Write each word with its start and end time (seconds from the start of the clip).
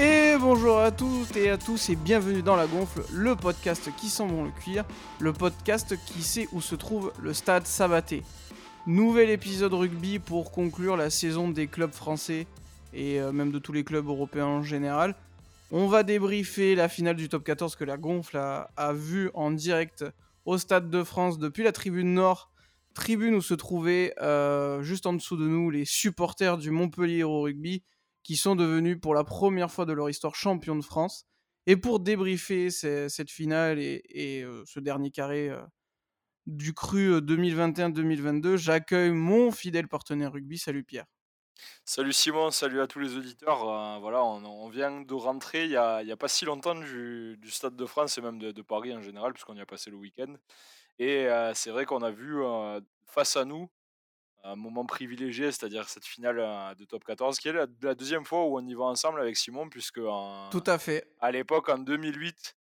Et 0.00 0.36
bonjour 0.38 0.78
à 0.78 0.92
toutes 0.92 1.36
et 1.36 1.50
à 1.50 1.58
tous 1.58 1.90
et 1.90 1.96
bienvenue 1.96 2.40
dans 2.40 2.54
La 2.54 2.68
Gonfle, 2.68 3.02
le 3.12 3.34
podcast 3.34 3.90
qui 3.96 4.08
sent 4.08 4.28
bon 4.28 4.44
le 4.44 4.52
cuir, 4.52 4.84
le 5.18 5.32
podcast 5.32 5.96
qui 6.06 6.22
sait 6.22 6.46
où 6.52 6.60
se 6.60 6.76
trouve 6.76 7.12
le 7.20 7.34
stade 7.34 7.66
Sabaté. 7.66 8.22
Nouvel 8.86 9.28
épisode 9.28 9.74
rugby 9.74 10.20
pour 10.20 10.52
conclure 10.52 10.96
la 10.96 11.10
saison 11.10 11.48
des 11.48 11.66
clubs 11.66 11.92
français 11.92 12.46
et 12.92 13.20
euh, 13.20 13.32
même 13.32 13.50
de 13.50 13.58
tous 13.58 13.72
les 13.72 13.82
clubs 13.82 14.06
européens 14.06 14.46
en 14.46 14.62
général. 14.62 15.16
On 15.72 15.88
va 15.88 16.04
débriefer 16.04 16.76
la 16.76 16.88
finale 16.88 17.16
du 17.16 17.28
top 17.28 17.42
14 17.42 17.74
que 17.74 17.84
la 17.84 17.96
Gonfle 17.96 18.36
a, 18.36 18.92
vue 18.92 19.32
en 19.34 19.50
direct 19.50 20.04
au 20.44 20.58
Stade 20.58 20.90
de 20.90 21.02
France 21.02 21.40
depuis 21.40 21.64
la 21.64 21.72
tribune 21.72 22.14
nord, 22.14 22.52
tribune 22.94 23.34
où 23.34 23.42
se 23.42 23.54
trouvaient 23.54 24.14
euh, 24.22 24.80
juste 24.80 25.06
en 25.06 25.12
dessous 25.12 25.36
de 25.36 25.48
nous 25.48 25.70
les 25.70 25.84
supporters 25.84 26.56
du 26.56 26.70
Montpellier 26.70 27.18
Hero 27.18 27.42
Rugby 27.42 27.82
qui 28.28 28.36
sont 28.36 28.54
devenus 28.54 29.00
pour 29.00 29.14
la 29.14 29.24
première 29.24 29.70
fois 29.70 29.86
de 29.86 29.94
leur 29.94 30.10
histoire 30.10 30.34
champions 30.34 30.76
de 30.76 30.84
France. 30.84 31.24
Et 31.66 31.78
pour 31.78 31.98
débriefer 31.98 32.68
cette 32.68 33.30
finale 33.30 33.78
et, 33.78 34.42
euh, 34.44 34.62
ce 34.66 34.80
dernier 34.80 35.10
carré 35.10 35.48
euh, 35.48 35.62
du 36.44 36.74
cru 36.74 37.20
2021-2022, 37.22 38.56
j'accueille 38.56 39.12
mon 39.12 39.50
fidèle 39.50 39.88
partenaire 39.88 40.32
rugby. 40.32 40.58
Salut 40.58 40.84
Pierre. 40.84 41.06
Salut 41.86 42.12
Simon, 42.12 42.50
salut 42.50 42.82
à 42.82 42.86
tous 42.86 42.98
les 42.98 43.16
auditeurs. 43.16 43.66
Euh, 43.66 43.98
voilà, 43.98 44.22
on, 44.22 44.68
vient 44.68 45.00
de 45.00 45.14
rentrer 45.14 45.64
il 45.64 45.70
n'y 45.70 45.76
a, 45.76 46.16
pas 46.18 46.28
si 46.28 46.44
longtemps 46.44 46.74
du, 46.74 47.38
Stade 47.48 47.76
de 47.76 47.86
France 47.86 48.18
et 48.18 48.20
même 48.20 48.38
de, 48.38 48.62
Paris 48.62 48.94
en 48.94 49.00
général, 49.00 49.32
puisqu'on 49.32 49.56
y 49.56 49.60
a 49.62 49.66
passé 49.66 49.90
le 49.90 49.96
week-end. 49.96 50.34
Et 50.98 51.26
euh, 51.28 51.54
c'est 51.54 51.70
vrai 51.70 51.86
qu'on 51.86 52.02
a 52.02 52.10
vu 52.10 52.44
euh, 52.44 52.78
face 53.06 53.36
à 53.36 53.46
nous 53.46 53.70
un 54.44 54.56
moment 54.56 54.86
privilégié, 54.86 55.50
c'est-à-dire 55.52 55.88
cette 55.88 56.04
finale 56.06 56.38
euh, 56.38 56.74
de 56.74 56.84
top 56.84 57.04
14, 57.04 57.38
qui 57.38 57.48
est 57.48 57.52
la, 57.52 57.66
la 57.82 57.94
deuxième 57.94 58.24
fois 58.24 58.44
où 58.44 58.56
on 58.58 58.66
y 58.66 58.74
va 58.74 58.84
ensemble 58.84 59.20
avec 59.20 59.36
Simon, 59.36 59.68
puisque 59.68 59.98
en- 59.98 60.48
Tout 60.50 60.64
à 60.66 60.78
fait. 60.78 61.10
à 61.20 61.30
l'époque, 61.30 61.68
en 61.68 61.78
2008, 61.78 62.56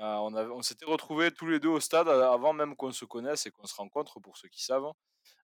euh, 0.00 0.02
on, 0.20 0.34
avait- 0.34 0.50
on 0.52 0.62
s'était 0.62 0.84
retrouvés 0.86 1.30
tous 1.32 1.46
les 1.46 1.58
deux 1.58 1.68
au 1.68 1.80
stade 1.80 2.08
euh, 2.08 2.30
avant 2.30 2.52
même 2.52 2.76
qu'on 2.76 2.92
se 2.92 3.04
connaisse 3.04 3.46
et 3.46 3.50
qu'on 3.50 3.66
se 3.66 3.74
rencontre, 3.74 4.20
pour 4.20 4.36
ceux 4.36 4.48
qui 4.48 4.62
savent. 4.62 4.90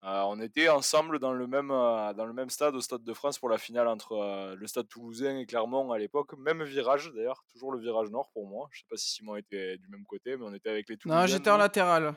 Euh, 0.04 0.22
on 0.28 0.40
était 0.40 0.68
ensemble 0.68 1.18
dans 1.18 1.32
le, 1.32 1.46
même, 1.48 1.70
euh, 1.72 2.12
dans 2.14 2.24
le 2.24 2.32
même 2.32 2.50
stade, 2.50 2.74
au 2.76 2.80
Stade 2.80 3.02
de 3.02 3.12
France, 3.14 3.38
pour 3.38 3.48
la 3.48 3.58
finale 3.58 3.88
entre 3.88 4.54
le 4.54 4.66
stade 4.68 4.86
toulousain 4.88 5.36
et 5.38 5.44
Clermont 5.44 5.90
à 5.90 5.98
l'époque. 5.98 6.34
Même 6.38 6.62
virage 6.62 7.10
d'ailleurs, 7.14 7.42
toujours 7.52 7.72
le 7.72 7.80
virage 7.80 8.08
nord 8.10 8.30
pour 8.32 8.46
moi. 8.46 8.68
Je 8.70 8.78
sais 8.78 8.86
pas 8.88 8.96
si 8.96 9.10
Simon 9.10 9.34
était 9.36 9.76
du 9.76 9.88
même 9.88 10.04
côté, 10.06 10.36
mais 10.36 10.44
on 10.46 10.54
était 10.54 10.70
avec 10.70 10.88
les 10.88 10.96
Toulousains. 10.96 11.20
Non, 11.22 11.26
j'étais 11.26 11.50
en 11.50 11.56
latéral. 11.56 12.14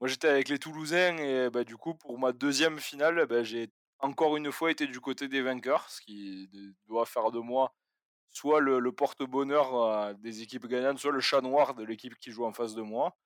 Moi 0.00 0.08
j'étais 0.08 0.28
avec 0.28 0.48
les 0.48 0.58
Toulousains 0.58 1.16
et 1.18 1.50
bah, 1.50 1.64
du 1.64 1.76
coup, 1.76 1.94
pour 1.94 2.18
ma 2.18 2.32
deuxième 2.32 2.78
finale, 2.78 3.26
bah, 3.26 3.42
j'ai 3.42 3.70
encore 3.98 4.36
une 4.36 4.52
fois 4.52 4.70
été 4.70 4.86
du 4.86 5.00
côté 5.00 5.28
des 5.28 5.42
vainqueurs, 5.42 5.88
ce 5.90 6.00
qui 6.00 6.48
doit 6.86 7.06
faire 7.06 7.30
de 7.30 7.40
moi 7.40 7.74
soit 8.30 8.60
le, 8.60 8.92
porte-bonheur 8.92 9.74
euh, 9.74 10.14
des 10.14 10.42
équipes 10.42 10.66
gagnantes, 10.66 10.98
soit 10.98 11.12
le 11.12 11.20
chat 11.20 11.40
noir 11.40 11.74
de 11.74 11.84
l'équipe 11.84 12.16
qui 12.18 12.30
joue 12.30 12.44
en 12.44 12.52
face 12.52 12.74
de 12.74 12.82
moi. 12.82 13.16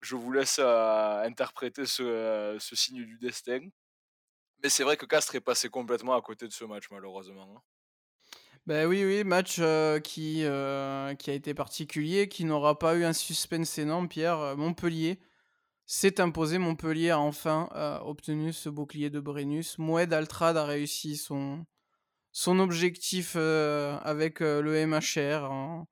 Je 0.00 0.16
vous 0.16 0.32
laisse 0.32 0.58
euh, 0.58 1.22
interpréter 1.22 1.86
ce, 1.86 2.02
euh, 2.02 2.58
ce 2.58 2.76
signe 2.76 3.04
du 3.04 3.18
destin. 3.18 3.60
Mais 4.62 4.68
c'est 4.68 4.84
vrai 4.84 4.96
que 4.96 5.06
Castres 5.06 5.34
est 5.34 5.40
passé 5.40 5.68
complètement 5.68 6.14
à 6.14 6.22
côté 6.22 6.46
de 6.46 6.52
ce 6.52 6.64
match, 6.64 6.84
malheureusement. 6.90 7.62
Ben 8.66 8.86
oui, 8.86 9.04
oui, 9.04 9.24
match 9.24 9.56
qui, 10.04 10.44
qui 10.44 11.30
a 11.30 11.34
été 11.34 11.52
particulier, 11.52 12.28
qui 12.28 12.44
n'aura 12.44 12.78
pas 12.78 12.94
eu 12.94 13.04
un 13.04 13.12
suspense 13.12 13.76
énorme, 13.78 14.08
Pierre. 14.08 14.56
Montpellier 14.56 15.18
s'est 15.92 16.22
imposé. 16.22 16.56
Montpellier 16.56 17.10
a 17.10 17.20
enfin 17.20 17.68
euh, 17.74 17.98
obtenu 18.00 18.54
ce 18.54 18.70
bouclier 18.70 19.10
de 19.10 19.20
Brennus. 19.20 19.76
Moed 19.78 20.10
Altrad 20.14 20.56
a 20.56 20.64
réussi 20.64 21.16
son, 21.18 21.66
son 22.32 22.60
objectif 22.60 23.34
euh, 23.36 23.98
avec 23.98 24.40
euh, 24.40 24.62
le 24.62 24.86
MHR 24.86 25.50
en, 25.50 25.86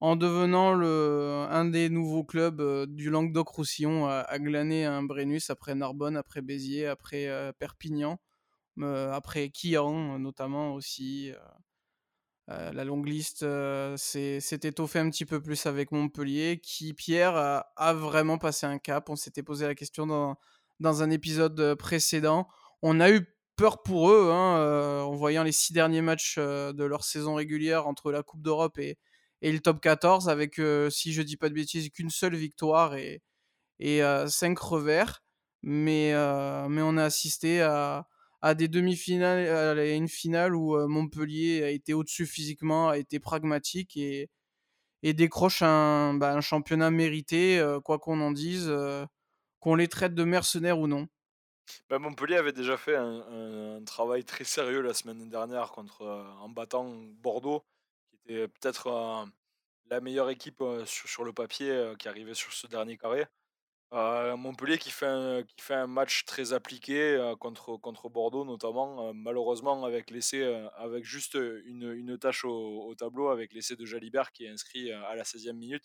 en 0.00 0.16
devenant 0.16 0.74
le, 0.74 1.46
un 1.50 1.66
des 1.66 1.88
nouveaux 1.88 2.24
clubs 2.24 2.86
du 2.86 3.10
Languedoc-Roussillon 3.10 4.06
à, 4.06 4.22
à 4.22 4.38
glaner 4.40 4.86
un 4.86 5.04
Brennus 5.04 5.50
après 5.50 5.76
Narbonne, 5.76 6.16
après 6.16 6.42
Béziers, 6.42 6.86
après 6.86 7.28
Perpignan, 7.60 8.18
après 8.80 9.50
Quillan 9.50 10.18
notamment 10.18 10.74
aussi. 10.74 11.32
Euh. 12.48 12.52
Euh, 12.52 12.72
la 12.72 12.84
longue 12.84 13.06
liste 13.06 13.42
euh, 13.42 13.96
s'est 13.96 14.40
étoffée 14.62 14.98
un 14.98 15.10
petit 15.10 15.26
peu 15.26 15.40
plus 15.40 15.66
avec 15.66 15.92
Montpellier, 15.92 16.60
qui, 16.62 16.94
Pierre, 16.94 17.36
a, 17.36 17.72
a 17.76 17.92
vraiment 17.94 18.38
passé 18.38 18.66
un 18.66 18.78
cap. 18.78 19.10
On 19.10 19.16
s'était 19.16 19.42
posé 19.42 19.66
la 19.66 19.74
question 19.74 20.06
dans, 20.06 20.36
dans 20.80 21.02
un 21.02 21.10
épisode 21.10 21.58
euh, 21.60 21.76
précédent. 21.76 22.48
On 22.82 23.00
a 23.00 23.10
eu 23.10 23.26
peur 23.56 23.82
pour 23.82 24.10
eux 24.10 24.30
hein, 24.32 24.58
euh, 24.58 25.00
en 25.02 25.14
voyant 25.14 25.42
les 25.42 25.52
six 25.52 25.72
derniers 25.72 26.02
matchs 26.02 26.36
euh, 26.38 26.72
de 26.72 26.84
leur 26.84 27.04
saison 27.04 27.34
régulière 27.34 27.86
entre 27.86 28.12
la 28.12 28.22
Coupe 28.22 28.42
d'Europe 28.42 28.78
et, 28.78 28.98
et 29.42 29.52
le 29.52 29.60
top 29.60 29.80
14, 29.80 30.28
avec, 30.28 30.58
euh, 30.58 30.90
si 30.90 31.12
je 31.12 31.22
dis 31.22 31.36
pas 31.36 31.48
de 31.48 31.54
bêtises, 31.54 31.90
qu'une 31.90 32.10
seule 32.10 32.36
victoire 32.36 32.94
et, 32.94 33.22
et 33.80 34.02
euh, 34.02 34.28
cinq 34.28 34.58
revers. 34.58 35.22
Mais, 35.62 36.12
euh, 36.14 36.68
mais 36.68 36.82
on 36.82 36.96
a 36.96 37.04
assisté 37.04 37.62
à, 37.62 38.06
à 38.40 38.54
des 38.54 38.68
demi-finales, 38.68 39.48
à 39.78 39.94
une 39.94 40.08
finale 40.08 40.54
où 40.54 40.76
euh, 40.76 40.86
Montpellier 40.86 41.62
a 41.64 41.70
été 41.70 41.94
au-dessus 41.94 42.26
physiquement, 42.26 42.88
a 42.88 42.98
été 42.98 43.18
pragmatique 43.18 43.96
et, 43.96 44.30
et 45.02 45.12
décroche 45.12 45.62
un, 45.62 46.14
bah, 46.14 46.32
un 46.32 46.40
championnat 46.40 46.90
mérité, 46.90 47.58
euh, 47.58 47.80
quoi 47.80 47.98
qu'on 47.98 48.20
en 48.20 48.30
dise, 48.30 48.66
euh, 48.68 49.04
qu'on 49.60 49.74
les 49.74 49.88
traite 49.88 50.14
de 50.14 50.24
mercenaires 50.24 50.78
ou 50.78 50.86
non. 50.86 51.08
Bah, 51.90 51.98
Montpellier 51.98 52.36
avait 52.36 52.52
déjà 52.52 52.76
fait 52.76 52.96
un, 52.96 53.82
travail 53.84 54.24
très 54.24 54.44
sérieux 54.44 54.80
la 54.82 54.94
semaine 54.94 55.28
dernière 55.28 55.72
contre, 55.72 56.02
en 56.40 56.48
battant 56.48 56.90
Bordeaux, 57.20 57.64
qui 58.10 58.16
était 58.32 58.48
peut-être 58.48 59.26
la 59.90 60.00
meilleure 60.00 60.30
équipe 60.30 60.62
sur, 60.86 61.24
le 61.24 61.32
papier 61.32 61.92
qui 61.98 62.08
arrivait 62.08 62.34
sur 62.34 62.52
ce 62.52 62.66
dernier 62.66 62.96
carré. 62.96 63.26
Euh, 63.94 64.36
Montpellier 64.36 64.76
qui 64.76 64.90
fait, 64.90 65.06
un, 65.06 65.42
qui 65.44 65.62
fait 65.62 65.74
un 65.74 65.86
match 65.86 66.26
très 66.26 66.52
appliqué 66.52 67.14
euh, 67.14 67.34
contre, 67.36 67.78
contre 67.78 68.10
Bordeaux 68.10 68.44
notamment, 68.44 69.08
euh, 69.08 69.12
malheureusement 69.14 69.82
avec 69.82 70.10
l'essai, 70.10 70.44
avec 70.76 71.04
juste 71.04 71.38
une, 71.64 71.90
une 71.94 72.18
tâche 72.18 72.44
au, 72.44 72.84
au 72.86 72.94
tableau, 72.94 73.28
avec 73.30 73.54
l'essai 73.54 73.76
de 73.76 73.86
Jalibert 73.86 74.30
qui 74.32 74.44
est 74.44 74.50
inscrit 74.50 74.92
à 74.92 75.14
la 75.14 75.22
16e 75.22 75.54
minute, 75.54 75.84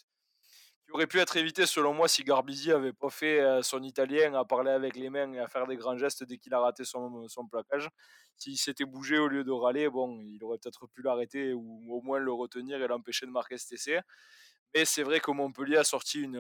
qui 0.86 0.92
aurait 0.92 1.08
pu 1.08 1.20
être 1.20 1.38
évité 1.38 1.66
selon 1.66 1.94
moi 1.94 2.10
si 2.10 2.26
Garbisi 2.26 2.74
avait 2.74 2.92
pas 2.92 3.10
fait 3.10 3.42
son 3.64 3.82
italien 3.84 4.34
à 4.34 4.44
parler 4.44 4.72
avec 4.72 4.98
les 4.98 5.10
mains 5.10 5.32
et 5.32 5.40
à 5.40 5.48
faire 5.48 5.66
des 5.66 5.78
grands 5.78 5.98
gestes 5.98 6.26
dès 6.26 6.38
qu'il 6.38 6.54
a 6.54 6.60
raté 6.60 6.84
son, 6.84 7.26
son. 7.30 7.48
S'il 8.36 8.58
s'était 8.58 8.86
bougé 8.86 9.18
au 9.18 9.30
lieu 9.30 9.46
de 9.46 9.52
râler, 9.52 9.90
bon, 9.90 10.20
il 10.26 10.44
aurait 10.44 10.58
peut-être 10.58 10.88
pu 10.88 11.04
l'arrêter 11.04 11.54
ou 11.54 11.88
au 11.90 12.02
moins 12.02 12.20
le 12.20 12.34
retenir 12.34 12.82
et 12.82 12.88
l'empêcher 12.88 13.26
de 13.26 13.32
marquer 13.32 13.58
cet 13.58 13.72
essai. 13.74 14.02
Mais 14.76 14.84
c'est 14.84 15.04
vrai 15.04 15.22
que 15.22 15.32
Montpellier 15.32 15.78
a 15.78 15.84
sorti 15.86 16.22
une, 16.22 16.38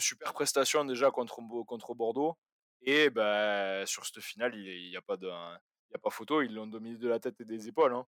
super 0.00 0.32
prestation 0.32 0.84
déjà 0.84 1.10
contre, 1.10 1.40
contre 1.66 1.94
Bordeaux. 1.94 2.36
Et 2.82 3.10
ben, 3.10 3.84
sur 3.86 4.04
cette 4.06 4.22
finale, 4.22 4.54
il 4.54 4.90
n'y 4.90 4.96
a, 4.96 5.02
pas 5.02 5.16
de- 5.16 5.26
y 5.28 5.94
a 5.94 5.98
pas 6.02 6.10
photo, 6.10 6.42
ils 6.42 6.52
l'ont 6.54 6.66
dominé 6.66 6.96
de 6.96 7.08
la 7.08 7.18
tête 7.18 7.40
et 7.40 7.44
des 7.44 7.68
épaules. 7.68 7.94
hein. 7.94 8.06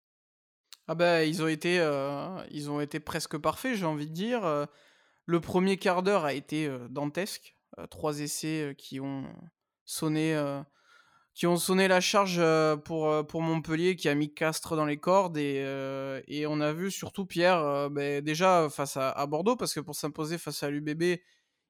Ah 0.86 0.94
bah, 0.94 1.24
ils 1.24 1.42
ont 1.42 1.48
été, 1.48 1.80
euh, 1.80 2.42
ils 2.50 2.70
ont 2.70 2.80
été 2.80 3.00
presque 3.00 3.36
parfaits, 3.38 3.74
j'ai 3.76 3.84
envie 3.86 4.06
de 4.06 4.12
dire. 4.14 4.44
Euh, 4.44 4.64
Le 5.26 5.40
premier 5.40 5.76
quart 5.76 6.02
d'heure 6.02 6.24
a 6.24 6.32
été 6.32 6.66
euh, 6.66 6.88
dantesque. 6.88 7.54
Trois 7.90 8.20
essais 8.20 8.74
qui 8.78 8.98
ont 8.98 9.24
sonné, 9.84 10.34
qui 11.34 11.46
ont 11.46 11.56
sonné 11.58 11.86
la 11.86 12.00
charge 12.00 12.40
pour, 12.84 13.26
pour 13.26 13.42
Montpellier, 13.42 13.94
qui 13.94 14.08
a 14.08 14.14
mis 14.14 14.32
Castres 14.34 14.74
dans 14.74 14.86
les 14.86 14.98
cordes. 14.98 15.36
Et, 15.36 15.58
et 16.26 16.46
on 16.46 16.60
a 16.60 16.72
vu 16.72 16.90
surtout 16.90 17.26
Pierre, 17.26 17.90
ben, 17.90 18.24
déjà 18.24 18.68
face 18.70 18.96
à 18.96 19.26
Bordeaux, 19.26 19.54
parce 19.54 19.74
que 19.74 19.80
pour 19.80 19.94
s'imposer 19.94 20.38
face 20.38 20.62
à 20.64 20.70
l'UBB, 20.70 21.20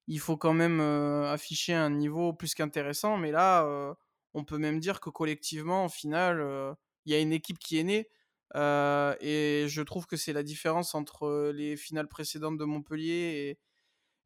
il 0.09 0.19
faut 0.21 0.37
quand 0.37 0.55
même 0.55 0.81
afficher 0.81 1.75
un 1.75 1.91
niveau 1.91 2.33
plus 2.33 2.55
qu'intéressant. 2.55 3.17
Mais 3.19 3.31
là, 3.31 3.95
on 4.35 4.45
peut 4.45 4.59
même 4.59 4.81
dire 4.81 5.01
que 5.01 5.11
collectivement, 5.11 5.85
en 5.85 5.89
finale, 5.89 6.41
euh, 6.41 6.75
il 7.05 7.13
y 7.13 7.15
a 7.15 7.21
une 7.21 7.33
équipe 7.33 7.59
qui 7.59 7.79
est 7.79 7.85
née. 7.85 8.09
Et 8.55 9.67
je 9.69 9.83
trouve 9.83 10.07
que 10.07 10.17
c'est 10.17 10.33
la 10.33 10.43
différence 10.43 10.95
entre 10.95 11.51
les 11.55 11.77
finales 11.77 12.09
précédentes 12.09 12.59
de 12.59 12.65
Montpellier 12.65 13.59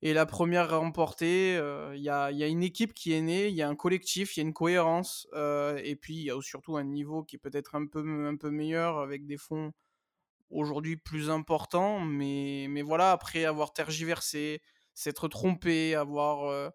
et, 0.03 0.13
la 0.15 0.27
première 0.27 0.79
remportée. 0.79 1.55
Il 1.95 2.01
y, 2.01 2.09
a, 2.09 2.31
une 2.31 2.63
équipe 2.63 2.95
qui 2.95 3.13
est 3.13 3.21
née, 3.21 3.49
il 3.49 3.55
y 3.55 3.63
a 3.63 3.69
un 3.69 3.77
collectif, 3.77 4.37
il 4.37 4.41
y 4.41 4.43
a 4.43 4.47
une 4.47 4.53
cohérence. 4.55 5.29
et 5.35 5.97
puis, 6.01 6.15
il 6.15 6.25
y 6.25 6.31
a 6.31 6.41
surtout 6.43 6.77
un 6.77 6.85
niveau 6.85 7.23
qui 7.25 7.37
est 7.37 7.39
peut-être 7.39 7.75
un 7.75 7.87
peu, 7.87 8.27
un 8.27 8.37
peu 8.37 8.51
meilleur 8.51 8.99
avec 8.99 9.27
des 9.27 9.37
fonds 9.39 9.73
aujourd'hui 10.51 10.97
plus 10.97 11.31
importants. 11.31 12.01
Mais 12.01 12.83
voilà, 12.83 13.13
après 13.13 13.45
avoir 13.45 13.73
tergiversé, 13.73 14.61
s'être 14.95 15.29
trompé, 15.29 15.95
avoir 15.95 16.73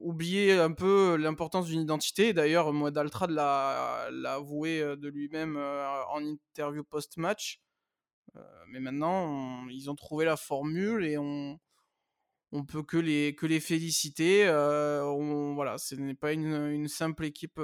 oublié 0.00 0.52
un 0.52 0.72
peu 0.72 1.16
l'importance 1.16 1.66
d'une 1.66 1.82
identité. 1.82 2.32
D'ailleurs, 2.32 2.72
moi, 2.72 2.90
Daltrad 2.90 3.30
l'a 3.30 4.08
avoué 4.26 4.80
de 4.80 5.08
lui-même 5.08 5.56
en 5.56 6.24
interview 6.24 6.84
post-match. 6.84 7.60
Mais 8.68 8.80
maintenant, 8.80 9.66
ils 9.68 9.90
ont 9.90 9.94
trouvé 9.94 10.24
la 10.24 10.36
formule 10.36 11.04
et 11.04 11.18
on, 11.18 11.58
on 12.52 12.64
peut 12.64 12.82
que 12.82 12.96
les, 12.96 13.34
que 13.34 13.46
les 13.46 13.60
féliciter. 13.60 14.48
On- 14.48 15.54
voilà, 15.54 15.78
ce 15.78 15.94
n'est 15.94 16.14
pas 16.14 16.32
une, 16.32 16.88
simple 16.88 17.24
équipe 17.24 17.60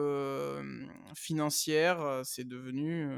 financière, 1.14 2.22
c'est 2.24 2.46
devenu 2.46 3.08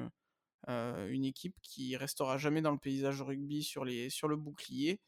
une 0.68 1.24
équipe 1.24 1.56
qui 1.62 1.96
restera 1.96 2.38
jamais 2.38 2.62
dans 2.62 2.72
le 2.72 2.78
paysage 2.78 3.22
rugby 3.22 3.62
sur, 3.62 3.84
les, 3.84 4.10
sur 4.10 4.28
le 4.28 4.36
bouclier. 4.36 5.00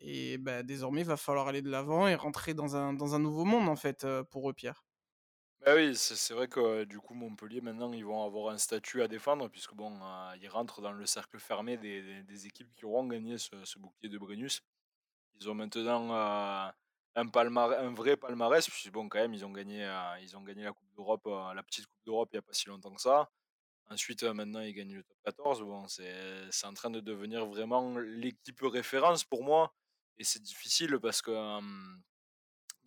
Et 0.00 0.38
bah, 0.38 0.62
désormais, 0.62 1.02
il 1.02 1.06
va 1.06 1.16
falloir 1.16 1.48
aller 1.48 1.62
de 1.62 1.70
l'avant 1.70 2.08
et 2.08 2.14
rentrer 2.14 2.54
dans 2.54 2.76
un, 2.76 2.92
dans 2.92 3.14
un 3.14 3.18
nouveau 3.18 3.44
monde, 3.44 3.68
en 3.68 3.76
fait, 3.76 4.06
pour 4.30 4.50
eux, 4.50 4.52
Pierre. 4.52 4.84
Bah 5.64 5.74
oui, 5.74 5.96
c'est 5.96 6.34
vrai 6.34 6.46
que 6.46 6.84
du 6.84 7.00
coup 7.00 7.14
Montpellier 7.14 7.60
maintenant 7.60 7.92
ils 7.92 8.04
vont 8.04 8.24
avoir 8.24 8.54
un 8.54 8.58
statut 8.58 9.02
à 9.02 9.08
défendre 9.08 9.48
puisque 9.48 9.74
bon 9.74 9.92
ils 10.40 10.48
rentrent 10.48 10.80
dans 10.80 10.92
le 10.92 11.04
cercle 11.04 11.38
fermé 11.40 11.76
des, 11.76 12.46
équipes 12.46 12.72
qui 12.76 12.84
auront 12.84 13.06
gagné 13.06 13.38
ce, 13.38 13.78
bouclier 13.78 14.08
de 14.08 14.18
Brennus. 14.18 14.62
Ils 15.40 15.50
ont 15.50 15.54
maintenant 15.54 16.14
un, 16.14 16.72
un 17.16 17.92
vrai 17.92 18.16
palmarès 18.16 18.68
puisque 18.68 18.92
bon 18.92 19.08
quand 19.08 19.18
même 19.18 19.34
ils 19.34 19.44
ont 19.44 19.50
gagné 19.50 19.84
ils 20.22 20.36
ont 20.36 20.42
gagné 20.42 20.62
la 20.62 20.72
Coupe 20.72 20.94
d'Europe 20.94 21.26
la 21.26 21.62
petite 21.64 21.86
Coupe 21.86 22.04
d'Europe 22.06 22.30
il 22.32 22.36
n'y 22.36 22.38
a 22.38 22.42
pas 22.42 22.52
si 22.52 22.68
longtemps 22.68 22.94
que 22.94 23.02
ça. 23.02 23.28
Ensuite 23.90 24.22
maintenant 24.22 24.60
ils 24.60 24.74
gagnent 24.74 24.94
le 24.94 25.02
top 25.02 25.16
14. 25.24 25.62
Bon 25.62 25.86
c'est 25.88 26.64
en 26.64 26.74
train 26.74 26.90
de 26.90 27.00
devenir 27.00 27.46
vraiment 27.46 27.98
l'équipe 27.98 28.60
référence 28.62 29.24
pour 29.24 29.44
moi 29.44 29.72
et 30.18 30.24
c'est 30.24 30.42
difficile 30.42 30.98
parce 31.00 31.22
que 31.22 31.32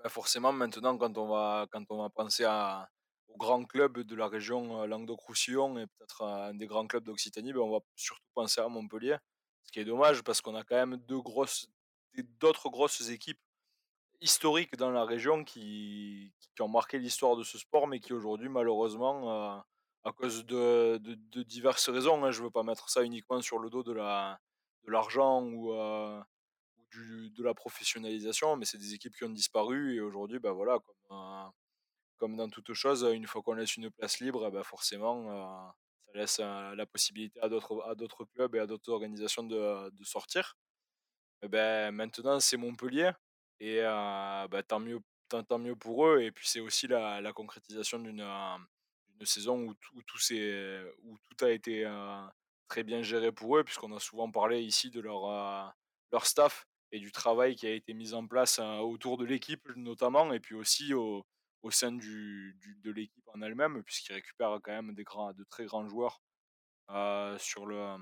bah, 0.04 0.10
forcément, 0.10 0.52
maintenant, 0.52 0.98
quand 0.98 1.18
on 1.18 1.28
va, 1.28 1.68
quand 1.72 1.84
on 1.90 2.02
va 2.02 2.10
penser 2.10 2.44
à, 2.44 2.90
aux 3.28 3.38
grands 3.38 3.64
clubs 3.64 4.00
de 4.00 4.16
la 4.16 4.28
région 4.28 4.86
Languedoc-Roussillon 4.86 5.78
et 5.78 5.86
peut-être 5.86 6.24
un 6.24 6.54
des 6.56 6.66
grands 6.66 6.88
clubs 6.88 7.04
d'Occitanie, 7.04 7.54
ben, 7.54 7.60
on 7.60 7.72
va 7.72 7.80
surtout 7.96 8.30
penser 8.34 8.62
à 8.62 8.68
Montpellier. 8.68 9.18
Ce 9.64 9.72
qui 9.72 9.80
est 9.80 9.86
dommage 9.86 10.24
parce 10.24 10.42
qu'on 10.42 10.56
a 10.56 10.64
quand 10.64 10.76
même 10.76 10.98
deux 10.98 11.22
grosses, 11.22 11.68
d'autres 12.40 12.70
grosses 12.70 13.10
équipes 13.10 13.40
historiques 14.22 14.76
dans 14.76 14.92
la 14.92 15.06
région 15.06 15.44
qui, 15.44 16.34
qui 16.56 16.62
ont 16.62 16.68
marqué 16.68 16.98
l'histoire 16.98 17.36
de 17.36 17.44
ce 17.44 17.58
sport, 17.60 17.88
mais 17.88 18.00
qui 18.00 18.14
aujourd'hui, 18.14 18.50
malheureusement, 18.50 19.64
à 20.04 20.12
cause 20.12 20.46
de, 20.46 20.98
de, 20.98 21.44
diverses 21.44 21.90
raisons, 21.90 22.24
hein, 22.24 22.32
je 22.32 22.40
ne 22.40 22.46
veux 22.46 22.52
pas 22.52 22.64
mettre 22.64 22.90
ça 22.90 23.04
uniquement 23.04 23.42
sur 23.42 23.60
le 23.60 23.70
dos 23.70 23.84
de 23.84 23.94
l'argent 24.88 25.42
de 25.44 25.48
ou, 25.48 25.74
de 26.98 27.44
la 27.44 27.54
professionnalisation, 27.54 28.56
mais 28.56 28.66
c'est 28.66 28.78
des 28.78 28.94
équipes 28.94 29.16
qui 29.16 29.24
ont 29.24 29.30
disparu 29.30 29.96
et 29.96 30.02
aujourd'hui, 30.02 30.40
ben 30.40 30.52
voilà, 30.52 30.80
comme, 30.80 31.18
euh, 31.18 31.50
comme 32.18 32.36
dans 32.36 32.50
toute 32.50 32.74
chose, 32.74 33.04
une 33.14 33.28
fois 33.28 33.42
qu'on 33.42 33.54
laisse 33.54 33.76
une 33.78 33.90
place 33.92 34.20
libre, 34.20 34.50
ben 34.52 34.64
forcément, 34.64 35.30
euh, 35.30 35.72
ça 36.08 36.12
laisse 36.14 36.40
euh, 36.42 36.76
la 36.76 36.86
possibilité 36.86 37.40
à 37.42 37.50
d'autres, 37.50 37.84
à 37.88 37.96
d'autres 37.96 38.26
clubs 38.26 38.56
et 38.56 38.60
à 38.60 38.68
d'autres 38.68 38.92
organisations 38.92 39.44
de, 39.44 39.90
de 39.90 40.04
sortir. 40.04 40.58
Et 41.44 41.48
ben, 41.48 41.92
maintenant, 41.92 42.40
c'est 42.40 42.58
Montpellier 42.58 43.12
et 43.60 43.82
ben, 43.82 44.64
tant, 44.68 44.80
mieux, 44.80 45.00
tant, 45.30 45.60
mieux 45.60 45.76
pour 45.76 46.08
eux. 46.08 46.22
Et 46.22 46.32
puis, 46.32 46.48
c'est 46.48 46.60
aussi 46.60 46.88
la, 46.88 47.22
la 47.22 47.34
concrétisation 47.34 48.00
d'une, 48.00 48.22
d'une 49.22 49.28
saison 49.28 49.68
où 49.68 49.76
tout, 49.76 49.96
où 49.96 50.02
tout, 50.02 50.18
où 51.04 51.18
tout 51.20 51.46
a 51.46 51.52
été 51.52 51.86
très 52.68 52.84
bien 52.84 53.04
géré 53.04 53.32
pour 53.32 53.56
eux, 53.56 53.64
puisqu'on 53.64 53.96
a 53.96 54.00
souvent 54.00 54.32
parlé 54.32 54.62
ici 54.62 54.90
de 54.90 55.00
leur, 55.00 55.76
leur 56.12 56.26
staff 56.26 56.66
et 56.92 57.00
du 57.00 57.12
travail 57.12 57.56
qui 57.56 57.68
a 57.68 57.72
été 57.72 57.94
mis 57.94 58.16
en 58.16 58.26
place 58.26 58.58
autour 58.58 59.18
de 59.18 59.26
l'équipe 59.26 59.70
notamment, 59.76 60.34
et 60.34 60.40
puis 60.40 60.56
aussi 60.56 60.96
au, 60.96 61.24
au 61.62 61.70
sein 61.70 61.92
du, 61.92 62.58
de 62.84 62.92
l'équipe 62.92 63.24
en 63.28 63.44
elle-même, 63.44 63.84
puisqu'ils 63.84 64.14
récupèrent 64.14 64.58
quand 64.64 64.72
même 64.72 64.96
des 64.96 65.04
grands, 65.04 65.34
de 65.34 65.44
très 65.44 65.66
grands 65.66 65.88
joueurs 65.88 66.20
sur, 67.38 67.68
le, 67.68 67.96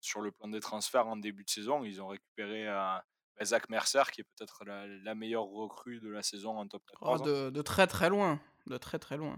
sur 0.00 0.22
le 0.22 0.32
plan 0.32 0.48
des 0.48 0.60
transferts 0.60 1.08
en 1.08 1.18
début 1.18 1.44
de 1.44 1.50
saison. 1.50 1.84
Ils 1.84 2.00
ont 2.00 2.08
récupéré 2.08 2.64
bah, 2.64 3.04
Zach 3.44 3.68
Mercer, 3.68 4.04
qui 4.14 4.22
est 4.22 4.26
peut-être 4.34 4.64
la, 4.64 5.14
meilleure 5.14 5.44
recrue 5.44 6.00
de 6.00 6.08
la 6.08 6.22
saison 6.22 6.56
en 6.56 6.66
top 6.66 6.82
14. 6.86 7.22
de, 7.22 7.50
de, 7.50 7.62
très 7.62 7.86
très 7.86 8.08
loin, 8.08 8.40
de 8.66 8.78
très 8.78 8.98
très 8.98 9.18
loin. 9.18 9.36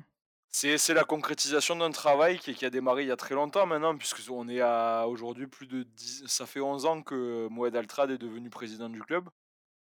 C'est 0.53 0.95
la 0.95 1.05
concrétisation 1.05 1.77
d'un 1.77 1.93
travail 1.93 2.39
qui, 2.39 2.65
a 2.65 2.71
démarré 2.71 3.03
il 3.05 3.09
y 3.09 3.13
a 3.13 3.17
très 3.17 3.37
longtemps 3.37 3.67
maintenant, 3.67 3.97
puisqu'on 3.97 4.49
est 4.49 4.61
à 4.61 5.07
aujourd'hui 5.07 5.47
plus 5.47 5.69
de 5.69 5.85
10, 5.85 6.27
ça 6.27 6.45
fait 6.45 6.61
11 6.61 6.87
ans 6.87 7.03
que 7.03 7.47
Moed 7.49 7.77
Altrad 7.77 8.11
est 8.11 8.19
devenu 8.19 8.51
président 8.51 8.89
du 8.89 9.01
club. 9.01 9.29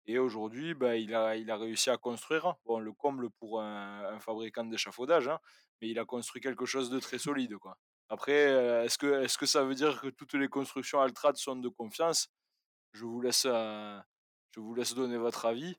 Et 0.06 0.18
aujourd'hui, 0.18 0.74
bah, 0.74 0.96
il, 0.96 1.14
a, 1.14 1.36
il 1.36 1.50
a 1.50 1.56
réussi 1.56 1.90
à 1.90 1.96
construire, 1.96 2.54
bon, 2.66 2.80
le 2.80 2.92
comble 2.92 3.30
pour 3.30 3.62
un, 3.62 4.18
fabricant 4.20 4.64
d'échafaudage, 4.64 5.28
hein, 5.28 5.38
mais 5.80 5.88
il 5.88 5.98
a 5.98 6.04
construit 6.04 6.42
quelque 6.42 6.66
chose 6.66 6.90
de 6.90 6.98
très 7.00 7.18
solide. 7.18 7.56
Quoi. 7.56 7.76
Après, 8.10 8.32
euh, 8.48 8.84
est-ce 8.84 8.98
que, 8.98 9.22
est 9.22 9.26
-ce 9.26 9.38
que 9.38 9.46
ça 9.46 9.64
veut 9.64 9.74
dire 9.74 10.00
que 10.00 10.08
toutes 10.08 10.34
les 10.34 10.48
constructions 10.48 11.00
Altrad 11.00 11.36
sont 11.36 11.56
de 11.56 11.68
confiance? 11.68 12.28
Je 12.92 13.04
vous, 13.04 13.20
laisse, 13.20 13.44
euh, 13.46 13.98
je 14.54 14.60
vous 14.60 14.74
laisse 14.74 14.94
donner 14.94 15.18
votre 15.18 15.46
avis. 15.46 15.76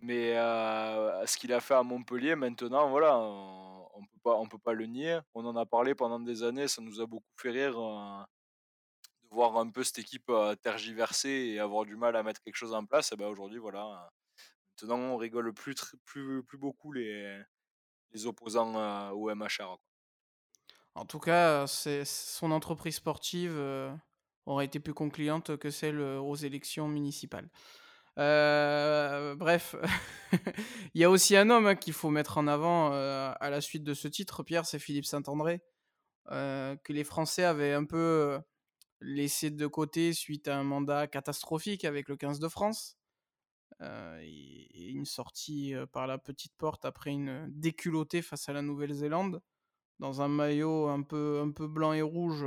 mais 0.00 0.36
euh, 0.36 1.26
ce 1.26 1.36
qu'il 1.38 1.52
a 1.52 1.60
fait 1.60 1.74
à 1.74 1.82
Montpellier, 1.82 2.36
maintenant, 2.36 2.88
voilà 2.90 3.18
on 3.18 3.85
peut 4.02 4.20
pas 4.22 4.34
on 4.36 4.46
peut 4.46 4.58
pas 4.58 4.72
le 4.72 4.86
nier. 4.86 5.20
On 5.34 5.44
en 5.46 5.56
a 5.56 5.66
parlé 5.66 5.94
pendant 5.94 6.20
des 6.20 6.42
années, 6.42 6.68
ça 6.68 6.82
nous 6.82 7.00
a 7.00 7.06
beaucoup 7.06 7.26
fait 7.36 7.50
rire 7.50 7.78
euh, 7.78 8.22
de 9.22 9.28
voir 9.30 9.56
un 9.56 9.70
peu 9.70 9.84
cette 9.84 9.98
équipe 9.98 10.28
euh, 10.30 10.54
tergiverser 10.56 11.28
et 11.28 11.60
avoir 11.60 11.84
du 11.84 11.96
mal 11.96 12.16
à 12.16 12.22
mettre 12.22 12.42
quelque 12.42 12.56
chose 12.56 12.74
en 12.74 12.84
place. 12.84 13.12
Et 13.12 13.16
ben 13.16 13.26
aujourd'hui 13.26 13.58
voilà, 13.58 14.10
maintenant 14.82 14.98
on 14.98 15.16
rigole 15.16 15.52
plus 15.52 15.76
plus 16.04 16.42
plus 16.44 16.58
beaucoup 16.58 16.92
les 16.92 17.44
opposants 18.24 18.76
euh, 18.76 19.10
au 19.10 19.34
MHR. 19.34 19.78
En 20.94 21.04
tout 21.04 21.20
cas, 21.20 21.66
son 21.66 22.50
entreprise 22.52 22.96
sportive 22.96 23.60
aurait 24.46 24.64
été 24.64 24.80
plus 24.80 24.94
concluante 24.94 25.58
que 25.58 25.70
celle 25.70 26.00
aux 26.00 26.36
élections 26.36 26.88
municipales. 26.88 27.50
Euh, 28.18 29.34
bref, 29.34 29.76
il 30.94 31.00
y 31.00 31.04
a 31.04 31.10
aussi 31.10 31.36
un 31.36 31.50
homme 31.50 31.66
hein, 31.66 31.74
qu'il 31.74 31.92
faut 31.92 32.10
mettre 32.10 32.38
en 32.38 32.46
avant 32.46 32.92
euh, 32.92 33.32
à 33.38 33.50
la 33.50 33.60
suite 33.60 33.84
de 33.84 33.94
ce 33.94 34.08
titre, 34.08 34.42
Pierre, 34.42 34.64
c'est 34.64 34.78
Philippe 34.78 35.04
Saint-André, 35.04 35.62
euh, 36.30 36.76
que 36.76 36.92
les 36.92 37.04
Français 37.04 37.44
avaient 37.44 37.74
un 37.74 37.84
peu 37.84 38.40
laissé 39.00 39.50
de 39.50 39.66
côté 39.66 40.14
suite 40.14 40.48
à 40.48 40.56
un 40.56 40.62
mandat 40.62 41.06
catastrophique 41.06 41.84
avec 41.84 42.08
le 42.08 42.16
15 42.16 42.38
de 42.38 42.48
France. 42.48 42.96
une 43.80 45.04
sortie 45.04 45.74
par 45.92 46.06
la 46.06 46.16
petite 46.16 46.56
porte 46.56 46.86
après 46.86 47.10
une 47.10 47.46
déculottée 47.50 48.22
face 48.22 48.48
à 48.48 48.54
la 48.54 48.62
Nouvelle-Zélande, 48.62 49.42
dans 49.98 50.22
un 50.22 50.28
maillot 50.28 50.88
un 50.88 51.02
peu 51.02 51.68
blanc 51.68 51.92
et 51.92 52.02
rouge 52.02 52.46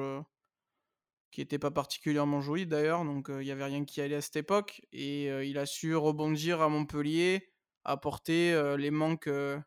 qui 1.32 1.42
n'était 1.42 1.60
pas 1.60 1.72
particulièrement 1.72 2.42
joli 2.42 2.66
d'ailleurs, 2.66 3.06
donc 3.06 3.28
il 3.30 3.40
n'y 3.40 3.52
avait 3.52 3.66
rien 3.66 3.86
qui 3.86 4.02
allait 4.02 4.16
à 4.16 4.22
cette 4.22 4.36
époque. 4.38 4.82
Et 4.92 5.26
il 5.48 5.58
a 5.58 5.66
su 5.66 5.96
rebondir 5.96 6.62
à 6.62 6.70
Montpellier, 6.70 7.52
apporter 7.84 8.76
les 8.78 8.92
manques 8.92 9.30
que, 9.30 9.62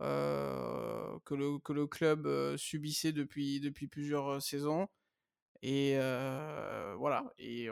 le, 0.00 1.58
que 1.58 1.72
le 1.72 1.86
club 1.86 2.56
subissait 2.56 3.12
depuis, 3.12 3.60
depuis 3.60 3.88
plusieurs 3.88 4.42
saisons. 4.42 4.88
Et 5.62 5.96
voilà, 6.96 7.24
et 7.38 7.68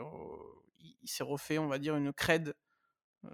il, 0.79 1.09
s'est 1.09 1.23
refait, 1.23 1.57
on 1.57 1.67
va 1.67 1.77
dire, 1.77 1.95
une 1.95 2.13
crède 2.13 2.55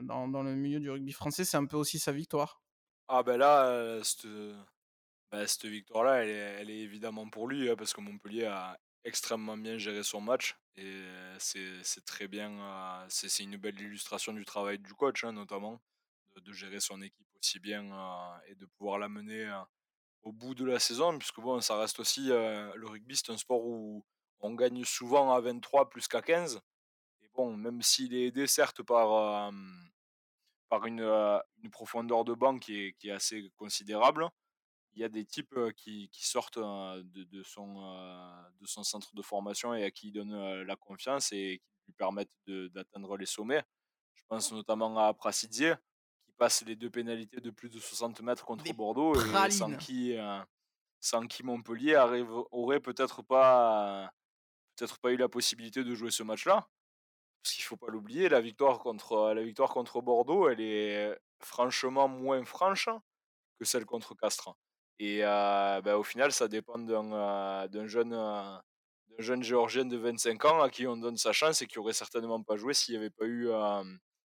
dans, 0.01 0.27
dans, 0.27 0.43
le 0.43 0.55
milieu 0.55 0.79
du 0.79 0.89
rugby 0.89 1.11
français. 1.11 1.45
C'est 1.45 1.57
un 1.57 1.65
peu 1.65 1.77
aussi 1.77 1.99
sa 1.99 2.11
victoire. 2.11 2.61
Ah 3.07 3.23
ben 3.23 3.37
là, 3.37 3.99
bah, 5.31 5.47
cette, 5.47 5.65
victoire-là, 5.65 6.23
elle 6.23 6.29
elle 6.29 6.69
est, 6.69 6.79
évidemment 6.79 7.29
pour 7.29 7.47
lui, 7.47 7.69
hein, 7.69 7.75
parce 7.75 7.93
que 7.93 8.01
Montpellier 8.01 8.45
a 8.45 8.77
extrêmement 9.05 9.57
bien 9.57 9.77
géré 9.77 10.03
son 10.03 10.21
match 10.21 10.55
et 10.75 11.03
c'est 11.39 12.05
très 12.05 12.27
bien, 12.27 13.05
c'est 13.09 13.43
une 13.43 13.57
belle 13.57 13.79
illustration 13.79 14.33
du 14.33 14.45
travail 14.45 14.79
du 14.79 14.93
coach 14.93 15.23
hein, 15.23 15.33
notamment, 15.33 15.81
de, 16.35 16.53
gérer 16.53 16.79
son 16.79 17.01
équipe 17.01 17.27
aussi 17.39 17.59
bien 17.59 17.83
et 18.47 18.55
de 18.55 18.65
pouvoir 18.65 18.97
la 18.97 19.09
mener 19.09 19.51
au 20.23 20.31
bout 20.31 20.55
de 20.55 20.65
la 20.65 20.79
saison, 20.79 21.17
puisque 21.17 21.41
bon, 21.41 21.61
ça 21.61 21.77
reste 21.77 21.99
aussi, 21.99 22.27
le 22.27 22.85
rugby 22.85 23.15
c'est 23.15 23.31
un 23.31 23.37
sport 23.37 23.63
où 23.63 24.03
on 24.39 24.53
gagne 24.55 24.83
souvent 24.83 25.33
à 25.33 25.41
23 25.41 25.89
plus 25.89 26.07
qu'à 26.07 26.21
15, 26.21 26.59
et 27.21 27.29
bon, 27.35 27.55
même 27.55 27.81
s'il 27.81 28.15
est 28.15 28.27
aidé 28.27 28.47
certes 28.47 28.81
par, 28.81 29.51
par 30.69 30.85
une, 30.87 31.01
une 31.01 31.69
profondeur 31.69 32.25
de 32.25 32.33
banc 32.33 32.57
qui 32.57 32.79
est, 32.79 32.93
qui 32.93 33.09
est 33.09 33.13
assez 33.13 33.51
considérable, 33.57 34.27
il 34.95 35.01
y 35.01 35.03
a 35.03 35.09
des 35.09 35.25
types 35.25 35.55
qui, 35.75 36.09
qui 36.09 36.25
sortent 36.27 36.59
de, 36.59 37.23
de, 37.23 37.43
son, 37.43 37.81
de 38.61 38.67
son 38.67 38.83
centre 38.83 39.15
de 39.15 39.21
formation 39.21 39.73
et 39.73 39.83
à 39.83 39.91
qui 39.91 40.09
il 40.09 40.13
donne 40.13 40.61
la 40.61 40.75
confiance 40.75 41.31
et 41.31 41.61
qui 41.63 41.81
lui 41.87 41.93
permettent 41.93 42.31
d'atteindre 42.47 43.17
les 43.17 43.25
sommets. 43.25 43.63
Je 44.13 44.23
pense 44.27 44.51
notamment 44.51 44.97
à 44.97 45.13
Prasidze, 45.13 45.75
qui 46.25 46.31
passe 46.37 46.63
les 46.65 46.75
deux 46.75 46.89
pénalités 46.89 47.41
de 47.41 47.49
plus 47.49 47.69
de 47.69 47.79
60 47.79 48.21
mètres 48.21 48.45
contre 48.45 48.71
Bordeaux, 48.73 49.15
et 49.15 49.51
sans 49.51 49.75
qui, 49.77 50.15
sans 50.99 51.27
qui 51.27 51.43
Montpellier 51.43 51.95
arrive, 51.95 52.31
aurait 52.51 52.79
peut-être 52.79 53.21
pas, 53.21 54.13
peut-être 54.75 54.99
pas 54.99 55.11
eu 55.11 55.17
la 55.17 55.29
possibilité 55.29 55.83
de 55.83 55.93
jouer 55.95 56.11
ce 56.11 56.23
match-là. 56.23 56.67
Parce 57.41 57.55
qu'il 57.55 57.63
ne 57.63 57.67
faut 57.67 57.77
pas 57.77 57.91
l'oublier, 57.91 58.29
la 58.29 58.39
victoire 58.39 58.79
contre 58.79 59.33
la 59.33 59.43
victoire 59.43 59.69
contre 59.69 60.01
Bordeaux, 60.01 60.47
elle 60.47 60.61
est 60.61 61.19
franchement 61.39 62.07
moins 62.07 62.45
franche 62.45 62.87
que 63.59 63.65
celle 63.65 63.85
contre 63.85 64.15
Castres. 64.15 64.55
Et 65.05 65.19
bah, 65.19 65.97
au 65.97 66.03
final, 66.03 66.31
ça 66.31 66.47
dépend 66.47 66.79
d'un 66.79 67.87
jeune, 67.87 68.61
jeune 69.19 69.43
géorgien 69.43 69.83
de 69.83 69.97
25 69.97 70.45
ans 70.45 70.61
à 70.61 70.69
qui 70.69 70.87
on 70.87 70.95
donne 70.95 71.17
sa 71.17 71.33
chance 71.33 71.61
et 71.61 71.67
qui 71.67 71.77
aurait 71.77 71.91
certainement 71.91 72.41
pas 72.41 72.55
joué 72.55 72.73
s'il 72.73 72.93
n'y 72.93 72.99
avait 72.99 73.09
pas 73.09 73.25
eu 73.25 73.49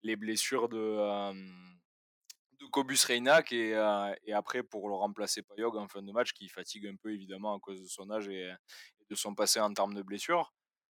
les 0.03 0.15
blessures 0.15 0.69
de, 0.69 1.31
de 2.59 2.65
Cobus 2.67 3.03
Reynac 3.03 3.51
et, 3.51 3.71
et, 4.25 4.33
après 4.33 4.61
pour 4.61 4.89
le 4.89 4.93
remplacer 4.93 5.41
Payog 5.41 5.75
en 5.75 5.87
fin 5.87 6.03
de 6.03 6.11
match 6.11 6.33
qui 6.33 6.47
fatigue 6.49 6.85
un 6.85 6.95
peu 6.97 7.11
évidemment 7.11 7.55
à 7.55 7.59
cause 7.59 7.81
de 7.81 7.87
son 7.87 8.11
âge 8.11 8.27
et, 8.27 8.53
de 9.09 9.15
son 9.15 9.33
passé 9.33 9.59
en 9.59 9.73
termes 9.73 9.95
de 9.95 10.03
blessures. 10.03 10.53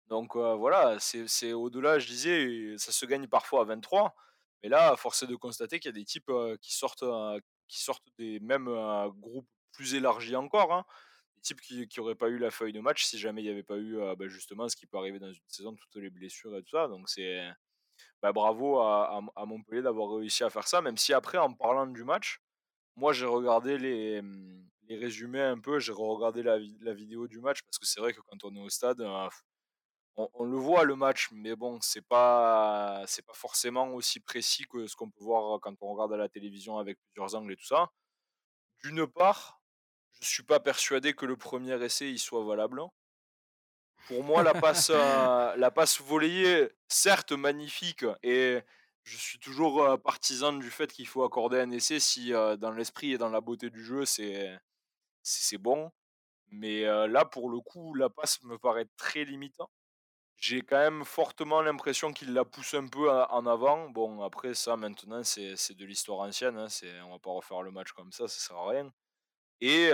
Donc 0.09 0.35
voilà, 0.35 0.97
c'est 0.99 1.53
au-delà, 1.53 2.01
je 2.01 2.09
disais, 2.09 2.75
ça 2.77 2.91
se 2.91 3.07
gagne 3.07 3.29
parfois 3.29 3.61
à 3.61 3.65
23, 3.67 4.17
mais 4.65 4.69
là, 4.69 4.97
force 4.97 5.23
est 5.23 5.29
de 5.29 5.37
constater 5.37 5.79
qu'il 5.79 5.91
y 5.91 5.95
a 5.95 6.01
des 6.01 6.05
types 6.05 6.33
qui 6.61 6.75
sortent, 6.75 7.05
qui 7.69 7.81
sortent 7.81 8.09
des 8.19 8.41
mêmes 8.41 8.69
groupes 9.21 9.47
plus 9.73 9.95
élargis 9.95 10.37
encore. 10.37 10.73
Hein. 10.73 10.85
Des 11.37 11.43
types 11.43 11.61
qui 11.61 11.89
n'auraient 11.97 12.15
pas 12.15 12.29
eu 12.29 12.39
la 12.39 12.51
feuille 12.51 12.73
de 12.73 12.81
match 12.81 13.05
si 13.05 13.19
jamais 13.19 13.43
il 13.43 13.47
n'y 13.47 13.51
avait 13.51 13.63
pas 13.63 13.79
eu 13.79 13.97
bah, 14.17 14.29
justement 14.29 14.69
ce 14.69 14.77
qui 14.77 14.87
peut 14.87 14.99
arriver 14.99 15.19
dans 15.19 15.33
une 15.33 15.49
saison, 15.49 15.75
toutes 15.75 16.03
les 16.03 16.11
blessures 16.11 16.57
et 16.57 16.63
tout 16.63 16.77
ça. 16.77 16.89
Donc 16.89 17.09
c'est 17.09 17.49
bah, 18.23 18.33
bravo 18.33 18.81
à, 18.81 19.21
Montpellier 19.47 19.83
d'avoir 19.83 20.17
réussi 20.17 20.45
à 20.45 20.51
faire 20.51 20.69
ça, 20.69 20.83
même 20.83 20.97
si 20.97 21.13
après, 21.13 21.39
en 21.39 21.53
parlant 21.53 21.87
du 21.87 22.05
match, 22.05 22.41
moi 22.97 23.13
j'ai 23.13 23.27
regardé 23.27 23.79
les, 23.79 24.23
les, 24.89 24.97
résumés 24.99 25.41
un 25.41 25.59
peu, 25.59 25.79
j'ai 25.79 25.93
regardé 25.93 26.43
la, 26.43 26.59
la, 26.81 26.93
vidéo 26.93 27.29
du 27.29 27.41
match, 27.41 27.63
parce 27.63 27.79
que 27.79 27.87
c'est 27.87 28.01
vrai 28.01 28.13
que 28.13 28.21
quand 28.21 28.45
on 28.45 28.55
est 28.57 28.61
au 28.61 28.69
stade, 28.69 29.01
on, 30.17 30.45
le 30.45 30.57
voit 30.57 30.85
le 30.85 30.97
match, 30.97 31.29
mais 31.33 31.57
bon, 31.57 31.79
c'est 31.81 32.07
pas, 32.07 33.03
c'est 33.07 33.25
pas 33.25 33.33
forcément 33.33 33.95
aussi 33.95 34.21
précis 34.21 34.67
que 34.67 34.87
ce 34.87 34.97
qu'on 34.97 35.11
peut 35.11 35.25
voir 35.25 35.59
quand 35.61 35.75
on 35.81 35.93
regarde 35.95 36.13
à 36.13 36.17
la 36.17 36.29
télévision 36.29 36.79
avec 36.79 36.99
plusieurs 37.13 37.35
angles 37.35 37.53
et 37.53 37.57
tout 37.57 37.65
ça. 37.65 37.91
D'une 38.83 39.07
part, 39.07 39.60
je 40.21 40.29
suis 40.29 40.43
pas 40.43 40.61
persuadé 40.61 41.15
que 41.15 41.27
le 41.27 41.37
premier 41.37 41.83
essai 41.83 42.11
il 42.11 42.19
soit 42.19 42.45
valable. 42.45 42.83
Pour 44.07 44.25
moi, 44.25 44.43
la 44.43 44.55
passe, 44.55 44.91
euh, 44.93 45.57
la 45.57 45.71
passe 45.71 46.01
volée, 46.01 46.69
certes 46.89 47.33
magnifique, 47.33 48.05
et 48.23 48.61
je 49.05 49.17
suis 49.17 49.39
toujours 49.39 49.83
euh, 49.85 49.97
partisan 49.97 50.53
du 50.53 50.71
fait 50.71 50.93
qu'il 50.93 51.07
faut 51.07 51.23
accorder 51.23 51.61
un 51.61 51.71
essai 51.71 52.01
si 52.01 52.35
euh, 52.35 52.57
dans 52.57 52.73
l'esprit 52.73 53.13
et 53.13 53.19
dans 53.19 53.29
la 53.29 53.41
beauté 53.41 53.71
du 53.71 53.85
jeu, 53.85 54.05
c'est, 54.05 54.59
bon. 55.59 55.93
Mais 56.49 56.83
là, 56.83 57.25
pour 57.25 57.49
le 57.51 57.61
coup, 57.61 57.95
la 57.95 58.11
passe 58.11 58.43
me 58.43 58.59
paraît 58.59 58.89
très 58.97 59.25
limitant. 59.25 59.71
J'ai 60.37 60.63
quand 60.63 60.79
même 60.79 61.05
fortement 61.05 61.63
l'impression 61.63 62.13
qu'il 62.13 62.33
la 62.33 62.45
pousse 62.45 62.75
un 62.75 62.89
peu 62.89 63.09
en 63.11 63.47
avant. 63.47 63.89
Bon, 63.91 64.23
après, 64.23 64.55
ça, 64.55 64.77
maintenant, 64.77 65.23
c'est, 65.23 65.75
de 65.75 65.85
l'histoire 65.85 66.21
ancienne. 66.21 66.59
Hein, 66.59 66.67
on 67.05 67.13
va 67.13 67.19
pas 67.21 67.31
refaire 67.31 67.63
le 67.63 67.71
match 67.71 67.93
comme 67.93 68.11
ça, 68.11 68.27
ça 68.27 68.41
sert 68.41 68.57
à 68.57 68.71
rien. 68.71 68.93
Et 69.61 69.91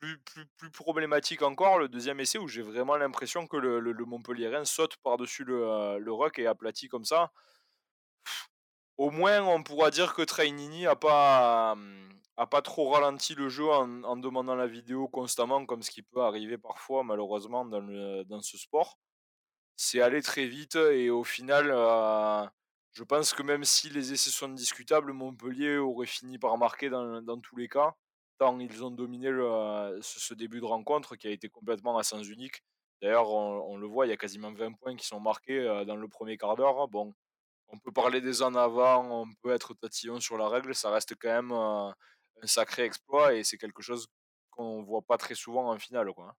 plus, 0.00 0.18
plus, 0.56 0.70
problématique 0.70 1.42
encore, 1.42 1.78
le 1.78 1.88
deuxième 1.88 2.18
essai 2.20 2.38
où 2.38 2.48
j'ai 2.48 2.62
vraiment 2.62 2.96
l'impression 2.96 3.46
que 3.46 3.56
le, 3.56 3.78
le, 3.78 4.04
Montpellierin 4.04 4.64
saute 4.64 4.96
par-dessus 4.98 5.44
le, 5.44 5.98
le 5.98 6.12
ruck 6.12 6.38
et 6.38 6.46
aplatit 6.46 6.88
comme 6.88 7.04
ça. 7.04 7.30
Au 8.96 9.10
moins, 9.10 9.42
on 9.42 9.62
pourra 9.62 9.92
dire 9.92 10.14
que 10.14 10.22
Trainini 10.22 10.86
a 10.86 10.96
pas, 10.96 11.76
a 12.36 12.46
pas 12.48 12.62
trop 12.62 12.90
ralenti 12.90 13.36
le 13.36 13.48
jeu 13.48 13.68
en, 13.68 14.16
demandant 14.16 14.56
la 14.56 14.66
vidéo 14.66 15.06
constamment, 15.06 15.64
comme 15.66 15.82
ce 15.82 15.90
qui 15.92 16.02
peut 16.02 16.22
arriver 16.22 16.58
parfois, 16.58 17.04
malheureusement, 17.04 17.64
dans, 17.64 17.80
le, 17.80 18.24
dans 18.24 18.40
ce 18.42 18.58
sport. 18.58 18.98
C'est 19.76 20.00
allé 20.00 20.22
très 20.22 20.46
vite 20.46 20.74
et 20.74 21.10
au 21.10 21.22
final, 21.22 21.66
je 22.90 23.04
pense 23.04 23.32
que 23.32 23.44
même 23.44 23.62
si 23.62 23.90
les 23.90 24.12
essais 24.12 24.30
sont 24.30 24.48
discutables, 24.48 25.12
Montpellier 25.12 25.76
aurait 25.78 26.06
fini 26.06 26.38
par 26.38 26.58
marquer 26.58 26.90
dans, 26.90 27.22
dans 27.22 27.38
tous 27.38 27.56
les 27.56 27.68
cas 27.68 27.94
tant 28.38 28.58
ils 28.58 28.84
ont 28.84 28.90
dominé 28.90 29.28
ce, 30.00 30.34
début 30.34 30.60
de 30.60 30.64
rencontre 30.64 31.16
qui 31.16 31.26
a 31.26 31.30
été 31.30 31.48
complètement 31.48 31.98
à 31.98 32.02
sens 32.02 32.26
unique. 32.28 32.62
D'ailleurs, 33.02 33.30
on, 33.30 33.76
le 33.76 33.86
voit, 33.86 34.06
il 34.06 34.10
y 34.10 34.12
a 34.12 34.16
quasiment 34.16 34.52
20 34.52 34.72
points 34.72 34.96
qui 34.96 35.06
sont 35.06 35.20
marqués 35.20 35.62
dans 35.86 35.96
le 35.96 36.08
premier 36.08 36.36
quart 36.36 36.56
d'heure. 36.56 36.88
Bon, 36.88 37.14
on 37.68 37.78
peut 37.78 37.92
parler 37.92 38.20
des 38.20 38.42
en 38.42 38.54
avant, 38.54 39.22
on 39.22 39.26
peut 39.42 39.52
être 39.52 39.74
tatillon 39.74 40.20
sur 40.20 40.36
la 40.36 40.48
règle, 40.48 40.74
ça 40.74 40.90
reste 40.90 41.14
quand 41.20 41.28
même 41.28 41.52
un 41.52 41.94
sacré 42.44 42.82
exploit 42.84 43.34
et 43.34 43.44
c'est 43.44 43.58
quelque 43.58 43.82
chose 43.82 44.08
qu'on 44.50 44.82
voit 44.82 45.02
pas 45.02 45.16
très 45.16 45.34
souvent 45.34 45.70
en 45.70 45.78
finale. 45.78 46.12
Quoi. 46.12 46.28
Hein. 46.30 46.34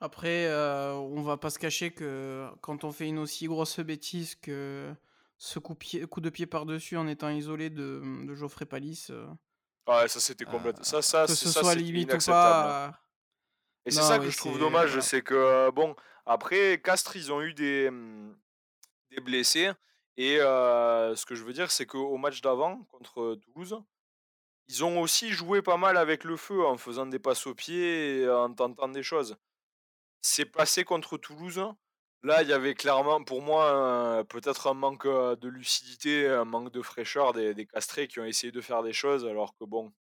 Après, 0.00 0.48
on 0.52 1.22
va 1.22 1.36
pas 1.36 1.50
se 1.50 1.58
cacher 1.58 1.90
que 1.90 2.48
quand 2.60 2.84
on 2.84 2.92
fait 2.92 3.08
une 3.08 3.18
aussi 3.18 3.46
grosse 3.46 3.80
bêtise 3.80 4.36
que 4.36 4.94
ce 5.38 5.58
coup, 5.58 5.74
de 5.74 6.30
pied 6.30 6.46
par-dessus 6.46 6.96
en 6.96 7.08
étant 7.08 7.30
isolé 7.30 7.70
de, 7.70 8.02
de 8.24 8.34
Geoffrey 8.34 8.66
Palis, 8.66 9.08
Ouais, 9.88 10.06
ça 10.06 10.20
c'était 10.20 10.44
complètement. 10.44 10.84
Ça, 10.84 11.00
ça, 11.00 11.24
que 11.26 11.34
ce 11.34 11.48
ça, 11.48 11.60
soit 11.60 11.74
limite 11.74 12.12
ou 12.12 12.18
pas. 12.26 12.92
Et 13.86 13.90
c'est 13.90 14.02
ça 14.02 14.18
que 14.18 14.28
je 14.28 14.36
trouve 14.36 14.58
dommage, 14.58 15.00
c'est 15.00 15.22
que 15.22 15.70
bon, 15.70 15.96
après 16.26 16.80
Castres, 16.82 17.16
ils 17.16 17.32
ont 17.32 17.40
eu 17.40 17.54
des, 17.54 17.90
mmh, 17.90 18.36
des 19.10 19.20
blessés. 19.20 19.70
Et 20.18 20.36
ce 20.38 21.24
que 21.24 21.34
je 21.34 21.42
veux 21.42 21.52
dire, 21.52 21.70
c'est 21.70 21.86
qu'au 21.86 22.16
match 22.18 22.40
d'avant 22.42 22.82
contre 22.90 23.36
Toulouse, 23.36 23.80
ils 24.68 24.84
ont 24.84 25.00
aussi 25.00 25.30
joué 25.30 25.62
pas 25.62 25.78
mal 25.78 25.96
avec 25.96 26.24
le 26.24 26.36
feu 26.36 26.66
en 26.66 26.76
faisant 26.76 27.06
des 27.06 27.18
passes 27.18 27.46
au 27.46 27.54
pied 27.54 28.20
et 28.20 28.28
en 28.28 28.52
tentant 28.52 28.88
des 28.88 29.02
choses. 29.02 29.36
C'est 30.20 30.44
passé 30.44 30.84
contre 30.84 31.16
Toulouse. 31.16 31.62
Là, 32.24 32.42
il 32.42 32.48
y 32.48 32.52
avait 32.52 32.74
clairement, 32.74 33.22
pour 33.22 33.42
moi, 33.42 34.24
peut-être 34.28 34.66
un 34.66 34.74
manque 34.74 35.06
de 35.06 35.48
lucidité, 35.48 36.28
un 36.28 36.44
manque 36.44 36.72
de 36.72 36.82
fraîcheur 36.82 37.32
des, 37.32 37.54
des, 37.54 37.66
castrés 37.66 38.08
qui 38.08 38.18
ont 38.18 38.24
essayé 38.24 38.50
de 38.50 38.60
faire 38.60 38.82
des 38.82 38.92
choses, 38.92 39.24
alors 39.24 39.56
que 39.56 39.64
bon, 39.64 39.92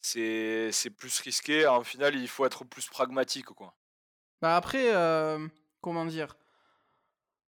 c'est 0.00 0.90
plus 0.96 1.18
risqué. 1.20 1.66
En 1.66 1.82
final, 1.82 2.14
il 2.14 2.28
faut 2.28 2.46
être 2.46 2.64
plus 2.64 2.88
pragmatique, 2.88 3.46
quoi. 3.46 3.74
Bah 4.40 4.56
après, 4.56 4.92
comment 5.80 6.04
dire? 6.04 6.36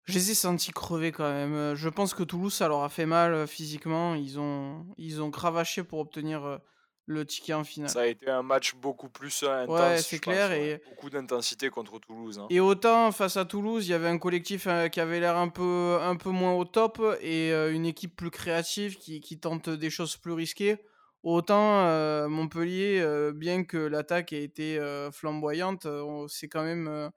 Je 0.04 0.14
les 0.14 0.32
ai 0.32 0.34
sentis 0.34 0.72
crever 0.72 1.12
quand 1.12 1.30
même. 1.30 1.74
Je 1.74 1.88
pense 1.88 2.12
que 2.12 2.24
Toulouse, 2.24 2.52
ça 2.52 2.68
leur 2.68 2.82
a 2.82 2.88
fait 2.88 3.06
mal 3.06 3.46
physiquement. 3.46 4.14
Ils 4.14 4.38
ont, 4.40 4.84
ils 4.98 5.22
ont 5.22 5.30
cravaché 5.30 5.84
pour 5.84 6.00
obtenir 6.00 6.60
le 7.06 7.26
ticket 7.26 7.54
en 7.54 7.64
finale. 7.64 7.90
Ça 7.90 8.02
a 8.02 8.06
été 8.06 8.30
un 8.30 8.42
match 8.42 8.74
beaucoup 8.76 9.08
plus 9.08 9.42
intense. 9.42 9.80
Ouais, 9.80 9.98
c'est 9.98 10.18
clair. 10.18 10.52
et... 10.52 10.80
Beaucoup 10.88 11.10
d'intensité 11.10 11.68
contre 11.68 11.98
Toulouse. 11.98 12.38
Hein. 12.38 12.46
Et 12.50 12.60
autant 12.60 13.10
face 13.12 13.36
à 13.36 13.44
Toulouse, 13.44 13.86
il 13.86 13.90
y 13.90 13.94
avait 13.94 14.08
un 14.08 14.18
collectif 14.18 14.66
euh, 14.66 14.88
qui 14.88 15.00
avait 15.00 15.20
l'air 15.20 15.36
un 15.36 15.48
peu, 15.48 15.98
un 16.00 16.16
peu 16.16 16.30
moins 16.30 16.52
au 16.52 16.64
top 16.64 17.02
et 17.20 17.52
euh, 17.52 17.72
une 17.72 17.86
équipe 17.86 18.16
plus 18.16 18.30
créative 18.30 18.96
qui, 18.96 19.20
qui, 19.20 19.38
tente 19.38 19.68
des 19.68 19.90
choses 19.90 20.16
plus 20.16 20.32
risquées. 20.32 20.76
Autant 21.22 21.86
euh, 21.86 22.28
Montpellier, 22.28 23.04
bien 23.34 23.64
que 23.64 23.76
l'attaque 23.76 24.32
ait 24.32 24.42
été 24.42 24.80
flamboyante, 25.12 25.86
c'est 26.28 26.48
quand 26.48 26.64
même 26.64 27.10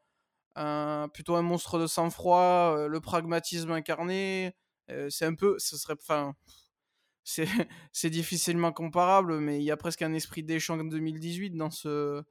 un, 0.55 1.09
plutôt 1.11 1.35
un 1.35 1.41
monstre 1.41 1.79
de 1.79 1.87
sang-froid, 1.87 2.87
le 2.87 2.99
pragmatisme 3.01 3.71
incarné. 3.71 4.55
c'est 5.09 5.25
un 5.25 5.33
peu, 5.33 5.55
ce 5.57 5.75
serait, 5.75 5.95
enfin, 5.99 6.35
c'est 7.91 8.09
difficilement 8.09 8.71
comparable, 8.71 9.39
mais 9.39 9.59
il 9.59 9.63
y 9.63 9.71
a 9.71 9.77
presque 9.77 10.03
un 10.03 10.13
esprit 10.13 10.43
d'échange 10.43 10.87
2018 10.87 11.51
dans 11.51 11.71
ce, 11.71 12.23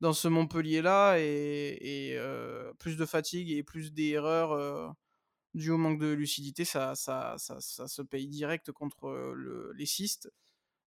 dans 0.00 0.12
ce 0.12 0.28
Montpellier-là, 0.28 1.18
et, 1.18 2.14
euh, 2.16 2.72
plus 2.74 2.96
de 2.96 3.04
fatigue 3.04 3.50
et 3.50 3.64
plus 3.64 3.92
d'erreurs 3.92 4.52
euh, 4.52 4.88
dues 5.54 5.72
au 5.72 5.78
manque 5.78 5.98
de 5.98 6.12
lucidité, 6.12 6.64
ça, 6.64 6.94
ça, 6.94 7.34
ça, 7.38 7.60
ça 7.60 7.88
se 7.88 8.02
paye 8.02 8.28
direct 8.28 8.70
contre 8.70 9.10
le, 9.34 9.72
les 9.72 9.86
cystes. 9.86 10.30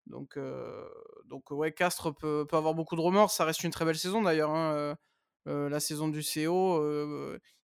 Donc, 0.08 0.38
euh, 0.38 0.88
donc 1.26 1.52
ouais, 1.52 1.74
Castres 1.74 2.14
peut, 2.16 2.46
peut, 2.48 2.58
avoir 2.58 2.74
beaucoup 2.74 2.96
de 2.96 3.02
remords, 3.02 3.32
ça 3.32 3.46
reste 3.46 3.64
une 3.64 3.72
très 3.72 3.86
belle 3.86 4.00
saison 4.00 4.22
d'ailleurs. 4.22 4.52
Hein, 4.52 4.96
la 5.46 5.80
saison 5.80 6.08
du 6.08 6.22
CO, 6.22 6.82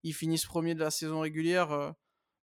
ils 0.02 0.14
finissent 0.14 0.46
premier 0.46 0.74
de 0.74 0.80
la 0.80 0.90
saison 0.90 1.20
régulière 1.20 1.94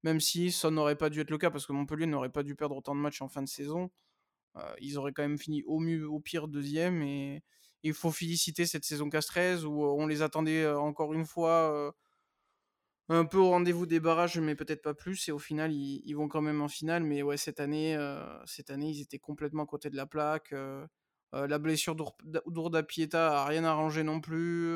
même 0.05 0.21
si 0.21 0.53
ça 0.53 0.71
n'aurait 0.71 0.97
pas 0.97 1.09
dû 1.11 1.21
être 1.21 1.31
le 1.31 1.39
cas 1.39 1.51
parce 1.51 1.67
que 1.67 1.73
Montpellier 1.73 2.07
n'aurait 2.07 2.31
pas 2.31 2.43
dû 2.43 2.55
perdre 2.55 2.77
autant 2.77 2.95
de 2.95 3.01
matchs 3.01 3.23
en 3.23 3.29
fin 3.29 3.43
de 3.43 3.49
saison. 3.49 3.91
Euh, 4.57 4.75
ils 4.81 4.99
auraient 4.99 5.13
quand 5.13 5.23
même 5.23 5.39
fini 5.39 5.63
au 5.65 5.81
mieux, 5.81 6.07
au 6.07 6.21
pire 6.21 6.47
deuxième. 6.47 7.03
Et 7.03 7.43
il 7.83 7.95
faut 7.95 8.11
féliciter 8.11 8.67
cette 8.67 8.85
saison 8.85 9.09
Castrez 9.09 9.65
où 9.65 9.85
euh, 9.85 9.95
on 9.99 10.07
les 10.07 10.21
attendait 10.21 10.63
euh, 10.63 10.79
encore 10.79 11.15
une 11.15 11.25
fois 11.25 11.95
un 13.09 13.25
peu 13.25 13.39
au 13.39 13.49
rendez-vous 13.51 13.87
des 13.87 13.99
barrages, 13.99 14.39
mais 14.39 14.55
peut-être 14.55 14.83
pas 14.83 14.93
plus. 14.93 15.27
Et 15.29 15.33
au 15.33 15.39
final, 15.39 15.73
ils, 15.73 16.15
vont 16.15 16.29
quand 16.29 16.43
même 16.43 16.61
en 16.61 16.69
finale. 16.69 17.03
Mais 17.03 17.23
ouais, 17.23 17.39
cette 17.39 17.61
année, 17.61 17.99
cette 18.47 18.71
année, 18.71 18.91
ils 18.91 19.01
étaient 19.01 19.19
complètement 19.19 19.65
à 19.65 19.67
côté 19.67 19.89
de 19.91 19.97
la 19.97 20.07
plaque. 20.07 20.55
la 21.33 21.59
blessure 21.59 21.97
d'Ourda 22.47 22.83
Pieta 22.83 23.41
a 23.43 23.47
rien 23.47 23.65
arrangé 23.65 24.03
non 24.03 24.21
plus. 24.21 24.75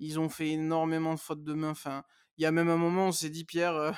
ils 0.00 0.18
ont 0.18 0.28
fait 0.28 0.50
énormément 0.50 1.14
de 1.14 1.20
fautes 1.20 1.44
de 1.44 1.54
main. 1.54 1.70
Enfin, 1.70 2.02
il 2.38 2.42
y 2.42 2.46
a 2.46 2.50
même 2.52 2.70
un 2.70 2.76
moment, 2.76 3.08
on 3.08 3.12
s'est 3.12 3.30
dit, 3.30 3.44
Pierre, 3.44 3.94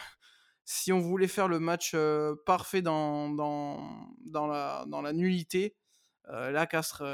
si 0.67 0.93
on 0.93 0.99
voulait 0.99 1.29
faire 1.29 1.49
le 1.49 1.61
match 1.61 1.97
parfait 2.45 2.83
dans, 2.83 3.31
dans, 3.31 4.11
dans, 4.27 4.47
la, 4.47 4.85
dans 4.89 5.01
la 5.01 5.15
nullité, 5.15 5.77
la 6.29 6.67
Castres 6.67 7.05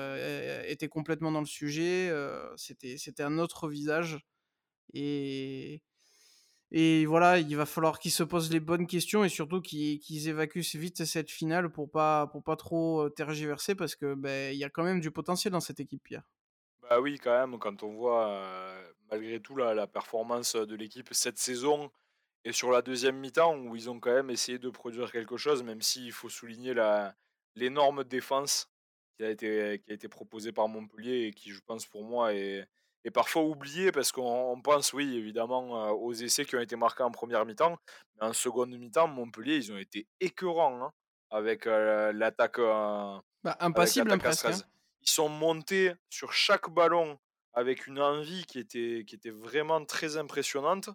était 0.67 0.89
complètement 0.89 1.31
dans 1.31 1.41
le 1.41 1.47
sujet. 1.47 2.11
c'était, 2.57 2.97
c'était 2.97 3.23
un 3.23 3.39
autre 3.39 3.69
visage. 3.69 4.19
Et, 4.95 5.83
et 6.71 7.05
voilà, 7.05 7.39
il 7.39 7.55
va 7.55 7.67
falloir 7.67 7.99
qu'ils 7.99 8.11
se 8.11 8.23
posent 8.23 8.51
les 8.51 8.61
bonnes 8.61 8.87
questions 8.87 9.23
et 9.23 9.29
surtout 9.29 9.61
qu'ils, 9.61 9.99
qu'ils 9.99 10.29
évacuent 10.29 10.65
vite 10.75 11.05
cette 11.05 11.31
finale 11.31 11.71
pour 11.71 11.91
pas, 11.91 12.29
pour 12.29 12.43
pas 12.43 12.57
trop 12.57 13.11
tergiverser 13.11 13.75
parce 13.75 13.95
que 13.95 14.15
ben, 14.15 14.57
y 14.57 14.65
a 14.65 14.71
quand 14.71 14.83
même 14.83 15.01
du 15.01 15.11
potentiel 15.11 15.53
dans 15.53 15.61
cette 15.61 15.81
équipe, 15.81 16.03
Pierre. 16.03 16.25
Bah 16.81 17.01
oui, 17.01 17.19
quand 17.19 17.39
même, 17.39 17.59
quand 17.59 17.83
on 17.83 17.93
voit 17.93 18.43
malgré 19.11 19.41
tout 19.41 19.57
la, 19.57 19.75
la 19.75 19.87
performance 19.87 20.57
de 20.57 20.75
l'équipe 20.75 21.09
cette 21.13 21.39
saison, 21.39 21.91
et 22.45 22.53
sur 22.53 22.71
la 22.71 22.83
deuxième 22.83 23.19
mi-temps, 23.19 23.57
où 23.57 23.77
ils 23.77 23.91
ont 23.91 24.01
quand 24.01 24.13
même 24.15 24.31
essayé 24.31 24.59
de 24.59 24.71
produire 24.71 25.13
quelque 25.13 25.37
chose, 25.37 25.63
même 25.63 25.83
s'il 25.83 26.13
faut 26.13 26.29
souligner 26.29 26.75
la, 26.75 27.15
l'énorme 27.55 28.05
défense 28.05 28.69
qui 29.19 29.25
a 29.25 29.31
été 29.31 29.81
qui 29.85 29.91
a 29.93 29.95
été 29.95 30.09
proposée 30.09 30.53
par 30.53 30.69
Montpellier 30.69 31.27
et 31.29 31.33
qui, 31.33 31.51
je 31.51 31.61
pense, 31.65 31.87
pour 31.87 32.05
moi, 32.05 32.35
est 32.35 32.67
est 33.05 33.11
parfois 33.11 33.43
oubliée 33.43 33.91
parce 33.93 34.13
qu'on 34.13 34.61
pense, 34.63 34.93
oui, 34.93 35.17
évidemment, 35.17 35.89
heu, 35.89 35.93
aux 35.93 36.13
essais 36.13 36.45
qui 36.45 36.55
ont 36.57 36.61
été 36.61 36.77
marqués 36.77 37.03
en 37.03 37.11
première 37.11 37.45
mi-temps. 37.47 37.77
Mais 38.21 38.27
en 38.29 38.33
seconde 38.33 38.71
mi-temps, 38.79 39.09
Montpellier, 39.09 39.57
ils 39.57 39.73
ont 39.73 39.77
été 39.79 40.07
écœurants, 40.21 40.85
hein, 40.85 40.93
avec, 41.31 41.67
heu, 41.67 42.13
l'attaque, 42.13 42.59
heu, 42.61 43.19
Bah, 43.45 43.57
impassible, 43.61 44.11
hein, 44.11 44.19
presque, 44.19 44.49
hein. 44.49 44.63
Ils 45.01 45.11
sont 45.11 45.29
montés 45.29 45.95
sur 46.11 46.33
chaque 46.33 46.71
ballon 46.71 47.19
avec 47.55 47.87
une 47.87 48.01
envie 48.01 48.45
qui 48.47 48.59
était 48.61 49.05
qui 49.07 49.15
était 49.17 49.31
vraiment 49.31 49.85
très 49.85 50.17
impressionnante 50.17 50.91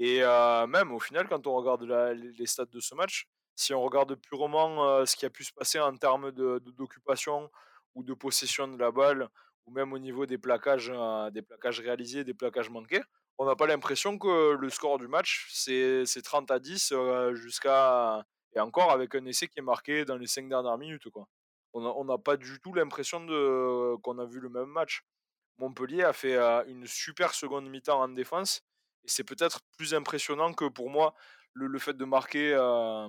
et 0.00 0.22
heu, 0.24 0.66
même 0.68 0.92
au 0.92 1.00
final, 1.00 1.28
quand 1.28 1.46
on 1.48 1.54
regarde 1.56 1.84
les 1.84 2.46
stats 2.46 2.66
de 2.66 2.80
ce 2.80 2.94
match, 2.96 3.28
si 3.56 3.74
on 3.74 3.82
regarde 3.82 4.16
purement, 4.16 5.00
heu, 5.02 5.06
ce 5.06 5.16
qui 5.16 5.26
a 5.26 5.30
pu 5.30 5.44
se 5.44 5.52
passer 5.54 5.80
en 5.80 5.96
termes 5.96 6.32
de 6.32 6.58
de 6.60 6.72
d'occupation 6.72 7.50
ou 7.94 8.02
de 8.04 8.14
possession 8.14 8.68
de 8.68 8.78
la 8.78 8.90
balle 8.92 9.28
ou 9.66 9.72
même 9.72 9.92
au 9.92 9.98
niveau 10.00 10.26
des 10.26 10.38
plaquages, 10.38 10.90
heu, 10.90 11.30
des 11.32 11.42
plaquages 11.42 11.80
réalisés, 11.80 12.24
des 12.24 12.34
plaquages 12.34 12.70
manqués, 12.70 13.02
on 13.38 13.46
n'a 13.46 13.56
pas 13.56 13.66
l'impression 13.68 14.18
que 14.18 14.54
le 14.56 14.70
score 14.70 14.98
du 14.98 15.08
match, 15.08 15.48
c'est 15.52 16.06
c'est 16.06 16.22
30 16.22 16.50
à 16.50 16.58
10, 16.60 16.92
heu, 16.92 17.34
jusqu'à 17.36 18.24
et 18.56 18.60
encore 18.60 18.90
avec 18.92 19.14
un 19.14 19.24
essai 19.26 19.48
qui 19.48 19.60
est 19.60 19.62
marqué 19.62 20.04
dans 20.04 20.16
les 20.16 20.26
5 20.26 20.48
dernières 20.48 20.78
minutes. 20.78 21.06
On 21.72 22.04
n'a 22.04 22.18
pas 22.18 22.36
du 22.36 22.60
tout 22.60 22.74
l'impression 22.74 23.24
de 23.24 23.96
qu'on 24.02 24.18
a 24.18 24.24
vu 24.26 24.40
le 24.40 24.48
même 24.48 24.66
match. 24.68 25.02
Montpellier 25.58 26.04
a 26.04 26.12
fait, 26.14 26.36
une 26.68 26.86
super 26.86 27.34
seconde 27.34 27.68
mi-temps 27.70 28.00
en 28.02 28.08
défense 28.08 28.62
et 29.04 29.08
c'est 29.08 29.24
peut-être 29.24 29.60
plus 29.78 29.94
impressionnant 29.94 30.52
que 30.54 30.66
pour 30.66 30.90
moi 30.90 31.14
le 31.54 31.78
fait 31.78 31.94
de 31.94 32.04
marquer, 32.04 32.52
heu, 32.54 33.08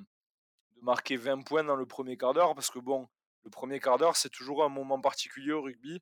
de 0.78 0.82
marquer 0.84 1.18
20 1.18 1.42
points 1.44 1.64
dans 1.64 1.76
le 1.76 1.86
premier 1.86 2.18
quart 2.18 2.34
d'heure 2.34 2.56
parce 2.56 2.72
que 2.72 2.80
bon, 2.80 3.08
le 3.46 3.50
premier 3.52 3.80
quart 3.80 3.98
d'heure, 3.98 4.16
c'est 4.18 4.30
toujours 4.32 4.64
un 4.64 4.70
moment 4.70 5.02
particulier 5.02 5.54
au 5.54 5.62
rugby. 5.64 6.02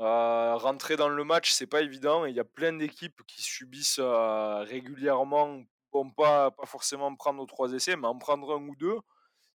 Heu, 0.00 0.54
rentrer 0.56 0.96
dans 0.96 1.08
le 1.10 1.24
match, 1.24 1.52
c'est 1.52 1.66
pas 1.68 1.82
évident 1.82 2.24
il 2.26 2.34
y 2.36 2.40
a 2.40 2.44
plein 2.44 2.72
d'équipes 2.74 3.22
qui 3.28 3.42
subissent, 3.42 3.98
heu, 4.00 4.62
régulièrement, 4.64 5.62
bon 5.92 6.10
pas 6.12 6.52
forcément 6.66 7.14
prendre 7.16 7.46
3 7.46 7.72
essais, 7.74 7.96
mais 7.96 8.08
en 8.08 8.18
prendre 8.18 8.54
un 8.56 8.62
ou 8.68 8.76
2. 8.76 8.98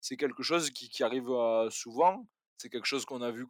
C'est 0.02 0.18
quelque 0.18 0.44
chose 0.44 0.72
qui 0.72 1.04
arrive, 1.04 1.30
souvent. 1.72 2.26
C'est 2.60 2.70
quelque 2.70 2.86
chose 2.88 3.06
qu'on 3.06 3.22
a 3.24 3.32
vu 3.32 3.48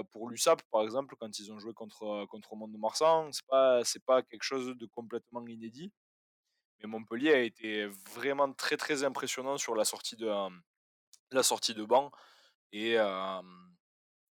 heu, 0.00 0.04
pour 0.12 0.28
l'USAP, 0.30 0.62
par 0.70 0.82
exemple, 0.82 1.16
quand 1.18 1.38
ils 1.40 1.50
ont 1.52 1.58
joué 1.58 1.72
contre, 1.74 2.04
heu, 2.24 2.26
contre 2.26 2.54
Mont-de-Marsan. 2.56 3.32
C'est 3.32 3.46
pas 3.48 3.84
c'est 3.84 4.04
pas 4.04 4.22
quelque 4.22 4.44
chose 4.44 4.76
de 4.76 4.86
complètement 4.86 5.46
inédit. 5.48 5.92
Mais 6.82 6.88
Montpellier 6.88 7.32
a 7.34 7.40
été 7.40 7.86
vraiment 8.14 8.52
très, 8.52 8.76
impressionnant 9.04 9.58
sur 9.58 9.74
la 9.76 9.84
sortie 9.84 10.16
de, 10.16 10.28
de 11.74 11.84
banc 11.84 12.10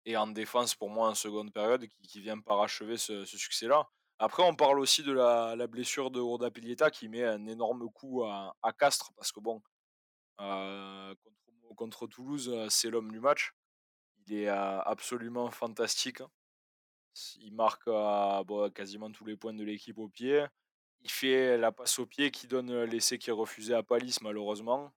et 0.06 0.18
en 0.18 0.28
défense 0.28 0.76
pour 0.76 0.90
moi 0.90 1.10
en 1.10 1.16
seconde 1.16 1.54
période 1.54 1.86
qui 2.08 2.22
vient 2.22 2.40
parachever 2.40 2.98
ce 2.98 3.26
ce 3.26 3.38
succès-là. 3.38 3.88
Après 4.20 4.44
on 4.44 4.56
parle 4.56 4.80
aussi 4.80 5.04
de 5.04 5.12
la 5.56 5.68
blessure 5.68 6.12
de 6.12 6.20
Worda 6.20 6.50
Pilieta 6.52 6.90
qui 6.92 7.10
met 7.10 7.24
un 7.24 7.46
énorme 7.48 7.90
coup 7.92 8.24
à 8.24 8.74
Castres 8.80 9.12
parce 9.16 9.32
que 9.32 9.40
bon, 9.40 9.62
contre 10.38 11.76
contre 11.76 12.08
Toulouse, 12.08 12.52
c'est 12.70 12.90
l'homme 12.90 13.12
du 13.12 13.20
match. 13.20 13.54
Il 14.28 14.36
est, 14.36 14.48
absolument 14.48 15.50
fantastique. 15.52 16.22
S 17.16 17.38
il 17.42 17.54
marque, 17.54 17.86
bon 17.86 18.72
quasiment 18.72 19.12
tous 19.12 19.26
les 19.26 19.38
points 19.38 19.54
de 19.54 19.64
l'équipe 19.64 19.98
au 19.98 20.10
pied. 20.10 20.46
Il 21.02 21.12
fait 21.12 21.58
la 21.58 21.72
passe 21.72 22.00
au 22.00 22.06
pied 22.06 22.32
qui 22.32 22.48
donne, 22.48 22.84
l'essai 22.84 23.18
qui 23.18 23.30
est 23.30 23.34
refusé 23.34 23.74
à 23.74 23.84
Palis 23.84 24.18
malheureusement. 24.22 24.92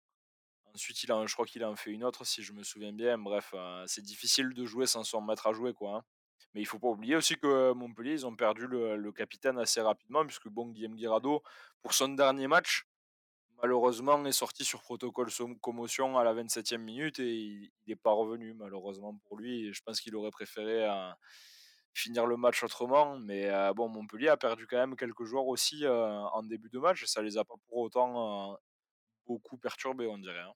Ensuite, 0.74 1.02
il 1.02 1.08
je 1.26 1.32
crois 1.32 1.46
qu'il 1.46 1.64
en 1.64 1.76
fait 1.76 1.90
une 1.90 2.04
autre 2.04 2.24
si 2.24 2.42
je 2.42 2.52
me 2.52 2.62
souviens 2.62 2.92
bien. 2.92 3.18
Bref, 3.18 3.54
c'est 3.86 4.02
difficile 4.02 4.50
de 4.54 4.64
jouer 4.66 4.86
sans 4.86 5.04
son 5.04 5.20
maître 5.20 5.46
à 5.46 5.52
jouer, 5.52 5.74
quoi, 5.74 5.96
hein. 5.96 6.04
Mais 6.54 6.60
il 6.60 6.66
faut 6.66 6.78
pas 6.80 6.88
oublier 6.88 7.16
aussi 7.16 7.36
que 7.36 7.72
Montpellier, 7.72 8.12
ils 8.12 8.26
ont 8.26 8.34
perdu 8.34 8.66
le 8.66 8.96
le 8.96 9.12
capitaine 9.12 9.58
assez 9.58 9.80
rapidement 9.80 10.26
puisque 10.26 10.48
bon, 10.48 10.68
Guillaume 10.68 10.96
Guirado, 10.96 11.42
pour 11.82 11.94
son 11.94 12.08
dernier 12.10 12.48
match, 12.48 12.86
malheureusement 13.62 14.24
est 14.26 14.32
sorti 14.32 14.64
sur 14.64 14.82
protocole 14.82 15.28
commotion 15.60 16.18
à 16.18 16.24
la 16.24 16.32
27e 16.34 16.82
minute 16.82 17.18
et 17.20 17.34
il 17.34 17.70
il 17.86 17.92
est 17.92 17.96
pas 17.96 18.12
revenu 18.12 18.54
malheureusement 18.54 19.16
pour 19.26 19.38
lui 19.38 19.72
je 19.74 19.82
pense 19.84 20.00
qu'il 20.00 20.16
aurait 20.16 20.30
préféré, 20.30 20.84
heu, 20.86 21.12
finir 21.94 22.26
le 22.26 22.36
match 22.36 22.62
autrement. 22.64 23.18
Mais, 23.18 23.48
heu, 23.50 23.72
bon, 23.74 23.88
Montpellier 23.88 24.28
a 24.28 24.36
perdu 24.36 24.66
quand 24.66 24.76
même 24.78 24.96
quelques 24.96 25.24
joueurs 25.24 25.46
aussi, 25.48 25.84
heu, 25.84 25.90
en 25.92 26.42
début 26.42 26.70
de 26.70 26.78
match 26.78 27.02
et 27.04 27.06
ça 27.06 27.22
les 27.22 27.36
a 27.38 27.44
pas 27.44 27.54
pour 27.68 27.78
autant, 27.78 28.56
beaucoup 29.26 29.58
perturbés, 29.58 30.06
on 30.08 30.18
dirait, 30.18 30.40
hein. 30.40 30.54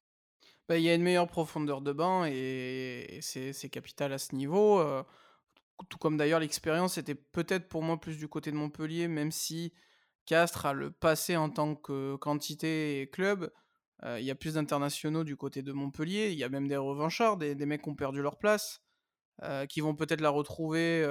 Bah, 0.69 0.79
il 0.79 0.83
y 0.85 0.89
a 0.91 0.95
une 0.95 1.03
meilleure 1.03 1.27
profondeur 1.29 1.81
de 1.83 1.93
banc 1.93 2.25
et 2.27 3.17
et 3.17 3.21
c'est 3.23 3.69
capital 3.71 4.13
à 4.13 4.19
ce 4.19 4.35
niveau, 4.35 4.81
tout 5.89 5.99
comme 5.99 6.17
d'ailleurs 6.17 6.41
l'expérience 6.41 6.99
était 6.99 7.15
peut-être 7.15 7.69
pour 7.69 7.83
moi 7.83 8.01
plus 8.01 8.17
du 8.19 8.29
côté 8.29 8.51
de 8.51 8.57
Montpellier, 8.57 9.09
même 9.09 9.31
si 9.33 9.73
Castres 10.27 10.67
a 10.67 10.73
le 10.73 10.91
passé 10.91 11.37
en 11.37 11.51
tant 11.51 11.75
que 11.77 12.17
quantité 12.17 13.01
et 13.01 13.11
club. 13.11 13.51
Il 14.05 14.25
y 14.25 14.31
a 14.31 14.35
plus 14.35 14.55
d'internationaux 14.55 15.25
du 15.25 15.37
côté 15.37 15.63
de 15.63 15.73
Montpellier, 15.73 16.31
il 16.31 16.39
y 16.39 16.45
a 16.45 16.49
même 16.51 16.69
des 16.69 16.77
revanchards, 16.77 17.39
des 17.39 17.55
mecs 17.67 17.83
qui 17.83 17.89
ont 17.89 17.95
perdu 17.95 18.21
leur 18.21 18.39
place, 18.39 18.83
qui 19.69 19.81
vont 19.81 19.95
peut-être 19.95 20.21
la 20.21 20.31
retrouver, 20.31 21.07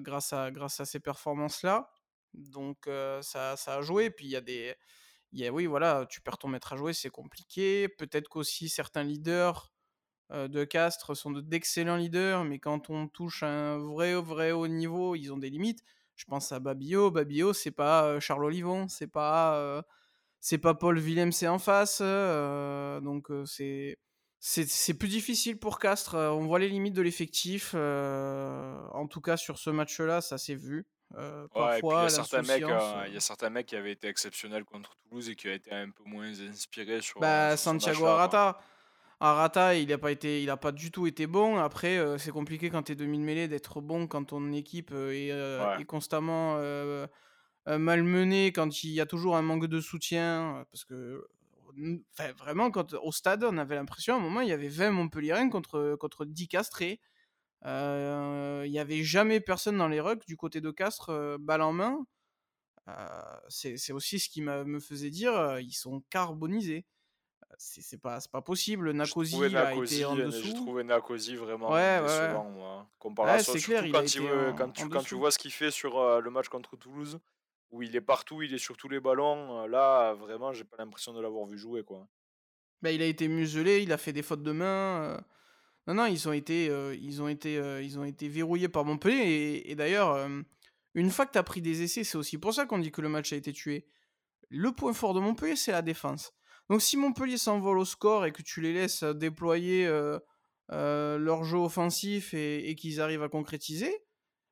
grâce 0.00 0.32
à 0.32 0.46
à 0.46 0.84
ces 0.84 1.00
performances-là. 1.00 1.90
Donc 2.34 2.88
ça 3.22 3.56
ça 3.56 3.76
a 3.76 3.82
joué. 3.82 4.10
Puis 4.10 4.26
il 4.26 4.30
y 4.30 4.36
a 4.36 4.40
des 4.40 4.74
oui, 5.50 5.66
voilà, 5.66 6.06
tu 6.10 6.20
perds 6.20 6.38
ton 6.38 6.48
maître 6.48 6.72
à 6.72 6.76
jouer, 6.76 6.92
c'est 6.92 7.10
compliqué. 7.10 7.88
Peut-être 7.88 8.28
qu'aussi 8.28 8.68
certains 8.68 9.04
leaders, 9.04 9.72
de 10.30 10.64
Castres 10.64 11.16
sont 11.16 11.30
de 11.30 11.40
d'excellents 11.40 11.96
leaders, 11.96 12.44
mais 12.44 12.58
quand 12.58 12.90
on 12.90 13.06
touche 13.08 13.42
un 13.44 13.78
vrai, 13.78 14.14
vrai 14.14 14.52
haut 14.52 14.68
niveau, 14.68 15.14
ils 15.14 15.32
ont 15.32 15.38
des 15.38 15.50
limites. 15.50 15.82
Je 16.20 16.26
pense 16.26 16.52
à 16.52 16.60
Babillot. 16.60 17.10
Babillot, 17.10 17.54
c'est 17.54 17.70
pas, 17.70 18.12
heu, 18.16 18.20
Charles 18.20 18.44
Olivon, 18.44 18.88
c'est 18.88 19.06
pas, 19.06 19.56
heu, 19.58 19.82
c'est 20.40 20.58
pas 20.58 20.74
Paul 20.74 20.98
Villemc 20.98 21.30
en 21.48 21.58
face, 21.58 22.00
heu, 22.02 23.00
donc 23.02 23.28
c'est 23.46 23.98
c'est 24.40 24.68
c'est 24.68 24.94
plus 24.94 25.08
difficile 25.08 25.58
pour 25.58 25.78
Castres, 25.78 26.16
on 26.16 26.46
voit 26.46 26.58
les 26.58 26.68
limites 26.68 26.94
de 26.94 27.02
l'effectif, 27.02 27.74
en 27.74 29.06
tout 29.08 29.20
cas 29.22 29.36
sur 29.38 29.58
ce 29.58 29.70
match-là, 29.70 30.20
ça 30.20 30.38
s'est 30.38 30.54
vu. 30.56 30.86
Ouais 31.54 31.80
il 31.80 31.96
y 31.98 32.04
parfois 32.04 33.04
il 33.08 33.14
y 33.14 33.16
a 33.16 33.20
certains 33.20 33.50
mecs 33.50 33.66
qui 33.66 33.76
avaient 33.76 33.92
été 33.92 34.06
exceptionnels 34.08 34.64
contre 34.64 34.96
Toulouse 34.96 35.28
et 35.28 35.34
qui 35.36 35.48
ont 35.48 35.52
été 35.52 35.72
un 35.72 35.90
peu 35.90 36.04
moins 36.04 36.30
inspirés 36.40 37.00
sur, 37.00 37.20
Bah, 37.20 37.56
sur 37.56 37.56
Santiago 37.56 38.06
match-là, 38.06 38.38
Arrata, 39.22 39.74
il 39.76 39.92
a 39.92 39.98
pas 39.98 40.10
été 40.12 40.42
il 40.42 40.48
a 40.48 40.56
pas 40.56 40.72
du 40.72 40.90
tout 40.90 41.06
été 41.06 41.26
bon. 41.26 41.58
Après, 41.58 41.98
heu, 41.98 42.16
c'est 42.16 42.30
compliqué 42.30 42.70
quand 42.70 42.84
tu 42.84 42.92
es 42.92 42.94
demi 42.94 43.18
de 43.18 43.22
mêlée 43.22 43.48
d'être 43.48 43.82
bon 43.82 44.06
quand 44.06 44.24
ton 44.24 44.50
équipe, 44.52 44.92
est, 44.92 45.30
heu, 45.30 45.68
Ouais. 45.68 45.78
est 45.78 45.84
constamment, 45.84 46.56
malmenée, 47.68 48.52
quand 48.52 48.84
il 48.84 48.90
y 48.92 49.00
a 49.00 49.06
toujours 49.06 49.36
un 49.36 49.42
manque 49.42 49.66
de 49.66 49.80
soutien, 49.80 50.64
parce 50.72 50.84
que, 50.86 51.26
vraiment 52.38 52.70
quand 52.70 52.94
au 52.94 53.12
stade, 53.12 53.44
on 53.44 53.58
avait 53.58 53.76
l'impression 53.76 54.14
à 54.14 54.18
un 54.18 54.20
moment, 54.20 54.40
il 54.42 54.48
y 54.48 54.52
avait 54.52 54.68
20 54.68 54.90
Montpelliérains 54.92 55.50
contre, 55.50 55.96
contre 56.00 56.24
10 56.26 56.48
Castrés. 56.48 57.00
Il 57.64 58.70
y 58.72 58.78
avait 58.80 59.04
jamais 59.04 59.40
personne 59.40 59.78
dans 59.78 59.88
les 59.88 60.00
rucks 60.00 60.26
du 60.26 60.36
côté 60.36 60.60
de 60.62 60.70
Castres, 60.72 61.38
balle 61.40 61.62
en 61.62 61.72
main. 61.74 62.06
C'est 63.48 63.92
aussi 63.92 64.20
ce 64.20 64.28
qui 64.30 64.42
me 64.42 64.80
faisait 64.80 65.10
dire, 65.10 65.58
ils 65.60 65.72
sont 65.74 66.02
carbonisés. 66.10 66.86
C'est 67.58 68.00
pas 68.00 68.20
c'est 68.20 68.30
pas 68.30 68.42
possible. 68.42 68.92
Nakosi 68.92 69.56
a 69.56 69.74
été 69.74 70.04
en 70.04 70.16
j'ai 70.16 70.24
dessous. 70.24 70.54
trouvé 70.54 70.82
Nakosi 70.84 71.36
vraiment 71.36 71.70
Ouais, 71.70 71.74
ouais, 71.76 72.00
ouais. 72.00 72.04
décevant 72.04 72.44
moi, 72.50 72.86
Ouais, 72.88 72.98
comparaison 72.98 73.52
clair, 73.54 73.84
a 73.84 73.88
quand 73.88 74.14
il 74.14 74.22
en 74.22 74.54
quand 74.54 74.70
tu 74.70 74.88
quand 74.88 75.02
tu 75.02 75.14
vois 75.14 75.30
ce 75.30 75.38
qu'il 75.38 75.52
fait 75.52 75.70
sur, 75.70 75.98
heu, 76.00 76.20
le 76.20 76.30
match 76.30 76.48
contre 76.48 76.76
Toulouse, 76.76 77.20
où 77.70 77.82
il 77.82 77.94
est 77.96 78.00
partout, 78.00 78.42
il 78.42 78.54
est 78.54 78.58
sur 78.58 78.76
tous 78.76 78.88
les 78.88 79.00
ballons, 79.00 79.64
heu, 79.64 79.68
là, 79.68 80.14
vraiment, 80.14 80.52
j'ai 80.52 80.64
pas 80.64 80.76
l'impression 80.78 81.12
de 81.12 81.20
l'avoir 81.20 81.46
vu 81.46 81.58
jouer, 81.58 81.82
quoi. 81.84 82.08
Bah, 82.82 82.90
il 82.92 83.02
a 83.02 83.06
été 83.06 83.28
muselé, 83.28 83.82
il 83.82 83.92
a 83.92 83.98
fait 83.98 84.12
des 84.12 84.22
fautes 84.22 84.42
de 84.42 84.52
main, 84.52 85.22
non, 85.86 85.94
non, 85.94 86.06
ils 86.06 86.28
ont 86.28 86.32
été, 86.32 86.66
ils 87.00 87.22
ont 87.22 87.28
été, 87.28 87.54
ils 87.82 87.98
ont 87.98 88.04
été 88.04 88.28
verrouillés 88.28 88.68
par 88.68 88.84
Montpellier 88.84 89.18
et 89.22 89.70
et 89.72 89.74
d'ailleurs, 89.76 90.28
une 90.94 91.10
fois 91.10 91.26
que 91.26 91.32
tu 91.32 91.38
as 91.38 91.42
pris 91.42 91.62
des 91.62 91.82
essais, 91.82 92.04
c'est 92.04 92.18
aussi 92.18 92.38
pour 92.38 92.54
ça 92.54 92.66
qu'on 92.66 92.78
dit 92.78 92.92
que 92.92 93.02
le 93.02 93.08
match 93.10 93.32
a 93.32 93.36
été 93.36 93.52
tué. 93.52 93.88
Le 94.50 94.72
point 94.72 94.94
fort 94.94 95.14
de 95.14 95.20
Montpellier, 95.20 95.56
c'est 95.56 95.72
la 95.72 95.82
défense. 95.82 96.32
Donc 96.70 96.82
si 96.82 96.96
Montpellier 96.96 97.36
s'envole 97.36 97.78
au 97.78 97.84
score 97.84 98.26
et 98.26 98.32
que 98.32 98.42
tu 98.42 98.60
les 98.60 98.72
laisses, 98.72 99.02
heu, 99.02 99.12
déployer, 99.12 99.86
heu 99.86 100.20
heu, 100.72 101.16
leur 101.18 101.42
jeu 101.44 101.58
offensif 101.58 102.32
et 102.32 102.76
qu'ils 102.76 103.00
arrivent 103.00 103.24
à 103.24 103.28
concrétiser, 103.28 103.92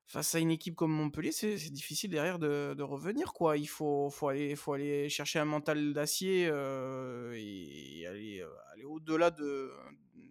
face 0.06 0.34
à 0.34 0.40
une 0.40 0.50
équipe 0.50 0.74
comme 0.76 0.92
Montpellier, 0.92 1.32
c'est 1.32 1.56
difficile 1.70 2.10
derrière 2.10 2.38
de 2.40 2.82
revenir, 2.82 3.32
quoi. 3.34 3.56
Il 3.58 3.68
faut 3.68 4.10
aller 4.28 4.56
aller 4.74 5.08
chercher 5.10 5.38
un 5.40 5.44
mental 5.46 5.92
d'acier, 5.94 6.44
et 6.46 8.06
aller, 8.08 8.44
aller 8.72 8.84
au-delà 8.84 9.30
de 9.30 9.70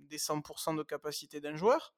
des 0.09 0.17
100% 0.17 0.73
de 0.73 0.83
capacité 0.83 1.41
d'un 1.41 1.55
joueur. 1.57 1.93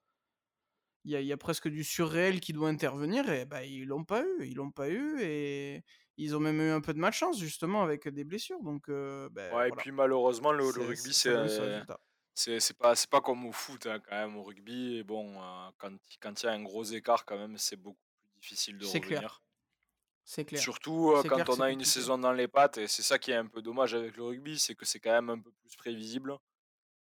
Il 1.06 1.12
y 1.12 1.16
a 1.16 1.22
il 1.22 1.28
y 1.28 1.32
a 1.34 1.38
presque 1.38 1.68
du 1.70 1.84
surréel 1.84 2.40
qui 2.42 2.54
doit 2.54 2.70
intervenir 2.70 3.30
et 3.30 3.46
bah, 3.46 3.64
ils 3.64 3.86
l'ont 3.88 4.04
pas 4.06 4.22
eu 4.24 4.46
ils 4.46 4.56
l'ont 4.56 4.72
pas 4.72 4.90
eu 4.90 5.22
et 5.22 5.84
ils 6.18 6.36
ont 6.36 6.40
même 6.42 6.60
eu 6.62 6.70
un 6.72 6.82
peu 6.82 6.94
de 6.94 7.00
malchance 7.00 7.40
justement 7.40 7.82
avec 7.84 8.08
des 8.10 8.26
blessures 8.26 8.62
donc 8.64 8.90
Ouais 9.52 9.70
et 9.70 9.72
puis 9.72 9.92
malheureusement 9.92 10.52
le 10.52 10.66
rugby 10.70 11.14
c'est. 11.14 11.36
C'est 12.34 12.78
pas 12.78 12.96
c'est 12.96 13.10
pas 13.10 13.22
comme 13.22 13.46
au 13.46 13.52
foot, 13.52 13.86
hein, 13.86 14.00
quand 14.00 14.16
même, 14.16 14.36
au 14.38 14.44
rugby 14.44 14.98
et 14.98 15.04
bon, 15.04 15.40
heu, 15.42 15.72
quand 15.78 15.96
quand 16.22 16.42
il 16.42 16.46
y 16.46 16.50
a 16.50 16.54
un 16.54 16.64
gros 16.64 16.84
écart 16.84 17.26
quand 17.26 17.38
même, 17.38 17.58
c'est 17.58 17.76
beaucoup 17.76 18.00
plus 18.18 18.30
difficile 18.42 18.78
de 18.80 18.86
clair, 19.02 19.24
revenir. 19.26 19.42
c'est 20.26 20.46
clair. 20.46 20.66
Surtout, 20.66 21.24
clair 21.24 21.28
quand 21.28 21.50
on 21.50 21.60
a 21.60 21.72
une 21.72 21.84
compliqué. 21.84 21.86
saison 21.86 22.20
dans 22.20 22.34
les 22.34 22.48
pattes 22.48 22.78
et 22.78 22.88
c'est 22.88 23.02
ça 23.02 23.18
qui 23.18 23.32
est 23.32 23.36
un 23.36 23.48
peu 23.48 23.62
dommage 23.64 23.96
avec 23.96 24.16
le 24.16 24.24
rugby, 24.24 24.60
c'est 24.60 24.76
que 24.76 24.86
c'est 24.86 25.00
quand 25.00 25.12
même 25.12 25.30
un 25.32 25.40
peu 25.40 25.52
plus 25.52 25.76
prévisible 25.76 26.38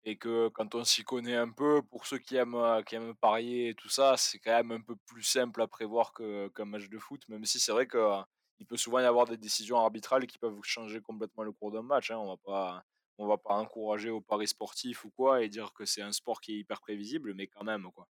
et 0.04 0.18
que 0.18 0.50
quand 0.50 0.76
on 0.76 0.84
s'y 0.84 1.04
connaît 1.04 1.36
un 1.36 1.50
peu, 1.52 1.82
pour 1.84 2.06
ceux 2.08 2.18
qui 2.20 2.36
aiment, 2.36 2.56
heu, 2.56 2.84
qui 2.84 2.96
aiment 2.96 3.16
parier 3.16 3.70
et 3.70 3.76
tout 3.76 3.90
ça, 3.90 4.18
c'est 4.18 4.40
quand 4.40 4.52
même 4.52 4.72
un 4.72 4.82
peu 4.82 4.96
plus 5.06 5.24
simple 5.24 5.62
à 5.62 5.68
prévoir 5.68 6.14
qu'un 6.14 6.66
match 6.66 6.90
de 6.90 6.98
foot, 7.00 7.22
même 7.30 7.46
si 7.46 7.60
c'est 7.60 7.72
vrai 7.72 7.88
que, 7.88 7.98
heu, 7.98 8.24
il 8.60 8.66
peut 8.66 8.78
souvent 8.78 9.00
y 9.00 9.04
avoir 9.06 9.26
des 9.28 9.38
décisions 9.38 9.78
arbitrales 9.78 10.28
qui 10.28 10.38
peuvent 10.40 10.60
changer 10.64 11.02
complètement 11.02 11.44
le 11.44 11.52
cours 11.52 11.72
d'un 11.72 11.82
match, 11.84 12.12
hein. 12.12 12.18
On 12.18 12.28
va 12.28 12.38
pas 12.38 12.84
on 13.18 13.28
va 13.28 13.38
pas 13.38 13.54
encourager 13.56 14.10
aux 14.10 14.22
paris 14.22 14.48
sportifs 14.48 15.06
ou 15.06 15.12
quoi 15.12 15.44
et 15.44 15.50
dire 15.50 15.74
que 15.74 15.86
c'est 15.86 16.02
un 16.02 16.12
sport 16.12 16.42
qui 16.42 16.54
est 16.56 16.58
hyper 16.60 16.82
prévisible, 16.82 17.34
mais 17.36 17.46
quand 17.48 17.64
même, 17.64 17.92
quoi. 17.94 18.08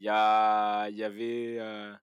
Il 0.00 0.06
y 0.06 0.10
a 0.10 0.88
il 0.90 0.96
y 0.96 1.04
avait, 1.04 1.58
heu, 1.60 1.94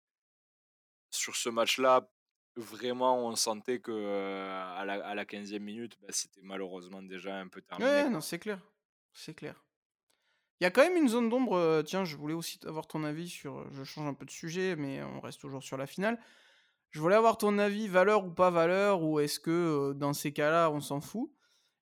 sur 1.10 1.36
ce 1.36 1.50
match-là, 1.50 2.10
vraiment 2.56 3.28
on 3.28 3.36
sentait 3.36 3.80
que, 3.82 3.92
heu, 3.92 4.50
à 4.50 4.84
la 4.86 5.06
à 5.06 5.16
la 5.16 5.26
15e 5.26 5.64
minute, 5.64 5.98
bah, 6.02 6.08
c'était 6.12 6.42
malheureusement 6.44 7.02
déjà 7.04 7.38
un 7.38 7.48
peu 7.48 7.62
terminé, 7.62 8.04
Ouais, 8.04 8.10
non, 8.10 8.20
c'est 8.22 8.40
clair, 8.40 8.60
c'est 9.16 9.34
clair. 9.34 9.66
Il 10.60 10.64
y 10.64 10.68
a 10.68 10.72
quand 10.72 10.84
même 10.84 10.96
une 10.96 11.10
zone 11.10 11.30
d'ombre, 11.30 11.82
tiens, 11.86 12.06
je 12.06 12.16
voulais 12.16 12.34
aussi 12.34 12.60
avoir 12.66 12.88
ton 12.88 13.04
avis 13.04 13.28
sur, 13.28 13.70
je 13.74 13.84
change 13.84 14.08
un 14.08 14.14
peu 14.14 14.26
de 14.26 14.32
sujet, 14.32 14.76
mais 14.76 15.04
on 15.04 15.20
reste 15.20 15.42
toujours 15.42 15.64
sur 15.64 15.76
la 15.78 15.88
finale. 15.88 16.20
Je 16.92 17.02
voulais 17.02 17.16
avoir 17.16 17.38
ton 17.38 17.58
avis, 17.58 17.90
valeur 17.90 18.26
ou 18.26 18.32
pas 18.32 18.52
valeur, 18.52 19.04
ou 19.04 19.20
est-ce 19.20 19.40
que, 19.40 19.92
dans 19.94 20.14
ces 20.14 20.32
cas-là, 20.32 20.70
on 20.72 20.80
s'en 20.80 21.02
fout? 21.02 21.30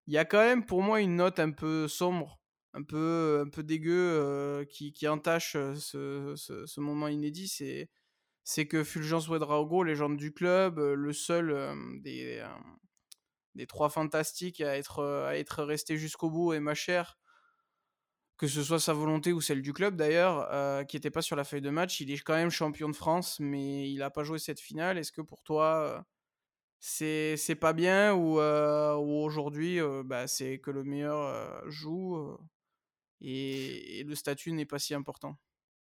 Il 0.07 0.13
y 0.13 0.17
a 0.17 0.25
quand 0.25 0.39
même 0.39 0.65
pour 0.65 0.81
moi 0.81 1.01
une 1.01 1.17
note 1.17 1.39
un 1.39 1.51
peu 1.51 1.87
sombre, 1.87 2.39
un 2.73 2.81
peu 2.81 3.43
un 3.45 3.49
peu 3.49 3.61
dégueu, 3.61 4.65
qui 4.71 5.07
entache, 5.07 5.53
ce 5.53 6.79
moment 6.79 7.07
inédit. 7.07 7.47
C'est 8.43 8.67
que 8.67 8.83
Fulgence 8.83 9.29
Ouedraogo, 9.29 9.83
légende 9.83 10.17
du 10.17 10.33
club, 10.33 10.79
le 10.79 11.13
seul, 11.13 11.77
des, 12.01 12.43
3 13.67 13.89
fantastiques 13.89 14.61
à 14.61 14.77
être, 14.77 15.03
à 15.27 15.37
être 15.37 15.63
resté 15.63 15.95
jusqu'au 15.95 16.31
bout 16.31 16.53
et 16.53 16.59
ma 16.59 16.73
chère, 16.73 17.19
que 18.37 18.47
ce 18.47 18.63
soit 18.63 18.79
sa 18.79 18.93
volonté 18.93 19.31
ou 19.33 19.41
celle 19.41 19.61
du 19.61 19.73
club 19.73 19.95
d'ailleurs, 19.95 20.49
heu, 20.53 20.83
qui 20.85 20.97
était 20.97 21.11
pas 21.11 21.21
sur 21.21 21.35
la 21.35 21.43
feuille 21.43 21.61
de 21.61 21.69
match. 21.69 22.01
Il 22.01 22.11
est 22.11 22.19
quand 22.19 22.33
même 22.35 22.49
champion 22.51 22.89
de 22.89 22.95
France, 22.95 23.39
mais 23.39 23.89
il 23.91 24.01
a 24.03 24.09
pas 24.11 24.23
joué 24.23 24.39
cette 24.39 24.59
finale. 24.59 24.97
Est-ce 24.97 25.11
que 25.11 25.21
pour 25.21 25.43
toi, 25.43 25.99
heu, 25.99 26.03
c'est 26.79 27.37
c'est 27.37 27.55
pas 27.55 27.73
bien 27.73 28.13
ou, 28.15 28.39
ou 28.39 29.23
aujourd'hui, 29.25 29.79
bah, 30.05 30.27
c'est 30.27 30.59
que 30.59 30.71
le 30.71 30.83
meilleur, 30.83 31.69
joue, 31.71 32.37
et 33.21 34.03
le 34.05 34.15
statut 34.15 34.51
n'est 34.53 34.65
pas 34.65 34.79
si 34.79 34.93
important? 34.93 35.37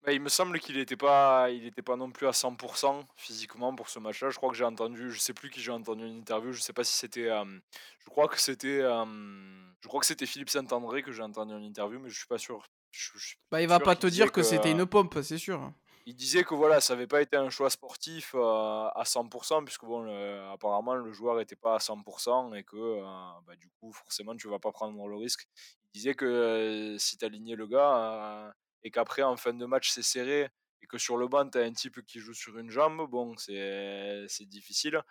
Bah, 0.03 0.13
il 0.13 0.21
me 0.21 0.29
semble 0.29 0.59
qu'il 0.59 0.77
était 0.77 0.95
pas 0.95 1.49
il 1.51 1.65
était 1.65 1.81
pas 1.81 1.97
non 1.97 2.09
plus 2.11 2.25
à 2.27 2.31
100% 2.33 3.05
physiquement 3.17 3.75
pour 3.75 3.89
ce 3.89 3.99
match-là. 3.99 4.29
Je 4.29 4.37
crois 4.37 4.49
que 4.49 4.55
j'ai 4.55 4.63
entendu 4.63 5.11
je 5.11 5.19
sais 5.19 5.33
plus 5.33 5.49
qui 5.49 5.59
j'ai 5.61 5.71
entendu 5.71 6.05
une 6.05 6.17
interview, 6.19 6.53
je 6.53 6.61
sais 6.61 6.71
pas 6.73 6.85
si 6.85 6.93
c'était, 6.95 7.25
hem, 7.25 7.61
je 7.99 8.09
crois 8.09 8.29
que 8.29 8.39
c'était, 8.39 8.79
hem, 8.79 9.75
je 9.81 9.87
crois 9.89 9.99
que 9.99 10.05
c'était 10.05 10.25
Philippe 10.25 10.49
Saint-André 10.49 11.03
que 11.03 11.11
j'ai 11.11 11.23
entendu 11.23 11.53
en 11.53 11.61
interview, 11.61 11.99
mais 11.99 12.09
je 12.09 12.17
suis 12.17 12.27
pas 12.27 12.37
sûr. 12.37 12.65
Je 12.91 13.11
je 13.17 13.27
suis 13.27 13.37
Bah, 13.51 13.61
il 13.61 13.67
va 13.67 13.79
pas 13.79 13.95
te 13.95 14.07
dire 14.07 14.31
que 14.31 14.41
que 14.41 14.41
c'était 14.43 14.71
une 14.71 14.85
pompe, 14.85 15.19
c'est 15.21 15.37
sûr. 15.37 15.71
il 16.05 16.15
disait 16.15 16.43
que 16.43 16.55
voilà, 16.55 16.81
ça 16.81 16.93
avait 16.93 17.07
pas 17.07 17.21
été 17.21 17.35
un 17.37 17.49
choix 17.49 17.69
sportif, 17.69 18.33
heu, 18.35 18.41
à 18.41 19.03
100% 19.05 19.63
puisque 19.63 19.85
bon, 19.85 20.01
le 20.01 20.41
apparemment 20.51 20.95
le 20.95 21.11
joueur 21.13 21.39
était 21.39 21.55
pas 21.55 21.75
à 21.75 21.79
100% 21.79 22.53
et 22.53 22.63
que, 22.63 23.01
bah, 23.45 23.55
du 23.57 23.69
coup, 23.79 23.91
forcément, 23.93 24.35
tu 24.35 24.47
vas 24.49 24.59
pas 24.59 24.71
prendre 24.71 25.07
le 25.07 25.15
risque. 25.17 25.47
Il 25.93 25.97
disait 25.99 26.15
que, 26.15 26.95
si 26.99 27.17
tu 27.17 27.25
alignais 27.25 27.55
le 27.55 27.67
gars, 27.67 28.53
et 28.83 28.91
qu'après 28.91 29.23
en 29.23 29.37
fin 29.37 29.53
de 29.53 29.65
match 29.65 29.89
c'est 29.91 30.03
serré 30.03 30.49
et 30.81 30.87
que 30.87 30.97
sur 30.97 31.17
le 31.17 31.27
banc 31.27 31.49
tu 31.49 31.57
as 31.57 31.61
un 31.63 31.73
type 31.73 32.05
qui 32.05 32.19
joue 32.19 32.33
sur 32.33 32.57
une 32.57 32.69
jambe, 32.71 33.09
bon, 33.09 33.35
c'est 33.37 34.27
difficile. 34.47 35.01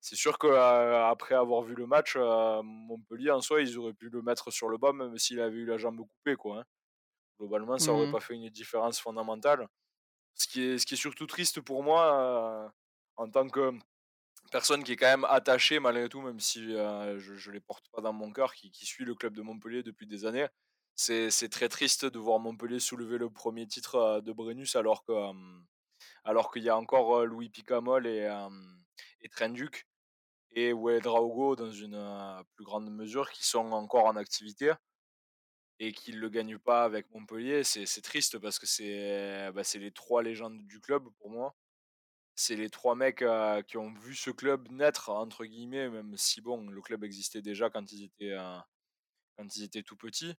C'est 0.00 0.16
sûr 0.16 0.38
qu'après 0.38 1.34
avoir 1.34 1.62
vu 1.62 1.74
le 1.74 1.86
match, 1.86 2.16
heu, 2.16 2.60
Montpellier 2.62 3.30
en 3.32 3.40
soi, 3.40 3.62
ils 3.62 3.78
auraient 3.78 3.94
pu 3.94 4.08
le 4.10 4.22
mettre 4.22 4.50
sur 4.52 4.68
le 4.68 4.78
banc 4.78 4.92
même 4.92 5.18
s'il 5.18 5.40
avait 5.40 5.56
eu 5.58 5.66
la 5.66 5.78
jambe 5.78 5.98
coupée, 6.00 6.36
quoi, 6.36 6.60
hein. 6.60 6.64
Globalement, 7.40 7.78
ça 7.78 7.92
aurait 7.92 8.08
Mmh 8.08 8.16
pas 8.16 8.20
fait 8.20 8.34
une 8.34 8.48
différence 8.50 9.00
fondamentale. 9.00 9.68
Ce 10.34 10.48
qui 10.48 10.62
est 10.62 10.78
ce 10.78 10.86
qui 10.86 10.94
est 10.94 10.98
surtout 10.98 11.26
triste 11.26 11.60
pour 11.62 11.82
moi, 11.84 12.68
heu, 12.68 12.72
en 13.16 13.30
tant 13.30 13.48
que 13.48 13.72
personne 14.52 14.84
qui 14.84 14.92
est 14.92 14.96
quand 14.96 15.06
même 15.08 15.24
attachée 15.26 15.80
malgré 15.80 16.08
tout, 16.08 16.22
même 16.22 16.40
si, 16.40 16.60
heu, 16.74 17.18
je 17.18 17.34
je 17.36 17.50
les 17.50 17.60
porte 17.60 17.86
pas 17.92 18.00
dans 18.02 18.12
mon 18.12 18.32
cœur, 18.32 18.54
qui 18.54 18.70
qui 18.72 18.86
suit 18.86 19.04
le 19.04 19.14
club 19.14 19.34
de 19.36 19.42
Montpellier 19.42 19.82
depuis 19.82 20.06
des 20.06 20.24
années. 20.26 20.48
C'est 20.96 21.48
très 21.50 21.68
triste 21.68 22.06
de 22.06 22.18
voir 22.18 22.38
Montpellier 22.38 22.80
soulever 22.80 23.18
le 23.18 23.30
premier 23.30 23.66
titre, 23.66 24.20
de 24.24 24.32
Brennus 24.32 24.76
alors 24.76 25.04
que, 25.04 25.12
alors 26.24 26.50
qu'il 26.52 26.62
y 26.62 26.70
a 26.70 26.76
encore, 26.76 27.24
Louis 27.26 27.50
Picamol 27.50 28.06
et 28.06 28.28
et 29.22 29.28
Trenduc 29.28 29.86
et 30.52 30.72
Ouédraogo 30.72 31.56
dans 31.56 31.70
une, 31.70 32.44
plus 32.54 32.64
grande 32.64 32.90
mesure 32.90 33.30
qui 33.30 33.46
sont 33.46 33.72
encore 33.72 34.06
en 34.06 34.16
activité 34.16 34.72
et 35.78 35.92
qui 35.92 36.12
ne 36.12 36.18
le 36.18 36.30
gagnent 36.30 36.58
pas 36.58 36.84
avec 36.84 37.10
Montpellier. 37.10 37.62
C'est 37.64 38.02
triste 38.02 38.38
parce 38.38 38.58
que 38.58 38.66
c'est, 38.66 39.50
bah, 39.52 39.62
les 39.74 39.92
3 39.92 40.22
légendes 40.22 40.66
du 40.66 40.80
club 40.80 41.08
pour 41.18 41.30
moi. 41.30 41.54
C'est 42.36 42.56
les 42.56 42.70
3 42.70 42.96
mecs, 42.96 43.24
qui 43.66 43.78
ont 43.78 43.92
vu 43.94 44.14
ce 44.14 44.30
club 44.30 44.68
«naître» 44.70 45.10
entre 45.10 45.44
guillemets, 45.44 45.88
même 45.90 46.16
si 46.16 46.40
bon, 46.40 46.68
le 46.68 46.82
club 46.82 47.04
existait 47.04 47.42
déjà 47.42 47.70
quand 47.70 47.92
ils 47.92 48.04
étaient, 48.04 48.36
quand 49.36 49.56
ils 49.56 49.64
étaient 49.64 49.82
tout 49.82 49.96
petits. 49.96 50.34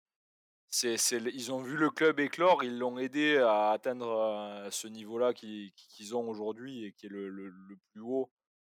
C'est 0.71 0.97
ils 1.35 1.53
ont 1.53 1.63
vu 1.63 1.77
le 1.77 1.91
club 1.91 2.21
éclore, 2.21 2.63
ils 2.65 2.79
l'ont 2.79 2.99
aidé 2.99 3.39
à 3.39 3.71
atteindre, 3.71 4.65
heu, 4.67 4.71
ce 4.71 4.89
niveau-là 4.89 5.33
qui 5.33 5.73
qu'ils 5.77 6.15
ont 6.17 6.29
aujourd'hui 6.29 6.85
et 6.85 6.93
qui 6.93 7.07
est 7.07 7.09
le 7.09 7.29
le 7.31 7.77
plus 7.93 8.01
haut 8.03 8.31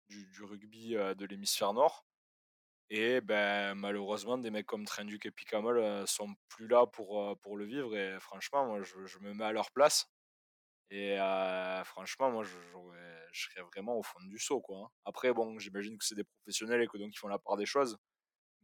du 0.09 0.27
du 0.29 0.45
rugby, 0.45 0.97
heu, 0.97 1.15
de 1.15 1.27
l'hémisphère 1.27 1.73
nord. 1.75 2.07
Et 2.91 3.21
ben, 3.23 3.75
malheureusement 3.77 4.39
des 4.39 4.51
mecs 4.53 4.67
comme 4.67 4.87
Trenduc 4.87 5.27
et 5.27 5.33
Picamol, 5.33 5.79
heu, 5.81 6.07
sont 6.07 6.35
plus 6.49 6.69
là 6.69 6.87
pour, 6.87 7.39
pour 7.41 7.57
le 7.59 7.67
vivre 7.67 7.97
et 7.97 8.19
franchement 8.21 8.67
moi 8.67 8.83
je 8.83 9.07
je 9.07 9.19
me 9.21 9.35
mets 9.35 9.45
à 9.47 9.53
leur 9.53 9.73
place. 9.73 10.09
Et 10.91 11.17
franchement, 11.85 12.31
moi, 12.31 12.45
je 12.45 12.57
je 13.33 13.43
serais 13.51 13.63
vraiment 13.63 13.97
au 13.99 14.03
fond 14.03 14.21
du 14.25 14.39
seau, 14.39 14.61
quoi, 14.61 14.79
hein. 14.87 14.91
Après 15.05 15.33
bon, 15.33 15.59
j'imagine 15.59 15.99
que 15.99 16.05
c'est 16.05 16.15
des 16.15 16.25
professionnels 16.25 16.83
et 16.83 16.87
que 16.89 16.97
donc 16.99 17.11
ils 17.15 17.19
font 17.19 17.29
la 17.29 17.39
part 17.39 17.57
des 17.57 17.67
choses, 17.67 17.99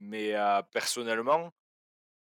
mais 0.00 0.34
personnellement, 0.72 1.52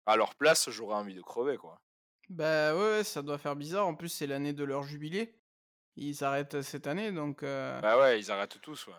à 0.05 0.15
leur 0.17 0.35
place, 0.35 0.69
j'aurais 0.69 0.95
envie 0.95 1.15
de 1.15 1.21
crever, 1.21 1.57
quoi. 1.57 1.81
Bah, 2.29 2.75
ouais, 2.75 3.03
ça 3.03 3.21
doit 3.21 3.37
faire 3.37 3.55
bizarre. 3.55 3.87
En 3.87 3.95
plus, 3.95 4.09
c'est 4.09 4.27
l'année 4.27 4.53
de 4.53 4.63
leur 4.63 4.83
jubilé. 4.83 5.35
Ils 5.97 6.23
arrêtent, 6.23 6.61
cette 6.61 6.87
année, 6.87 7.11
donc 7.11 7.43
heu, 7.43 7.81
Bah, 7.81 7.97
ouais, 7.99 8.17
ils 8.19 8.31
arrêtent 8.31 8.61
tous, 8.61 8.87
ouais. 8.87 8.93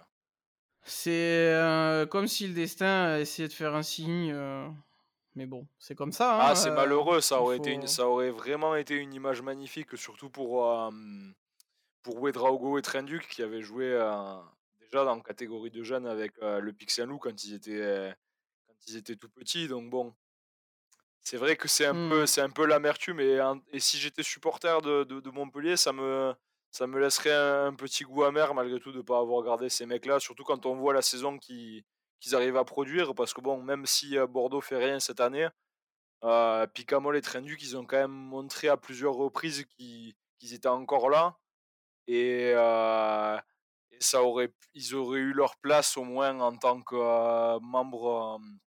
c'est, 0.85 1.53
heu, 1.55 2.07
comme 2.07 2.27
si 2.29 2.49
le 2.49 2.55
destin 2.55 3.19
essayait 3.19 3.49
de 3.49 3.53
faire 3.53 3.75
un 3.75 3.83
signe, 3.83 4.33
mais 5.35 5.47
bon, 5.47 5.67
c'est 5.79 5.95
comme 5.95 6.13
ça, 6.13 6.35
Ah, 6.37 6.55
c'est 6.55 6.71
hein, 6.71 6.95
heu, 6.95 6.97
malheureux, 6.97 7.21
ça 7.23 7.41
aurait 7.41 7.57
été 7.57 7.73
une 7.73 7.87
faut 7.87 7.87
ça 7.87 8.07
aurait 8.07 8.31
vraiment 8.31 8.75
été 8.77 8.97
une 8.97 9.15
image 9.15 9.41
magnifique, 9.43 9.97
surtout 9.97 10.29
pour, 10.31 10.63
pour 12.03 12.21
Ouédraogo 12.21 12.79
et 12.79 12.83
Trenduc 12.83 13.29
qui 13.29 13.43
avaient 13.43 13.63
joué, 13.63 13.87
déjà 14.81 15.05
dans 15.05 15.21
catégorie 15.21 15.71
de 15.71 15.83
jeunes 15.83 16.07
avec, 16.07 16.37
le 16.41 16.73
Saint-Loup 16.89 17.19
quand 17.19 17.45
ils 17.45 17.55
étaient, 17.55 18.15
quand 18.67 18.75
ils 18.89 18.97
étaient 18.97 19.17
tout 19.17 19.31
petits, 19.31 19.69
donc 19.69 19.91
bon 19.91 20.15
C'est 21.27 21.37
vrai 21.37 21.57
que 21.57 21.69
c'est 21.69 21.87
un 21.87 21.95
peu 22.09 22.25
mmh 22.25 22.27
c'est 22.27 22.41
un 22.41 22.51
peu 22.51 22.67
l'amertume 22.67 23.21
et 23.21 23.39
si 23.79 23.99
j'étais 23.99 24.25
supporter 24.25 24.83
de 24.83 25.05
de 25.05 25.21
de 25.21 25.31
Montpellier, 25.31 25.77
ça 25.77 25.93
me 25.93 26.35
ça 26.73 26.87
me 26.89 26.99
laisserait 26.99 27.33
un 27.33 27.75
petit 27.75 28.03
goût 28.05 28.25
amer 28.25 28.55
malgré 28.55 28.81
tout 28.81 28.91
de 28.93 28.97
ne 28.99 29.03
pas 29.03 29.19
avoir 29.21 29.45
gardé 29.45 29.69
ces 29.69 29.87
mecs-là, 29.87 30.19
surtout 30.19 30.43
quand 30.43 30.67
on 30.67 30.75
voit 30.75 30.93
la 30.95 31.03
saison 31.03 31.39
qu'ils 31.39 31.85
arrivent 32.33 32.57
à 32.57 32.65
produire. 32.65 33.15
Parce 33.15 33.35
que 33.35 33.41
bon, 33.43 33.63
même 33.63 33.85
si, 33.87 34.17
heu, 34.17 34.27
Bordeaux 34.27 34.61
fait 34.63 34.79
rien 34.79 34.99
cette 35.01 35.21
année, 35.21 35.47
heu, 36.25 36.67
Picamol 36.75 37.17
et 37.17 37.23
Trenduc, 37.23 37.63
ils 37.63 37.77
ont 37.79 37.87
quand 37.87 37.99
même 37.99 38.11
montré 38.13 38.69
à 38.69 38.77
plusieurs 38.79 39.15
reprises 39.15 39.67
qu'ils 39.79 40.15
étaient 40.55 40.69
encore 40.69 41.11
là 41.11 41.39
et 42.09 42.53
heu 42.57 43.39
et 43.93 43.99
ça 44.01 44.23
aurait 44.25 44.53
ils 44.75 44.95
auraient 44.97 45.21
eu 45.21 45.33
leur 45.35 45.57
place 45.59 45.97
au 45.99 46.05
moins 46.05 46.41
en 46.41 46.57
tant 46.57 46.83
que, 46.83 46.97
heu, 46.97 47.61
membres, 47.63 48.39
hem 48.43 48.59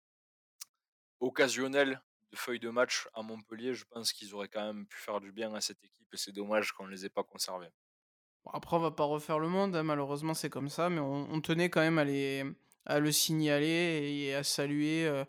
Occasionnel 1.21 2.01
de 2.35 2.39
feuilles 2.39 2.59
de 2.59 2.69
match 2.69 3.07
à 3.13 3.23
Montpellier, 3.23 3.73
je 3.73 3.85
pense 3.85 4.13
qu'ils 4.13 4.33
auraient 4.35 4.49
quand 4.49 4.65
même 4.65 4.85
pu 4.85 4.97
faire 4.97 5.19
du 5.21 5.31
bien 5.31 5.53
à 5.53 5.61
cette 5.61 5.83
équipe 5.83 6.07
et 6.13 6.17
c'est 6.17 6.31
dommage 6.33 6.71
qu'on 6.73 6.85
ne 6.85 6.91
les 6.91 7.05
ait 7.05 7.09
pas 7.09 7.23
conservés. 7.23 7.69
Après, 8.53 8.75
on 8.75 8.79
va 8.79 8.91
pas 8.91 9.05
refaire 9.05 9.39
le 9.39 9.47
monde, 9.47 9.75
hein, 9.75 9.83
malheureusement, 9.83 10.33
c'est 10.35 10.51
comme 10.51 10.69
ça, 10.69 10.89
mais 10.89 10.99
on 10.99 11.41
tenait 11.41 11.69
quand 11.69 11.81
même 11.81 11.97
à 11.97 12.03
les 12.03 12.43
à 12.87 12.99
le 12.99 13.11
signaler 13.11 14.11
et 14.27 14.35
à 14.35 14.43
saluer, 14.43 15.07
heu, 15.07 15.25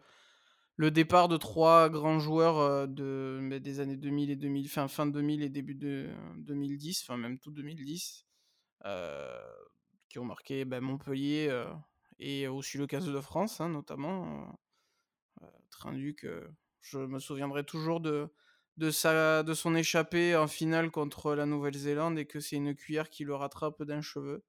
le 0.77 0.91
départ 0.91 1.29
de 1.29 1.39
3 1.39 1.89
grands 1.89 2.19
joueurs, 2.19 2.59
heu, 2.59 2.87
de, 2.87 3.59
des 3.59 3.81
années 3.81 3.97
2000 3.97 4.31
et 4.31 4.37
2000 4.37 4.69
fin 4.69 4.89
fin 4.89 5.07
2000 5.07 5.43
et 5.43 5.49
début 5.49 5.75
de 5.75 6.11
2010, 6.37 7.03
enfin 7.03 7.17
même 7.17 7.39
tout 7.39 7.51
2010, 7.51 8.27
heu, 8.85 9.39
qui 10.11 10.19
ont 10.19 10.25
marqué, 10.27 10.65
bah, 10.67 10.81
Montpellier, 10.83 11.65
et 12.19 12.49
aussi 12.49 12.79
le 12.79 12.87
15 12.87 13.07
de 13.07 13.21
France, 13.21 13.61
hein, 13.61 13.71
notamment, 13.71 14.59
Trinduc, 15.71 16.25
heu, 16.25 16.51
Je 16.91 16.99
me 16.99 17.19
souviendrai 17.19 17.65
toujours 17.65 18.01
de, 18.01 18.31
sa, 18.91 19.43
de 19.43 19.55
son 19.55 19.75
échappée 19.75 20.37
en 20.37 20.47
finale 20.47 20.93
contre 20.93 21.35
la 21.35 21.45
Nouvelle-Zélande 21.45 22.17
et 22.17 22.27
que 22.27 22.39
c'est 22.39 22.55
une 22.55 22.77
cuillère 22.77 23.11
qui 23.11 23.25
le 23.25 23.35
rattrape 23.35 23.83
d'un 23.83 24.03
cheveu. 24.03 24.45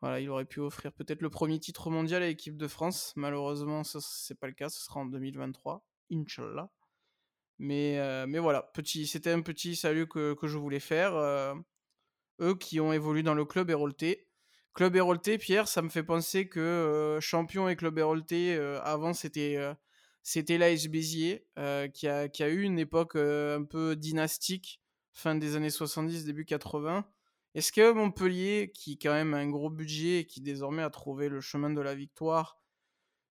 Voilà, 0.00 0.20
il 0.20 0.30
aurait 0.30 0.44
pu 0.44 0.60
offrir 0.60 0.92
peut-être 0.92 1.22
le 1.22 1.28
premier 1.28 1.58
titre 1.58 1.90
mondial 1.90 2.22
à 2.22 2.28
l'équipe 2.28 2.56
de 2.56 2.68
France. 2.68 3.12
Malheureusement, 3.16 3.82
ce 3.82 3.98
n'est 3.98 4.36
pas 4.36 4.46
le 4.46 4.52
cas, 4.52 4.68
ce 4.68 4.80
sera 4.80 5.00
en 5.00 5.06
2023, 5.06 5.84
Inch'Allah. 6.12 6.70
Mais, 7.58 7.98
euh, 7.98 8.26
mais 8.28 8.38
voilà, 8.38 8.62
petit, 8.62 9.08
c'était 9.08 9.32
un 9.32 9.42
petit 9.42 9.74
salut 9.74 10.06
que, 10.06 10.34
que 10.34 10.46
je 10.46 10.56
voulais 10.56 10.80
faire. 10.80 11.16
Euh, 11.16 11.54
eux 12.40 12.54
qui 12.54 12.78
ont 12.78 12.92
évolué 12.92 13.24
dans 13.24 13.34
le 13.34 13.44
club 13.44 13.70
Hérolté. 13.70 14.28
Club 14.72 14.94
Hérolté, 14.94 15.36
Pierre, 15.36 15.66
ça 15.66 15.82
me 15.82 15.88
fait 15.88 16.04
penser 16.04 16.48
que 16.48 16.60
euh, 16.60 17.20
Champion 17.20 17.68
et 17.68 17.74
Club 17.74 17.98
Hérolté, 17.98 18.54
avant, 18.84 19.12
c'était 19.12 19.58
c'était 20.22 20.58
l'AS 20.58 20.86
Béziers, 20.88 21.46
qui, 21.94 22.08
a, 22.08 22.28
qui 22.28 22.42
a 22.42 22.48
eu 22.48 22.62
une 22.62 22.78
époque 22.78 23.16
un 23.16 23.64
peu 23.64 23.96
dynastique, 23.96 24.80
fin 25.12 25.34
des 25.34 25.56
années 25.56 25.70
70, 25.70 26.24
début 26.24 26.44
80. 26.44 27.06
Est-ce 27.54 27.72
que 27.72 27.92
Montpellier, 27.92 28.70
qui 28.74 28.98
quand 28.98 29.12
même 29.12 29.34
a 29.34 29.38
un 29.38 29.48
gros 29.48 29.70
budget 29.70 30.20
et 30.20 30.26
qui 30.26 30.40
désormais 30.40 30.82
a 30.82 30.90
trouvé 30.90 31.28
le 31.28 31.40
chemin 31.40 31.70
de 31.70 31.80
la 31.80 31.94
victoire, 31.94 32.60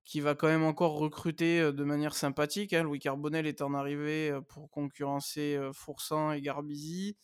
qui 0.04 0.20
va 0.20 0.34
quand 0.34 0.48
même 0.48 0.64
encore 0.64 0.98
recruter 0.98 1.72
de 1.72 1.84
manière 1.84 2.14
sympathique, 2.14 2.72
hein, 2.72 2.82
Louis 2.82 2.98
Carbonel 2.98 3.46
est 3.46 3.60
en 3.60 3.74
arrivée 3.74 4.36
pour 4.48 4.70
concurrencer 4.70 5.60
Foursan 5.74 6.32
et 6.32 6.40
Garbizi. 6.40 7.16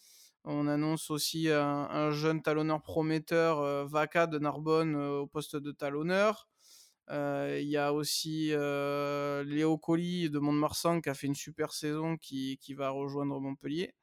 On 0.44 0.68
annonce 0.68 1.10
aussi 1.10 1.48
un, 1.48 2.10
jeune 2.10 2.42
talonneur 2.42 2.82
prometteur, 2.82 3.88
Vaca 3.88 4.26
de 4.26 4.38
Narbonne, 4.38 4.94
au 4.94 5.26
poste 5.26 5.56
de 5.56 5.72
talonneur. 5.72 6.46
Il 7.08 7.68
y 7.68 7.76
a 7.76 7.92
aussi 7.92 8.48
Léo 8.48 9.78
Colli 9.78 10.30
de 10.30 10.38
Mont-de-Marsan 10.38 11.00
qui 11.00 11.08
a 11.08 11.14
fait 11.14 11.26
une 11.26 11.34
super 11.34 11.72
saison 11.72 12.16
qui, 12.16 12.58
qui 12.58 12.74
va 12.74 12.90
rejoindre 12.90 13.38
Montpellier. 13.40 13.94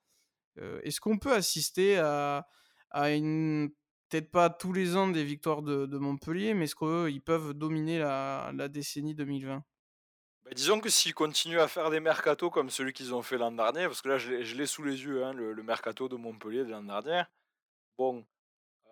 Est-ce 0.57 0.99
qu'on 1.01 1.17
peut 1.17 1.33
assister 1.33 1.97
à, 1.97 2.47
à 2.91 3.11
une 3.11 3.71
peut-être 4.11 4.29
pas 4.29 4.49
tous 4.49 4.73
les 4.73 4.97
ans 4.97 5.07
des 5.07 5.23
victoires 5.23 5.61
de, 5.61 5.97
Montpellier, 5.97 6.53
mais 6.53 6.65
est-ce 6.65 6.75
qu'ils 6.75 7.21
peuvent 7.21 7.53
dominer 7.53 7.99
la, 7.99 8.67
décennie 8.67 9.15
2020 9.15 9.63
bah, 10.43 10.51
disons 10.55 10.79
que 10.79 10.89
s'ils 10.89 11.13
continuent 11.13 11.59
à 11.59 11.67
faire 11.67 11.91
des 11.91 11.99
mercatos 11.99 12.49
comme 12.49 12.71
celui 12.71 12.93
qu'ils 12.93 13.13
ont 13.13 13.21
fait 13.21 13.37
l'an 13.37 13.51
dernier, 13.51 13.85
parce 13.85 14.01
que 14.01 14.09
là 14.09 14.17
je 14.17 14.55
l'ai 14.55 14.65
sous 14.65 14.83
les 14.83 15.03
yeux, 15.03 15.23
hein, 15.23 15.33
le, 15.33 15.63
mercato 15.63 16.09
de 16.09 16.15
Montpellier 16.15 16.65
de 16.65 16.71
l'an 16.71 16.83
dernier, 16.83 17.23
bon, 17.97 18.25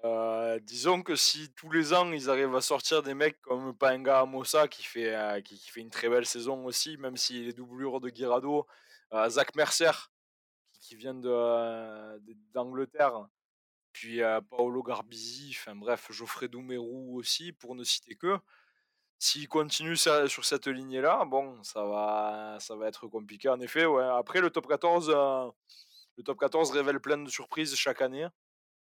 euh, 0.06 0.60
disons 0.60 1.02
que 1.04 1.16
si 1.16 1.52
tous 1.54 1.70
les 1.72 1.94
ans 1.94 2.10
ils 2.14 2.30
arrivent 2.30 2.56
à 2.56 2.62
sortir 2.62 3.04
des 3.04 3.14
mecs 3.14 3.42
comme 3.42 3.76
Panga 3.76 4.22
Amosa 4.22 4.70
qui 4.70 4.84
fait, 4.84 5.14
euh, 5.14 5.42
qui, 5.42 5.58
fait 5.58 5.82
une 5.82 5.90
très 5.90 6.08
belle 6.08 6.26
saison 6.26 6.66
aussi, 6.66 6.96
même 6.98 7.18
si 7.18 7.44
les 7.44 7.54
doublures 7.54 8.00
de 8.00 8.10
Guirado, 8.10 8.66
euh, 9.14 9.28
Zach 9.30 9.56
Mercer 9.56 9.92
qui, 10.80 10.96
vient 10.96 11.14
d'Angleterre, 12.54 13.28
puis 13.92 14.22
Paolo 14.50 14.82
Garbisi, 14.82 15.56
enfin 15.60 15.76
bref, 15.76 16.08
Geoffrey 16.12 16.48
Doumerou 16.48 17.18
aussi, 17.20 17.52
pour 17.52 17.76
ne 17.76 17.84
citer 17.84 18.16
que. 18.16 18.40
S'il 19.20 19.50
continue 19.50 19.98
sur 19.98 20.46
cette 20.46 20.68
lignée-là, 20.68 21.26
bon, 21.26 21.62
ça 21.64 21.84
va, 21.84 22.58
ça 22.60 22.76
va 22.76 22.88
être 22.88 23.08
compliqué 23.08 23.50
en 23.50 23.60
effet. 23.60 23.86
Ouais. 23.86 24.04
Après, 24.04 24.40
le 24.40 24.50
top 24.50 24.68
14, 24.68 25.10
le 25.10 26.24
top 26.24 26.40
14 26.40 26.72
révèle 26.72 27.00
plein 27.02 27.18
de 27.18 27.30
surprises 27.30 27.76
chaque 27.76 28.02
année. 28.02 28.28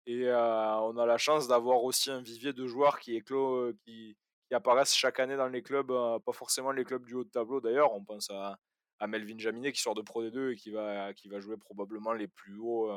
Et 0.06 0.26
on 0.32 0.96
a 0.96 1.06
la 1.06 1.18
chance 1.18 1.46
d'avoir 1.48 1.84
aussi 1.84 2.10
un 2.10 2.20
vivier 2.20 2.52
de 2.52 2.66
joueurs 2.66 2.98
qui, 2.98 3.22
qui, 3.22 4.16
apparaissent 4.52 4.94
chaque 4.94 5.20
année 5.20 5.36
dans 5.36 5.48
les 5.48 5.62
clubs, 5.62 5.92
pas 6.24 6.32
forcément 6.32 6.72
les 6.72 6.84
clubs 6.84 7.04
du 7.06 7.14
haut 7.14 7.24
de 7.24 7.30
tableau 7.30 7.60
d'ailleurs. 7.60 7.92
On 7.92 8.04
pense 8.04 8.30
à, 8.30 8.58
Melvin 9.06 9.38
Jaminet 9.38 9.72
qui 9.72 9.80
sort 9.80 9.94
de 9.94 10.02
Pro 10.02 10.22
D2 10.22 10.52
et 10.52 10.56
qui 10.56 10.70
va, 10.70 11.14
qui 11.14 11.28
va 11.28 11.40
jouer 11.40 11.56
probablement 11.56 12.12
les 12.12 12.28
plus 12.28 12.58
hauts 12.58 12.90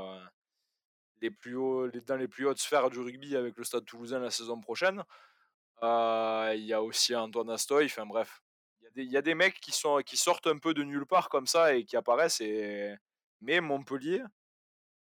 les 1.24 1.32
plus 1.32 1.56
hauts, 1.56 1.90
dans 2.06 2.18
les 2.18 2.28
plus 2.28 2.46
hautes 2.46 2.60
sphères 2.60 2.90
du 2.90 3.00
rugby 3.00 3.36
avec 3.36 3.58
le 3.58 3.64
Stade 3.64 3.86
Toulousain 3.86 4.20
la 4.20 4.30
saison 4.30 4.60
prochaine. 4.60 5.04
Il 5.82 6.66
y 6.66 6.74
a 6.74 6.84
aussi 6.84 7.16
Antoine 7.16 7.50
Astoy. 7.50 7.86
Enfin 7.86 8.06
bref, 8.06 8.42
il 8.96 9.12
y, 9.12 9.18
a 9.18 9.22
des 9.22 9.34
mecs 9.34 9.60
qui, 9.60 9.72
sont, 9.72 10.02
qui 10.06 10.18
sortent 10.18 10.48
un 10.48 10.58
peu 10.58 10.74
de 10.74 10.84
nulle 10.84 11.06
part 11.06 11.30
comme 11.30 11.48
ça 11.48 11.76
et 11.76 11.86
qui 11.86 11.96
apparaissent. 11.96 12.42
Mais 13.42 13.62
Montpellier, 13.62 14.22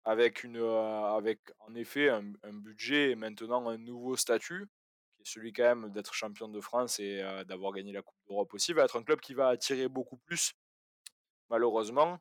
avec, 0.06 0.44
une, 0.44 0.58
euh, 0.58 1.16
avec 1.16 1.40
en 1.60 1.76
effet 1.76 2.10
un, 2.10 2.24
budget 2.54 3.12
et 3.12 3.16
maintenant 3.16 3.70
un 3.70 3.78
nouveau 3.78 4.16
statut, 4.18 4.68
qui 5.16 5.22
est 5.24 5.30
celui 5.30 5.54
quand 5.54 5.64
même 5.64 5.92
d'être 5.92 6.14
champion 6.14 6.48
de 6.48 6.62
France 6.62 7.00
et 7.00 7.22
euh, 7.22 7.44
d'avoir 7.44 7.74
gagné 7.74 7.92
la 7.94 8.02
Coupe 8.02 8.18
d'Europe 8.28 8.54
aussi, 8.54 8.74
va 8.74 8.84
être 8.84 8.98
un 8.98 9.04
club 9.04 9.20
qui 9.22 9.34
va 9.34 9.50
attirer 9.50 9.88
beaucoup 9.88 10.18
plus, 10.18 10.54
malheureusement 11.50 12.20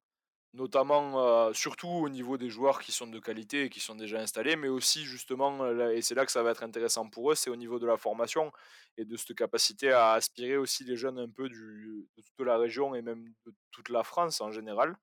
notamment 0.55 1.53
surtout 1.55 1.89
au 1.89 2.09
niveau 2.09 2.37
des 2.37 2.51
joueurs 2.51 2.81
qui 2.81 2.93
sont 2.93 3.07
de 3.07 3.19
qualité 3.19 3.65
et 3.65 3.71
qui 3.71 3.81
sont 3.81 3.95
déjà 3.95 4.21
installés, 4.21 4.57
mais 4.57 4.69
aussi 4.69 5.05
justement, 5.05 5.67
et 5.91 6.03
c'est 6.03 6.15
là 6.15 6.27
que 6.27 6.33
ça 6.33 6.43
va 6.43 6.51
être 6.51 6.63
intéressant 6.63 7.09
pour 7.09 7.33
eux, 7.33 7.35
c'est 7.35 7.51
au 7.51 7.57
niveau 7.57 7.79
de 7.79 7.87
la 7.87 7.97
formation 7.97 8.53
et 8.99 9.05
de 9.05 9.17
cette 9.17 9.37
capacité 9.37 9.93
à 9.93 10.13
aspirer 10.13 10.57
aussi 10.59 10.85
les 10.85 10.97
jeunes 10.97 11.19
un 11.19 11.29
peu 11.29 11.49
du, 11.49 12.07
de 12.17 12.23
toute 12.23 12.47
la 12.47 12.59
région 12.59 12.95
et 12.95 13.03
même 13.03 13.33
de 13.47 13.55
toute 13.71 13.89
la 13.89 14.05
France 14.05 14.41
en 14.41 14.51
général. 14.51 14.97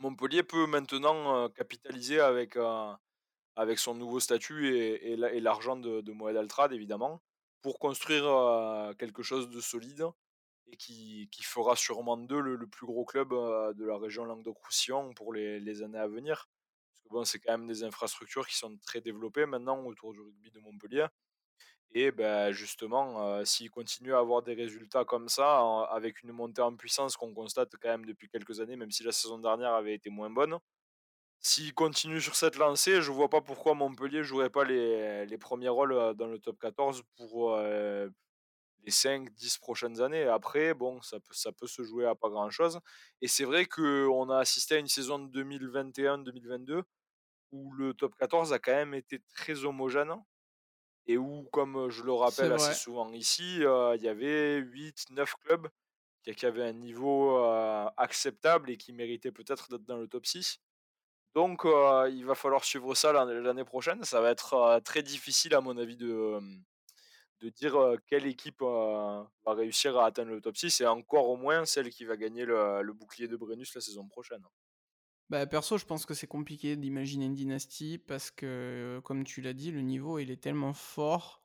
Montpellier 0.00 0.42
peut 0.42 0.66
maintenant 0.66 1.48
capitaliser 1.50 2.20
avec, 2.20 2.56
avec 3.56 3.78
son 3.78 3.94
nouveau 3.94 4.20
statut 4.20 4.74
et, 4.76 5.12
et 5.12 5.40
l'argent 5.40 5.76
de, 5.76 6.00
de 6.00 6.12
Moed 6.12 6.36
Altrad, 6.36 6.72
évidemment, 6.72 7.20
pour 7.62 7.78
construire 7.78 8.24
quelque 8.98 9.22
chose 9.22 9.50
de 9.50 9.60
solide 9.60 10.06
et 10.70 10.76
qui, 10.76 11.28
qui, 11.32 11.42
fera 11.42 11.76
sûrement 11.76 12.16
d'eux 12.16 12.40
le, 12.40 12.66
plus 12.66 12.86
gros 12.86 13.04
club 13.04 13.30
de 13.30 13.84
la 13.84 13.96
région 13.98 14.24
Languedoc-Roussillon 14.24 15.14
pour 15.14 15.32
les, 15.32 15.60
les, 15.60 15.82
années 15.82 15.98
à 15.98 16.06
venir. 16.06 16.48
Parce 16.90 17.02
que 17.02 17.08
bon, 17.08 17.24
c'est 17.24 17.38
quand 17.38 17.52
même 17.52 17.66
des 17.66 17.84
infrastructures 17.84 18.46
qui 18.46 18.56
sont 18.56 18.76
très 18.86 19.00
développées 19.00 19.46
maintenant 19.46 19.84
autour 19.84 20.12
du 20.12 20.20
rugby 20.20 20.50
de 20.50 20.60
Montpellier. 20.60 21.06
Et 21.92 22.10
ben, 22.10 22.52
justement, 22.52 23.22
euh, 23.22 23.44
s'ils 23.44 23.70
continuent 23.70 24.14
à 24.14 24.18
avoir 24.18 24.42
des 24.42 24.54
résultats 24.54 25.04
comme 25.04 25.28
ça, 25.28 25.60
avec 25.90 26.22
une 26.22 26.32
montée 26.32 26.62
en 26.62 26.76
puissance 26.76 27.16
qu'on 27.16 27.32
constate 27.32 27.72
quand 27.80 27.88
même 27.88 28.04
depuis 28.04 28.28
quelques 28.28 28.60
années, 28.60 28.76
même 28.76 28.90
si 28.90 29.02
la 29.04 29.12
saison 29.12 29.38
dernière 29.38 29.72
avait 29.74 29.94
été 29.94 30.10
moins 30.10 30.30
bonne, 30.30 30.58
s'ils 31.40 31.74
continuent 31.74 32.20
sur 32.20 32.36
cette 32.36 32.56
lancée, 32.56 33.00
je 33.02 33.10
vois 33.12 33.30
pas 33.30 33.40
pourquoi 33.40 33.74
Montpellier 33.74 34.22
jouerait 34.24 34.50
pas 34.50 34.64
les, 34.64 35.38
premiers 35.38 35.68
rôles 35.68 35.92
euh, 35.92 36.14
dans 36.14 36.26
le 36.26 36.38
top 36.38 36.58
14 36.60 37.02
pour, 37.16 37.56
les 38.84 38.90
5-10 38.90 39.58
prochaines 39.60 40.00
années. 40.00 40.24
Après, 40.24 40.74
bon, 40.74 41.00
ça 41.02 41.20
peut, 41.20 41.34
ça 41.34 41.52
peut 41.52 41.66
se 41.66 41.82
jouer 41.82 42.06
à 42.06 42.14
pas 42.14 42.28
grand-chose. 42.28 42.80
Et 43.20 43.28
c'est 43.28 43.44
vrai 43.44 43.66
qu'on 43.66 44.30
a 44.30 44.38
assisté 44.38 44.76
à 44.76 44.78
une 44.78 44.88
saison 44.88 45.18
de 45.18 45.42
2021-2022 45.42 46.82
où 47.52 47.72
le 47.74 47.94
top 47.94 48.14
14 48.16 48.52
a 48.52 48.58
quand 48.58 48.72
même 48.72 48.94
été 48.94 49.20
très 49.34 49.64
homogène 49.64 50.14
et 51.08 51.16
où, 51.16 51.48
comme 51.52 51.90
je 51.90 52.02
le 52.04 52.12
rappelle 52.12 52.52
assez 52.52 52.74
souvent 52.74 53.10
ici, 53.12 53.60
il 53.60 54.00
y 54.02 54.08
avait 54.08 54.60
8-9 54.60 55.32
clubs 55.42 55.68
qui, 56.22 56.46
avaient 56.46 56.64
un 56.64 56.72
niveau 56.72 57.36
acceptable 57.96 58.70
et 58.70 58.76
qui 58.76 58.92
méritaient 58.92 59.32
peut-être 59.32 59.70
d'être 59.70 59.84
dans 59.86 59.96
le 59.96 60.06
top 60.06 60.26
6. 60.26 60.60
Donc, 61.34 61.62
il 61.64 62.24
va 62.26 62.34
falloir 62.34 62.62
suivre 62.62 62.94
ça 62.94 63.12
l'année 63.12 63.64
prochaine. 63.64 64.04
Ça 64.04 64.20
va 64.20 64.30
être 64.30 64.80
très 64.84 65.02
difficile, 65.02 65.54
à 65.54 65.62
mon 65.62 65.78
avis, 65.78 65.96
de, 65.96 66.38
de 67.40 67.48
dire 67.50 67.76
quelle 68.06 68.26
équipe 68.26 68.60
va 68.60 69.28
réussir 69.46 69.96
à 69.98 70.06
atteindre 70.06 70.32
le 70.32 70.40
top 70.40 70.56
6 70.56 70.80
et 70.80 70.86
encore 70.86 71.28
au 71.28 71.36
moins 71.36 71.64
celle 71.64 71.90
qui 71.90 72.04
va 72.04 72.16
gagner 72.16 72.44
le, 72.44 72.92
bouclier 72.92 73.28
de 73.28 73.36
Brennus 73.36 73.74
la 73.74 73.80
saison 73.80 74.06
prochaine. 74.08 74.44
Bah, 75.30 75.46
perso, 75.46 75.76
je 75.76 75.84
pense 75.84 76.06
que 76.06 76.14
c'est 76.14 76.26
compliqué 76.26 76.76
d'imaginer 76.76 77.26
une 77.26 77.34
dynastie 77.34 77.98
parce 77.98 78.30
que, 78.30 79.00
comme 79.04 79.24
tu 79.24 79.42
l'as 79.42 79.52
dit, 79.52 79.70
le 79.70 79.82
niveau 79.82 80.18
il 80.18 80.30
est 80.30 80.42
tellement 80.42 80.72
fort 80.72 81.42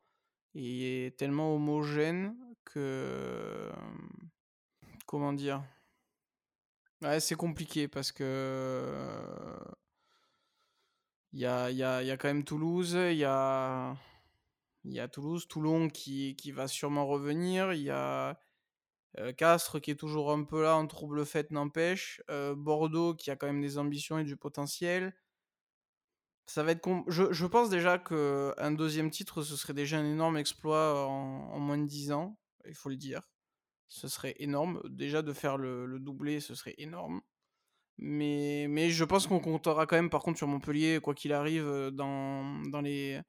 et 0.55 1.13
tellement 1.17 1.53
homogène 1.55 2.35
que. 2.63 3.71
Comment 5.05 5.33
dire? 5.33 5.63
Ouais, 7.01 7.19
c'est 7.19 7.35
compliqué 7.35 7.87
parce 7.89 8.11
que. 8.11 8.89
Il 11.33 11.39
y 11.39 11.45
a, 11.45 11.71
y, 11.71 11.83
a, 11.83 12.17
quand 12.17 12.27
même 12.27 12.43
Toulouse, 12.45 12.93
il 12.93 13.17
y 13.17 13.25
a. 13.25 13.97
Il 14.85 14.93
y 14.93 14.99
a 14.99 15.07
Toulouse, 15.07 15.47
Toulon 15.47 15.89
qui, 15.89 16.35
qui 16.35 16.51
va 16.51 16.67
sûrement 16.67 17.07
revenir. 17.07 17.73
Il 17.73 17.81
y 17.81 17.89
a 17.89 18.29
euh, 18.29 18.33
Castres 19.37 19.79
qui 19.79 19.91
est 19.91 19.95
toujours 19.95 20.31
un 20.31 20.43
peu 20.43 20.63
là 20.63 20.75
en 20.75 20.87
trouble 20.87 21.25
fait 21.25 21.51
n'empêche. 21.51 22.21
Bordeaux 22.55 23.13
qui 23.13 23.31
a 23.31 23.35
quand 23.35 23.47
même 23.47 23.61
des 23.61 23.77
ambitions 23.77 24.19
et 24.19 24.23
du 24.23 24.37
potentiel. 24.37 25.13
Ça 26.45 26.63
va 26.63 26.71
être 26.71 26.85
je, 27.07 27.31
je, 27.31 27.45
pense 27.45 27.69
déjà 27.69 27.97
qu'un 27.97 28.71
deuxième 28.71 29.09
titre, 29.09 29.43
ce 29.43 29.55
serait 29.55 29.73
déjà 29.73 29.97
un 29.99 30.05
énorme 30.05 30.37
exploit 30.37 31.07
en, 31.07 31.59
moins 31.59 31.77
de 31.77 31.85
10 31.85 32.11
ans, 32.11 32.37
il 32.65 32.75
faut 32.75 32.89
le 32.89 32.97
dire. 32.97 33.21
Ce 33.87 34.07
serait 34.07 34.35
énorme. 34.39 34.81
Déjà 34.89 35.21
de 35.21 35.31
faire 35.31 35.57
le, 35.57 35.85
le 35.85 35.99
doublé, 35.99 36.41
ce 36.41 36.55
serait 36.55 36.75
énorme. 36.77 37.21
Mais, 37.97 38.67
mais 38.69 38.89
je 38.89 39.05
pense 39.05 39.27
qu'on 39.27 39.39
comptera 39.39 39.85
quand 39.85 39.95
même 39.95 40.09
par 40.09 40.21
contre 40.21 40.37
sur 40.37 40.47
Montpellier, 40.47 40.99
quoi 41.01 41.13
qu'il 41.13 41.31
arrive, 41.31 41.91
dans, 41.91 42.61
dans 42.69 42.81
les 42.81 43.21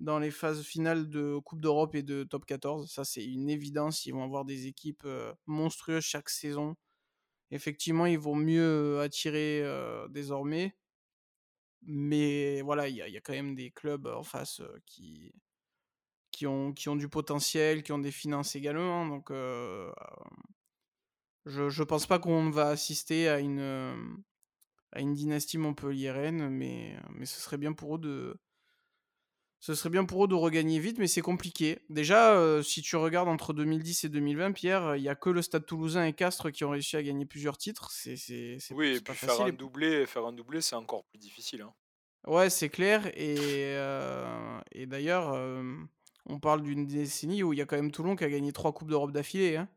dans 0.00 0.18
les 0.18 0.30
phases 0.30 0.62
finales 0.62 1.08
de 1.08 1.38
Coupe 1.38 1.60
d'Europe 1.60 1.94
et 1.94 2.02
de 2.02 2.24
Top 2.24 2.44
14. 2.46 2.90
Ça, 2.90 3.04
c'est 3.04 3.24
une 3.24 3.48
évidence. 3.48 4.06
Ils 4.06 4.12
vont 4.12 4.24
avoir 4.24 4.44
des 4.44 4.66
équipes 4.66 5.06
monstrueuses 5.46 6.04
chaque 6.04 6.28
saison. 6.28 6.76
effectivement, 7.50 8.06
ils 8.06 8.18
vont 8.18 8.36
mieux 8.36 9.00
attirer 9.00 9.64
désormais. 10.10 10.76
Mais 11.82 12.62
voilà, 12.62 12.88
il 12.88 12.96
y, 12.96 13.16
a 13.16 13.20
quand 13.20 13.32
même 13.32 13.54
des 13.54 13.70
clubs 13.70 14.06
en 14.06 14.24
face 14.24 14.60
qui, 14.86 15.32
qui, 16.32 16.46
ont, 16.46 16.72
qui 16.72 16.88
ont 16.88 16.96
du 16.96 17.08
potentiel, 17.08 17.82
qui 17.82 17.92
ont 17.92 17.98
des 17.98 18.10
finances 18.12 18.56
également. 18.56 19.06
Donc, 19.06 19.30
je 21.46 21.62
ne 21.62 21.84
pense 21.84 22.06
pas 22.06 22.18
qu'on 22.18 22.50
va 22.50 22.68
assister 22.68 23.28
à 23.28 23.38
une, 23.38 24.24
à 24.92 25.00
une 25.00 25.14
dynastie 25.14 25.58
montpelliéraine, 25.58 26.48
mais, 26.48 26.98
mais 27.10 27.24
ce 27.24 27.40
serait 27.40 27.58
bien 27.58 27.72
pour 27.72 27.96
eux 27.96 28.00
de, 28.00 28.36
ce 29.66 29.74
serait 29.74 29.90
bien 29.90 30.04
pour 30.04 30.24
eux 30.24 30.28
de 30.28 30.34
regagner 30.36 30.78
vite, 30.78 31.00
mais 31.00 31.08
c'est 31.08 31.22
compliqué. 31.22 31.80
Déjà, 31.90 32.36
euh, 32.36 32.62
si 32.62 32.82
tu 32.82 32.94
regardes 32.94 33.28
entre 33.28 33.52
2010 33.52 34.04
et 34.04 34.08
2020, 34.08 34.52
Pierre, 34.52 34.94
il 34.94 35.02
n'y 35.02 35.08
a 35.08 35.16
que 35.16 35.28
le 35.28 35.42
Stade 35.42 35.66
Toulousain 35.66 36.04
et 36.04 36.12
Castres 36.12 36.52
qui 36.52 36.62
ont 36.62 36.70
réussi 36.70 36.96
à 36.96 37.02
gagner 37.02 37.26
plusieurs 37.26 37.58
titres. 37.58 37.90
C'est, 37.90 38.14
oui, 38.70 38.94
et 38.94 39.00
puis 39.00 39.12
faire 39.14 39.40
un 39.40 39.50
doublé, 39.50 40.06
faire 40.06 40.24
un 40.24 40.32
doublé, 40.32 40.60
c'est 40.60 40.76
encore 40.76 41.02
plus 41.06 41.18
difficile. 41.18 41.62
Hein. 41.62 41.74
Ouais, 42.28 42.48
c'est 42.48 42.68
clair. 42.68 43.08
Et, 43.08 43.74
euh, 43.74 44.60
et 44.70 44.86
d'ailleurs, 44.86 45.32
euh, 45.32 45.64
on 46.26 46.38
parle 46.38 46.62
d'une 46.62 46.86
décennie 46.86 47.42
où 47.42 47.52
il 47.52 47.58
y 47.58 47.62
a 47.62 47.66
quand 47.66 47.74
même 47.74 47.90
Toulon 47.90 48.14
qui 48.14 48.22
a 48.22 48.30
gagné 48.30 48.52
trois 48.52 48.72
coupes 48.72 48.90
d'Europe 48.90 49.10
d'affilée. 49.10 49.56
Hein. 49.56 49.68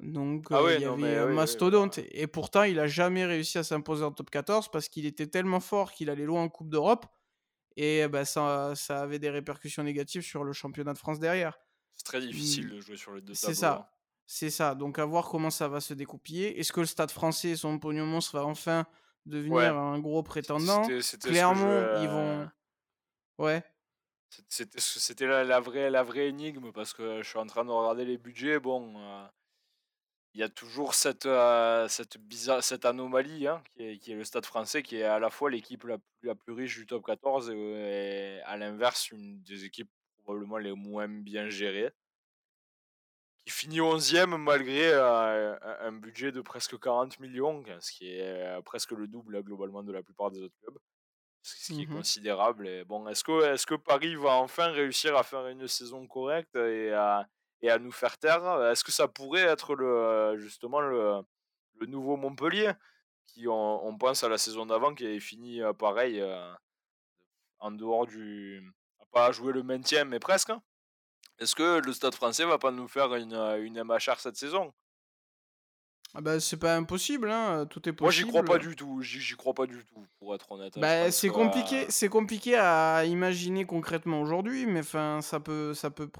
Donc 0.00 0.48
ah 0.50 0.60
il 0.74 0.82
y 0.82 0.84
avait 0.84 1.16
un 1.16 1.28
mastodonte. 1.28 2.00
Et 2.10 2.26
pourtant, 2.26 2.64
il 2.64 2.78
a 2.78 2.86
jamais 2.86 3.24
réussi 3.24 3.56
à 3.56 3.62
s'imposer 3.62 4.04
en 4.04 4.12
top 4.12 4.28
14 4.28 4.68
parce 4.70 4.90
qu'il 4.90 5.06
était 5.06 5.26
tellement 5.26 5.60
fort 5.60 5.92
qu'il 5.92 6.10
allait 6.10 6.26
loin 6.26 6.42
en 6.42 6.50
Coupe 6.50 6.68
d'Europe 6.68 7.06
et 7.76 8.06
bah, 8.08 8.24
ça, 8.24 8.74
ça 8.74 9.00
avait 9.00 9.18
des 9.18 9.30
répercussions 9.30 9.82
négatives 9.82 10.22
sur 10.22 10.44
le 10.44 10.52
championnat 10.52 10.92
de 10.92 10.98
France 10.98 11.18
derrière. 11.18 11.58
C'est 11.94 12.04
très 12.04 12.20
difficile 12.20 12.70
de 12.70 12.80
jouer 12.80 12.96
sur 12.96 13.12
le 13.12 13.20
deux 13.20 13.34
C'est 13.34 13.54
ça. 13.54 13.72
Hein. 13.72 13.86
C'est 14.26 14.50
ça. 14.50 14.74
Donc 14.74 14.98
à 14.98 15.04
voir 15.04 15.28
comment 15.28 15.50
ça 15.50 15.68
va 15.68 15.80
se 15.80 15.94
découpiller. 15.94 16.58
Est-ce 16.58 16.72
que 16.72 16.80
le 16.80 16.86
Stade 16.86 17.10
français, 17.10 17.56
son 17.56 17.78
pognon 17.78 18.06
monstre, 18.06 18.38
va 18.38 18.46
enfin 18.46 18.86
devenir 19.26 19.76
un 19.76 19.98
gros 19.98 20.22
prétendant? 20.22 20.82
Clairement, 21.22 22.00
ils 22.00 22.08
vont. 22.08 22.50
Ouais. 23.38 23.62
C'était 24.48 25.26
la, 25.26 25.44
la, 25.44 25.60
vraie, 25.60 25.90
la 25.90 26.02
vraie 26.02 26.28
énigme 26.28 26.72
parce 26.72 26.94
que 26.94 27.22
je 27.22 27.28
suis 27.28 27.38
en 27.38 27.46
train 27.46 27.64
de 27.64 27.70
regarder 27.70 28.06
les 28.06 28.16
budgets. 28.16 28.58
Bon, 28.58 28.94
euh, 28.96 29.26
il 30.34 30.40
y 30.40 30.44
a 30.44 30.48
toujours 30.48 30.94
cette, 30.94 31.26
euh, 31.26 31.88
cette, 31.88 32.16
bizarre, 32.18 32.64
cette 32.64 32.86
anomalie 32.86 33.46
hein, 33.46 33.62
qui, 33.74 33.82
est, 33.82 33.98
qui, 33.98 34.12
est, 34.12 34.14
le 34.14 34.24
Stade 34.24 34.46
français, 34.46 34.82
qui 34.82 34.96
est 34.96 35.04
à 35.04 35.18
la 35.18 35.28
fois 35.28 35.50
l'équipe 35.50 35.84
la 35.84 35.98
plus, 35.98 36.28
la 36.28 36.34
plus 36.34 36.52
riche 36.54 36.78
du 36.78 36.86
top 36.86 37.04
14 37.04 37.50
et, 37.50 38.40
à 38.44 38.56
l'inverse, 38.56 39.10
une 39.10 39.42
des 39.42 39.64
équipes 39.64 39.90
probablement 40.24 40.58
les 40.58 40.72
moins 40.72 41.08
bien 41.08 41.48
gérées, 41.50 41.90
qui 43.44 43.50
finit 43.50 43.80
11e 43.80 44.36
malgré 44.36 44.92
euh, 44.92 45.54
un 45.80 45.92
budget 45.92 46.32
de 46.32 46.40
presque 46.40 46.78
40 46.78 47.20
millions, 47.20 47.62
ce 47.80 47.92
qui 47.92 48.08
est 48.08 48.22
euh, 48.22 48.62
presque 48.62 48.92
le 48.92 49.06
double 49.08 49.42
globalement 49.42 49.82
de 49.82 49.92
la 49.92 50.02
plupart 50.02 50.30
des 50.30 50.40
autres 50.40 50.56
clubs. 50.62 50.78
Ce 51.44 51.72
qui 51.72 51.82
est 51.82 51.86
mmh 51.86 51.96
considérable. 51.96 52.68
Et 52.68 52.84
bon, 52.84 53.08
est-ce 53.08 53.24
que, 53.24 53.52
est 53.52 53.66
que 53.66 53.74
Paris 53.74 54.14
va 54.14 54.36
enfin 54.36 54.68
réussir 54.70 55.16
à 55.16 55.24
faire 55.24 55.48
une 55.48 55.66
saison 55.66 56.06
correcte 56.06 56.54
et 56.54 56.92
à, 56.92 57.26
et 57.62 57.70
à 57.70 57.78
nous 57.78 57.92
faire 57.92 58.18
taire. 58.18 58.62
Est-ce 58.70 58.84
que 58.84 58.92
ça 58.92 59.08
pourrait 59.08 59.42
être 59.42 59.74
le, 59.74 60.36
justement 60.38 60.80
le, 60.80 61.22
le 61.80 61.86
nouveau 61.86 62.16
Montpellier 62.16 62.72
qui 63.26 63.48
on, 63.48 63.96
pense 63.96 64.24
à 64.24 64.28
la 64.28 64.38
saison 64.38 64.66
d'avant 64.66 64.94
qui 64.94 65.06
est 65.06 65.20
fini 65.20 65.62
euh, 65.62 65.72
pareil 65.72 66.20
euh, 66.20 66.52
en 67.60 67.70
dehors 67.70 68.06
du 68.06 68.62
pas 69.10 69.30
jouer 69.32 69.52
le 69.52 69.62
maintien 69.62 70.04
mais 70.04 70.18
presque. 70.18 70.50
Hein? 70.50 70.62
Est-ce 71.38 71.54
que 71.54 71.80
le 71.84 71.92
Stade 71.92 72.14
Français 72.14 72.44
va 72.44 72.58
pas 72.58 72.70
nous 72.70 72.88
faire 72.88 73.14
une, 73.14 73.34
une 73.34 73.82
MHR 73.82 74.18
cette 74.18 74.36
saison? 74.36 74.72
Ah 76.14 76.20
bah, 76.20 76.40
c'est 76.40 76.58
pas 76.58 76.76
impossible, 76.76 77.30
hein, 77.30 77.64
tout 77.66 77.88
est 77.88 77.92
possible. 77.92 78.02
Moi 78.02 78.10
j'y 78.10 78.26
crois 78.26 78.42
pas 78.42 78.58
du 78.58 78.76
tout, 78.76 79.00
j'y 79.00 79.34
crois 79.34 79.54
pas 79.54 79.66
du 79.66 79.82
tout, 79.82 80.06
pour 80.18 80.34
être 80.34 80.52
honnête. 80.52 80.76
Hein. 80.76 80.80
Bah, 80.80 81.10
c'est 81.10 81.30
compliqué, 81.30 81.86
c'est 81.88 82.10
compliqué 82.10 82.56
à 82.56 83.04
imaginer 83.06 83.64
concrètement 83.64 84.20
aujourd'hui, 84.20 84.66
mais 84.66 84.80
enfin 84.80 85.20
ça 85.22 85.40
peut, 85.40 85.72
ça 85.72 85.90
peut, 85.90 86.10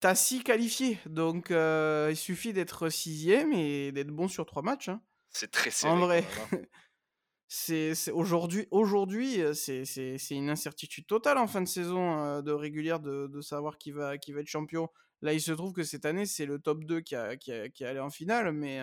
T'as 0.00 0.14
6 0.14 0.44
qualifiés, 0.44 0.98
donc 1.04 1.50
euh, 1.50 2.08
il 2.10 2.16
suffit 2.16 2.54
d'être 2.54 2.88
sixième 2.88 3.52
et 3.52 3.92
d'être 3.92 4.08
bon 4.08 4.28
sur 4.28 4.46
trois 4.46 4.62
matchs. 4.62 4.88
Hein. 4.88 5.02
C'est 5.28 5.50
très 5.50 5.70
serré. 5.70 5.92
En 5.92 5.98
vrai, 5.98 6.24
hein. 6.52 6.58
c'est 7.48 7.92
aujourd'hui, 8.10 8.66
aujourd'hui, 8.70 9.42
euh, 9.42 9.52
c'est 9.52 10.30
une 10.30 10.48
incertitude 10.48 11.06
totale 11.06 11.36
en 11.36 11.46
fin 11.46 11.60
de 11.60 11.68
saison 11.68 12.18
euh, 12.18 12.40
de 12.40 12.50
régulière 12.50 12.98
de, 12.98 13.26
de, 13.26 13.40
savoir 13.42 13.76
qui 13.76 13.90
va, 13.90 14.16
qui 14.16 14.32
va 14.32 14.40
être 14.40 14.46
champion. 14.46 14.88
Là, 15.20 15.34
il 15.34 15.40
se 15.42 15.52
trouve 15.52 15.74
que 15.74 15.82
cette 15.82 16.06
année, 16.06 16.24
c'est 16.24 16.46
le 16.46 16.58
top 16.58 16.84
2 16.84 17.02
qui, 17.02 17.14
a, 17.14 17.36
qui, 17.36 17.52
a, 17.52 17.68
qui 17.68 17.84
est 17.84 17.86
allé 17.86 18.00
en 18.00 18.08
finale, 18.08 18.52
mais, 18.52 18.80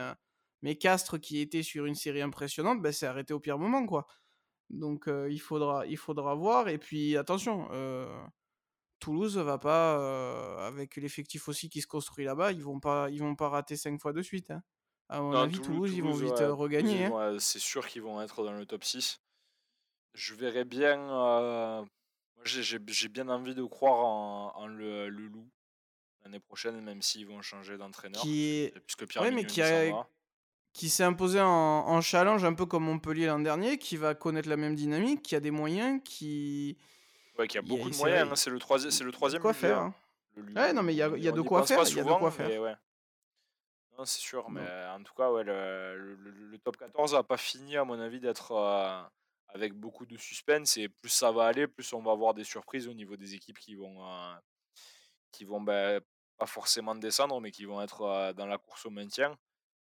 mais 0.62 0.76
Castres, 0.76 1.20
qui 1.20 1.40
était 1.40 1.64
sur 1.64 1.88
une 1.88 1.96
série 1.96 2.22
impressionnante, 2.22 2.80
bah, 2.80 2.92
s'est 2.92 3.08
arrêté 3.08 3.34
au 3.34 3.40
pire 3.40 3.58
moment, 3.58 3.88
quoi. 3.88 4.06
Donc 4.70 5.10
il, 5.30 5.40
faudra, 5.40 5.88
il 5.88 5.98
faudra 5.98 6.36
voir. 6.36 6.70
Et 6.70 6.78
puis 6.78 7.18
attention, 7.18 7.68
Toulouse 9.00 9.38
va 9.38 9.58
pas, 9.58 10.00
euh, 10.00 10.68
avec 10.68 10.96
l'effectif 10.96 11.48
aussi 11.48 11.70
qui 11.70 11.82
se 11.82 11.88
construit 11.88 12.26
là-bas, 12.26 12.52
ils 12.52 12.64
vont 12.64 12.80
pas, 12.80 13.10
ils 13.10 13.20
vont 13.20 13.36
pas 13.36 13.50
rater 13.50 13.76
cinq 13.76 14.00
fois 14.02 14.14
de 14.14 14.22
suite. 14.22 14.52
Hein. 14.52 14.64
À 15.10 15.22
mon 15.22 15.32
avis, 15.34 15.60
Toulouse, 15.60 15.94
ils 15.94 16.04
vont 16.04 16.14
vite 16.14 16.40
regagner. 16.40 17.06
Hein. 17.06 17.38
c'est 17.40 17.60
sûr 17.60 17.88
qu'ils 17.88 18.02
vont 18.02 18.22
être 18.22 18.44
dans 18.44 18.54
le 18.54 18.66
top 18.66 18.84
6. 18.84 19.22
Je 20.14 20.34
verrais 20.34 20.66
bien. 20.66 21.00
Euh, 21.00 21.86
j'ai 22.44 23.08
bien 23.10 23.30
envie 23.30 23.56
de 23.56 23.64
croire 23.64 24.06
en, 24.56 24.68
le, 24.68 25.10
loup 25.10 25.50
l'année 26.24 26.40
prochaine, 26.40 26.82
même 26.82 27.02
s'ils 27.02 27.26
vont 27.26 27.42
changer 27.42 27.78
d'entraîneur. 27.78 28.22
Qui 28.22 28.72
Puisque 28.86 29.08
Pierre 29.08 29.32
mais 29.32 29.46
qui, 29.46 29.62
qui 30.74 30.90
s'est 30.90 31.04
imposé 31.04 31.40
en, 31.40 31.48
en, 31.48 32.02
challenge 32.02 32.44
un 32.44 32.54
peu 32.54 32.66
comme 32.66 32.84
Montpellier 32.84 33.28
l'an 33.28 33.40
dernier, 33.40 33.78
qui 33.78 33.96
va 33.96 34.14
connaître 34.14 34.50
la 34.50 34.58
même 34.58 34.76
dynamique, 34.76 35.22
qui 35.22 35.36
a 35.36 35.40
des 35.40 35.52
moyens, 35.52 36.02
qui 36.04 36.78
Ouais, 37.38 37.48
qui 37.48 37.58
a 37.58 37.62
beaucoup 37.62 37.90
de 37.90 37.96
moyens. 37.96 38.30
Hein, 38.32 38.36
c'est 38.36 38.50
le, 38.50 38.60
troisième, 38.60 38.92
c'est 38.92 39.04
le 39.04 39.12
troisième. 39.12 39.42
Quoi 39.42 39.54
faire 39.54 39.80
hein. 39.80 39.94
Ouais, 40.56 40.74
non, 40.74 40.84
mais 40.84 40.94
il 40.94 40.98
y 40.98 41.02
a, 41.02 41.10
y 41.18 41.28
a 41.28 41.32
de 41.32 41.42
quoi 41.42 41.66
faire. 41.66 41.84
Il 41.88 41.96
y 41.96 42.00
a 42.00 42.04
de 42.04 42.14
quoi 42.14 42.32
faire. 42.32 42.62
Ouais. 42.62 42.76
Non, 43.98 44.06
c'est 44.06 44.22
sûr, 44.22 44.48
mais 44.52 44.62
en 44.96 45.02
tout 45.02 45.14
cas, 45.16 45.32
ouais, 45.32 45.44
le, 45.44 46.16
le, 46.16 46.58
top 46.60 46.78
14 46.78 47.14
va 47.14 47.24
pas 47.24 47.38
fini, 47.38 47.76
à 47.78 47.84
mon 47.84 48.00
avis, 48.00 48.20
d'être 48.20 48.52
euh, 48.52 49.02
avec 49.48 49.74
beaucoup 49.74 50.06
de 50.06 50.18
suspense. 50.18 50.78
Et 50.78 50.88
plus 50.88 51.10
ça 51.10 51.32
va 51.32 51.48
aller, 51.48 51.68
plus 51.68 51.92
on 51.94 52.02
va 52.04 52.12
avoir 52.12 52.36
des 52.36 52.44
surprises 52.44 52.88
au 52.88 52.94
niveau 52.94 53.16
des 53.16 53.34
équipes 53.34 53.58
qui 53.58 53.74
vont, 53.74 54.06
euh, 54.06 54.36
qui 55.32 55.46
vont 55.46 55.62
bah, 55.62 56.00
pas 56.38 56.46
forcément 56.46 56.94
descendre, 56.94 57.42
mais 57.42 57.50
qui 57.50 57.66
vont 57.66 57.82
être 57.82 58.02
euh, 58.02 58.34
dans 58.34 58.46
la 58.46 58.60
course 58.60 58.86
au 58.86 58.92
maintien. 58.92 59.36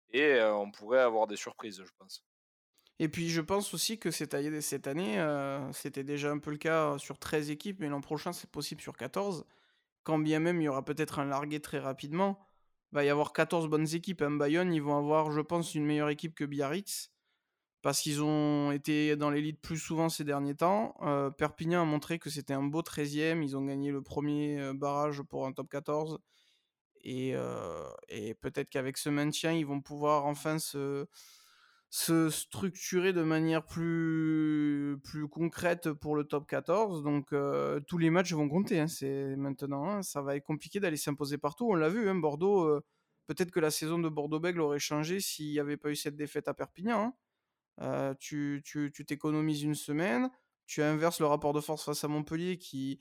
Et 0.09 0.39
on 0.43 0.69
pourrait 0.69 0.99
avoir 0.99 1.25
des 1.25 1.37
surprises, 1.37 1.81
je 1.83 1.91
pense. 1.97 2.23
Et 3.03 3.09
puis 3.09 3.27
je 3.27 3.41
pense 3.41 3.73
aussi 3.73 3.99
que 3.99 4.11
cette 4.11 4.33
année, 4.33 4.61
cette 4.61 4.87
année 4.87 5.19
euh, 5.19 5.69
c'était 5.73 6.05
déjà 6.05 6.31
un 6.31 6.39
peu 6.39 6.51
le 6.51 6.57
cas 6.57 6.97
sur 6.97 7.19
13 7.19 7.49
équipes, 7.49 7.81
mais 7.81 7.89
l'an 7.89 7.99
prochain 7.99 8.31
c'est 8.31 8.49
possible 8.49 8.79
sur 8.79 8.95
14. 8.95 9.43
Quand 10.03 10.19
bien 10.19 10.39
même 10.39 10.61
il 10.61 10.63
y 10.63 10.67
aura 10.69 10.85
peut-être 10.85 11.19
un 11.19 11.25
largué 11.25 11.59
très 11.59 11.79
rapidement, 11.79 12.39
il 12.93 12.95
va 12.95 13.03
y 13.03 13.09
avoir 13.09 13.33
14 13.33 13.67
bonnes 13.67 13.93
équipes. 13.93 14.21
À 14.21 14.29
Bayonne, 14.29 14.71
ils 14.73 14.81
vont 14.81 14.97
avoir, 14.97 15.33
je 15.33 15.41
pense, 15.41 15.75
une 15.75 15.83
meilleure 15.85 16.11
équipe 16.11 16.33
que 16.33 16.45
Biarritz, 16.45 17.11
parce 17.81 17.99
qu'ils 17.99 18.23
ont 18.23 18.71
été 18.71 19.17
dans 19.17 19.31
l'élite 19.31 19.59
plus 19.59 19.79
souvent 19.79 20.07
ces 20.07 20.23
derniers 20.23 20.55
temps. 20.55 20.95
Euh, 21.01 21.29
Perpignan 21.29 21.81
a 21.81 21.85
montré 21.85 22.19
que 22.19 22.29
c'était 22.29 22.53
un 22.53 22.63
beau 22.63 22.83
13e, 22.83 23.43
ils 23.43 23.57
ont 23.57 23.65
gagné 23.65 23.91
le 23.91 24.01
premier 24.01 24.61
euh, 24.61 24.73
barrage 24.73 25.23
pour 25.23 25.45
un 25.45 25.51
top 25.51 25.69
14. 25.69 26.19
Et, 27.05 27.35
et 28.07 28.33
peut-être 28.35 28.69
qu'avec 28.69 28.97
ce 28.97 29.09
maintien, 29.09 29.51
ils 29.51 29.65
vont 29.65 29.81
pouvoir 29.81 30.25
enfin 30.25 30.57
se 30.57 31.05
se 31.95 32.31
structurer 32.31 33.13
de 33.13 33.21
manière 33.21 33.63
plus, 33.63 34.97
plus 35.03 35.27
concrète 35.27 35.91
pour 35.91 36.15
le 36.15 36.23
top 36.23 36.47
14. 36.47 37.03
Donc 37.03 37.31
euh, 37.33 37.79
tous 37.81 37.99
les 37.99 38.09
matchs 38.09 38.33
vont 38.33 38.49
compter. 38.49 38.79
Hein, 38.79 38.87
c'est 38.87 39.35
maintenant, 39.35 39.87
hein, 39.87 40.01
ça 40.01 40.23
va 40.23 40.35
être 40.35 40.43
compliqué 40.43 40.79
d'aller 40.79 40.97
s'imposer 40.97 41.37
partout. 41.37 41.69
On 41.69 41.75
l'a 41.75 41.89
vu, 41.89 42.09
hein, 42.09 42.15
Bordeaux. 42.15 42.63
Euh, 42.63 42.83
peut-être 43.27 43.51
que 43.51 43.59
la 43.59 43.69
saison 43.69 43.99
de 43.99 44.09
Bordeaux-Bègle 44.09 44.59
aurait 44.61 44.79
changé 44.79 45.19
s'il 45.19 45.51
n'y 45.51 45.59
avait 45.59 45.77
pas 45.77 45.91
eu 45.91 45.95
cette 45.95 46.15
défaite 46.15 46.47
à 46.47 46.55
Perpignan. 46.55 47.15
Euh, 47.79 48.15
tu 48.17 48.63
t'économises 49.07 49.61
une 49.61 49.75
semaine, 49.75 50.31
tu 50.65 50.81
inverses 50.81 51.19
le 51.19 51.27
rapport 51.27 51.53
de 51.53 51.61
force 51.61 51.85
face 51.85 52.03
à 52.03 52.07
Montpellier 52.07 52.57
qui, 52.57 52.97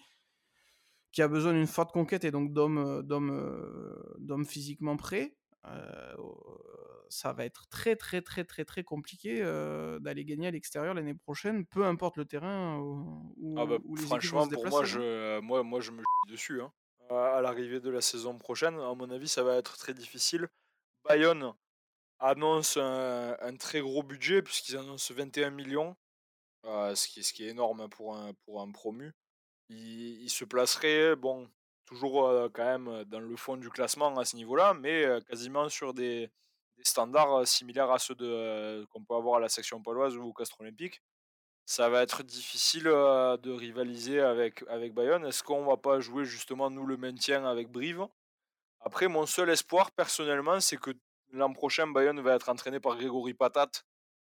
qui 1.13 1.23
a 1.23 1.29
besoin 1.29 1.55
d'une 1.55 1.67
forte 1.67 1.93
conquête 1.93 2.25
et 2.25 2.31
donc 2.31 2.53
d'hommes 2.53 3.07
physiquement 4.47 4.99
prêts 4.99 5.35
ça 7.09 7.33
va 7.33 7.45
être 7.45 7.69
très 7.69 7.95
très 7.95 8.23
très 8.23 8.45
très 8.45 8.65
très 8.65 8.83
compliqué 8.83 9.43
d'aller 10.01 10.25
gagner 10.25 10.49
à 10.49 10.51
l'extérieur 10.51 10.95
l'année 10.95 11.15
prochaine, 11.15 11.67
peu 11.67 11.85
importe 11.85 12.17
le 12.17 12.25
terrain 12.25 12.79
où, 12.79 13.55
ah 13.59 13.67
bah, 13.67 13.77
les 13.97 14.03
franchement, 14.03 14.49
pour 14.49 14.67
moi, 14.67 14.81
hein. 14.81 14.85
je, 14.85 15.41
moi, 15.41 15.63
moi, 15.63 15.81
je 15.81 15.91
me 15.91 16.03
dessus. 16.29 16.61
Hein. 16.63 16.73
À 17.11 17.41
l'arrivée 17.43 17.81
de 17.81 17.91
la 17.91 18.01
saison 18.01 18.39
prochaine, 18.39 18.75
à 18.75 18.95
mon 18.95 19.11
avis, 19.11 19.29
ça 19.29 19.43
va 19.43 19.57
être 19.57 19.77
très 19.77 19.93
difficile. 19.93 20.49
Bayonne 21.05 21.53
annonce 22.19 22.77
un, 22.77 23.57
très 23.59 23.81
gros 23.81 24.03
budget 24.03 24.43
puisqu'ils 24.43 24.77
annoncent 24.77 25.13
21 25.13 25.51
millions, 25.51 25.97
ce, 26.65 27.09
qui, 27.09 27.23
ce 27.23 27.33
qui 27.33 27.45
est 27.45 27.49
énorme 27.51 27.89
pour 27.89 28.17
un, 28.17 28.33
pour 28.45 28.63
un 28.63 28.71
promu. 28.71 29.13
Il, 29.69 30.23
il 30.23 30.31
se 30.31 30.45
placerait, 30.45 31.17
bon, 31.17 31.51
toujours 31.93 32.51
quand 32.53 32.65
même 32.65 33.05
dans 33.05 33.21
le 33.21 33.37
fond 33.37 33.57
du 33.57 33.69
classement 33.69 34.17
à 34.19 34.25
ce 34.25 34.37
niveau-là, 34.37 34.75
mais 34.75 35.07
quasiment 35.29 35.69
sur 35.69 35.93
des, 35.93 36.31
standards 36.85 37.47
similaires 37.47 37.91
à 37.91 37.99
ceux 37.99 38.15
de, 38.17 38.85
qu'on 38.91 39.05
peut 39.05 39.15
avoir 39.15 39.37
à 39.37 39.41
la 39.41 39.49
section 39.49 39.81
paloise 39.81 40.17
ou 40.17 40.25
au 40.25 40.33
Castre 40.33 40.61
Olympique. 40.61 41.01
Ça 41.65 41.89
va 41.89 42.03
être 42.03 42.25
difficile 42.25 42.85
de 42.85 43.51
rivaliser 43.51 44.21
avec, 44.21 44.65
avec 44.69 44.93
Bayonne. 44.93 45.25
Est-ce 45.25 45.45
qu'on 45.45 45.65
va 45.65 45.77
pas 45.77 46.01
jouer 46.01 46.25
justement 46.25 46.71
nous 46.71 46.87
le 46.87 46.97
maintien 46.97 47.45
avec 47.45 47.69
Brive? 47.69 48.09
Après, 48.81 49.07
mon 49.07 49.27
seul 49.27 49.51
espoir 49.51 49.93
personnellement, 49.93 50.59
c'est 50.61 50.77
que 50.77 50.91
l'an 51.31 51.53
prochain, 51.53 51.87
Bayonne 51.87 52.21
va 52.21 52.35
être 52.35 52.49
entraîné 52.49 52.81
par 52.81 52.97
Grégory 52.97 53.33
Patat, 53.33 53.71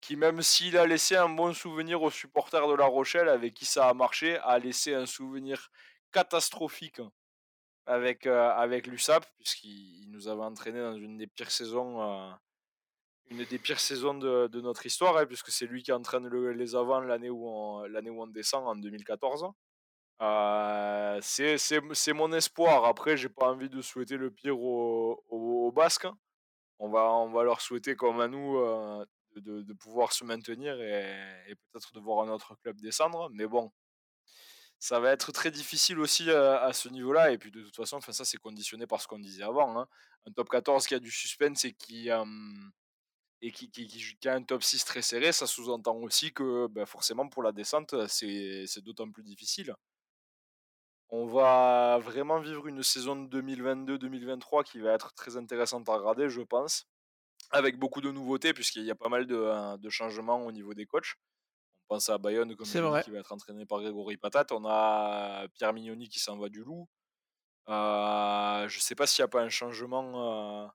qui 0.01 0.15
même 0.15 0.41
s'il 0.43 0.77
a 0.77 0.85
laissé 0.85 1.15
un 1.15 1.29
bon 1.29 1.53
souvenir 1.53 2.01
aux 2.03 2.11
supporters 2.11 2.67
de 2.67 2.75
La 2.75 2.85
Rochelle, 2.85 3.27
avec 3.27 3.55
qui 3.55 3.65
ça 3.65 3.89
a 3.89 3.93
marché, 3.95 4.37
a 4.37 4.59
laissé 4.59 4.93
un 4.93 5.07
souvenir 5.07 5.71
catastrophique 6.11 7.01
avec, 7.85 8.25
avec 8.25 8.87
l'USAP, 8.87 9.25
puisqu'il 9.37 10.09
nous 10.09 10.27
avait 10.27 10.43
entraîné 10.43 10.79
dans 10.79 10.95
une 10.95 11.17
des 11.17 11.27
pires 11.27 11.51
saisons, 11.51 12.35
une 13.29 13.43
des 13.45 13.59
pires 13.59 13.79
saisons 13.79 14.15
de, 14.15 14.61
notre 14.61 14.85
histoire, 14.85 15.17
hein, 15.17 15.25
puisque 15.25 15.49
c'est 15.49 15.65
lui 15.65 15.83
qui 15.83 15.91
entraîne 15.91 16.27
les 16.27 16.75
avants 16.75 16.99
l'année 16.99 17.29
où, 17.29 17.47
on, 17.47 17.83
où 17.85 18.21
on 18.21 18.27
descend 18.27 18.67
en 18.67 18.75
2014. 18.75 19.45
c'est, 21.21 22.13
mon 22.13 22.33
espoir. 22.33 22.85
Après, 22.85 23.17
j'ai 23.17 23.29
pas 23.29 23.51
envie 23.51 23.69
de 23.69 23.81
souhaiter 23.81 24.17
le 24.17 24.31
pire 24.31 24.59
aux, 24.59 25.23
aux, 25.29 25.71
Basques. 25.71 26.07
On 26.79 26.89
va, 26.89 27.11
on 27.13 27.31
va 27.31 27.43
leur 27.43 27.61
souhaiter, 27.61 27.95
comme 27.95 28.19
à 28.19 28.27
nous, 28.27 28.59
de, 29.41 29.73
pouvoir 29.73 30.11
se 30.11 30.23
maintenir 30.23 30.79
et, 30.81 31.55
peut-être 31.71 31.93
de 31.93 31.99
voir 31.99 32.27
un 32.27 32.31
autre 32.31 32.55
club 32.61 32.79
descendre. 32.81 33.29
Mais 33.33 33.47
bon, 33.47 33.71
ça 34.85 34.99
va 34.99 35.11
être 35.11 35.31
très 35.31 35.49
difficile 35.49 35.99
aussi 35.99 36.29
à, 36.29 36.71
ce 36.71 36.89
niveau-là. 36.89 37.31
Et 37.31 37.39
puis 37.39 37.49
de 37.49 37.63
toute 37.63 37.75
façon, 37.75 37.97
enfin, 37.97 38.11
ça 38.11 38.23
c'est 38.23 38.37
conditionné 38.37 38.85
par 38.85 39.01
ce 39.01 39.07
qu'on 39.07 39.17
disait 39.17 39.41
avant. 39.41 39.79
Hein. 39.79 39.87
Un 40.27 40.31
top 40.31 40.47
14 40.47 40.85
qui 40.85 40.93
a 40.93 40.99
du 40.99 41.09
suspense 41.09 41.65
et 41.65 41.73
qui, 41.73 42.09
et 43.41 43.51
qui, 43.51 44.27
a 44.27 44.33
un 44.35 44.43
top 44.43 44.61
6 44.61 44.85
très 44.85 45.01
serré, 45.01 45.31
ça 45.31 45.47
sous-entend 45.47 45.95
aussi 45.97 46.33
que 46.33 46.67
ben, 46.67 46.85
forcément 46.85 47.27
pour 47.29 47.41
la 47.41 47.51
descente, 47.51 47.95
c'est 48.07 48.83
d'autant 48.83 49.09
plus 49.09 49.23
difficile. 49.23 49.73
On 51.09 51.25
va 51.25 51.97
vraiment 51.97 52.39
vivre 52.39 52.67
une 52.67 52.83
saison 52.83 53.15
2022-2023 53.25 54.63
qui 54.65 54.79
va 54.79 54.93
être 54.93 55.15
très 55.15 55.35
intéressante 55.35 55.89
à 55.89 55.95
regarder, 55.95 56.29
je 56.29 56.41
pense, 56.41 56.85
avec 57.49 57.79
beaucoup 57.79 58.01
de 58.01 58.11
nouveautés, 58.11 58.53
puisqu'il 58.53 58.83
y 58.83 58.91
a 58.91 58.95
pas 58.95 59.09
mal 59.09 59.25
de, 59.25 59.77
de 59.77 59.89
changements 59.89 60.45
au 60.45 60.51
niveau 60.51 60.75
des 60.75 60.85
coachs 60.85 61.15
pense 61.87 62.09
à 62.09 62.17
Bayonne, 62.17 62.55
comme 62.55 62.65
qui 62.67 62.79
va 62.79 63.19
être 63.19 63.31
entraîné 63.31 63.65
par 63.65 63.81
Grégory 63.81 64.17
Patate. 64.17 64.51
On 64.51 64.65
a 64.65 65.47
Pierre 65.53 65.73
Mignoni 65.73 66.09
qui 66.09 66.19
s'en 66.19 66.37
va 66.37 66.49
du 66.49 66.63
loup. 66.63 66.87
Euh, 67.67 68.67
je 68.67 68.79
sais 68.79 68.95
pas 68.95 69.07
s'il 69.07 69.23
n'y 69.23 69.25
a 69.25 69.29
pas 69.29 69.41
un 69.41 69.49
changement. 69.49 70.63
Euh, 70.63 70.67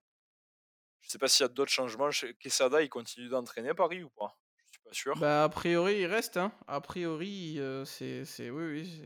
je 1.00 1.10
sais 1.10 1.18
pas 1.18 1.28
s'il 1.28 1.44
y 1.44 1.46
a 1.46 1.48
d'autres 1.48 1.70
changements. 1.70 2.10
Quesada, 2.38 2.82
il 2.82 2.88
continue 2.88 3.28
d'entraîner 3.28 3.74
Paris 3.74 4.02
ou 4.02 4.10
pas? 4.10 4.36
Je 4.66 4.70
suis 4.72 4.82
pas 4.82 4.92
sûr. 4.92 5.18
Bah, 5.18 5.44
a 5.44 5.48
priori, 5.48 6.00
il 6.00 6.06
reste. 6.06 6.36
Hein. 6.36 6.52
A 6.66 6.80
priori, 6.80 7.58
euh, 7.58 7.84
c'est. 7.84 8.50
Oui, 8.50 8.64
oui. 8.64 9.02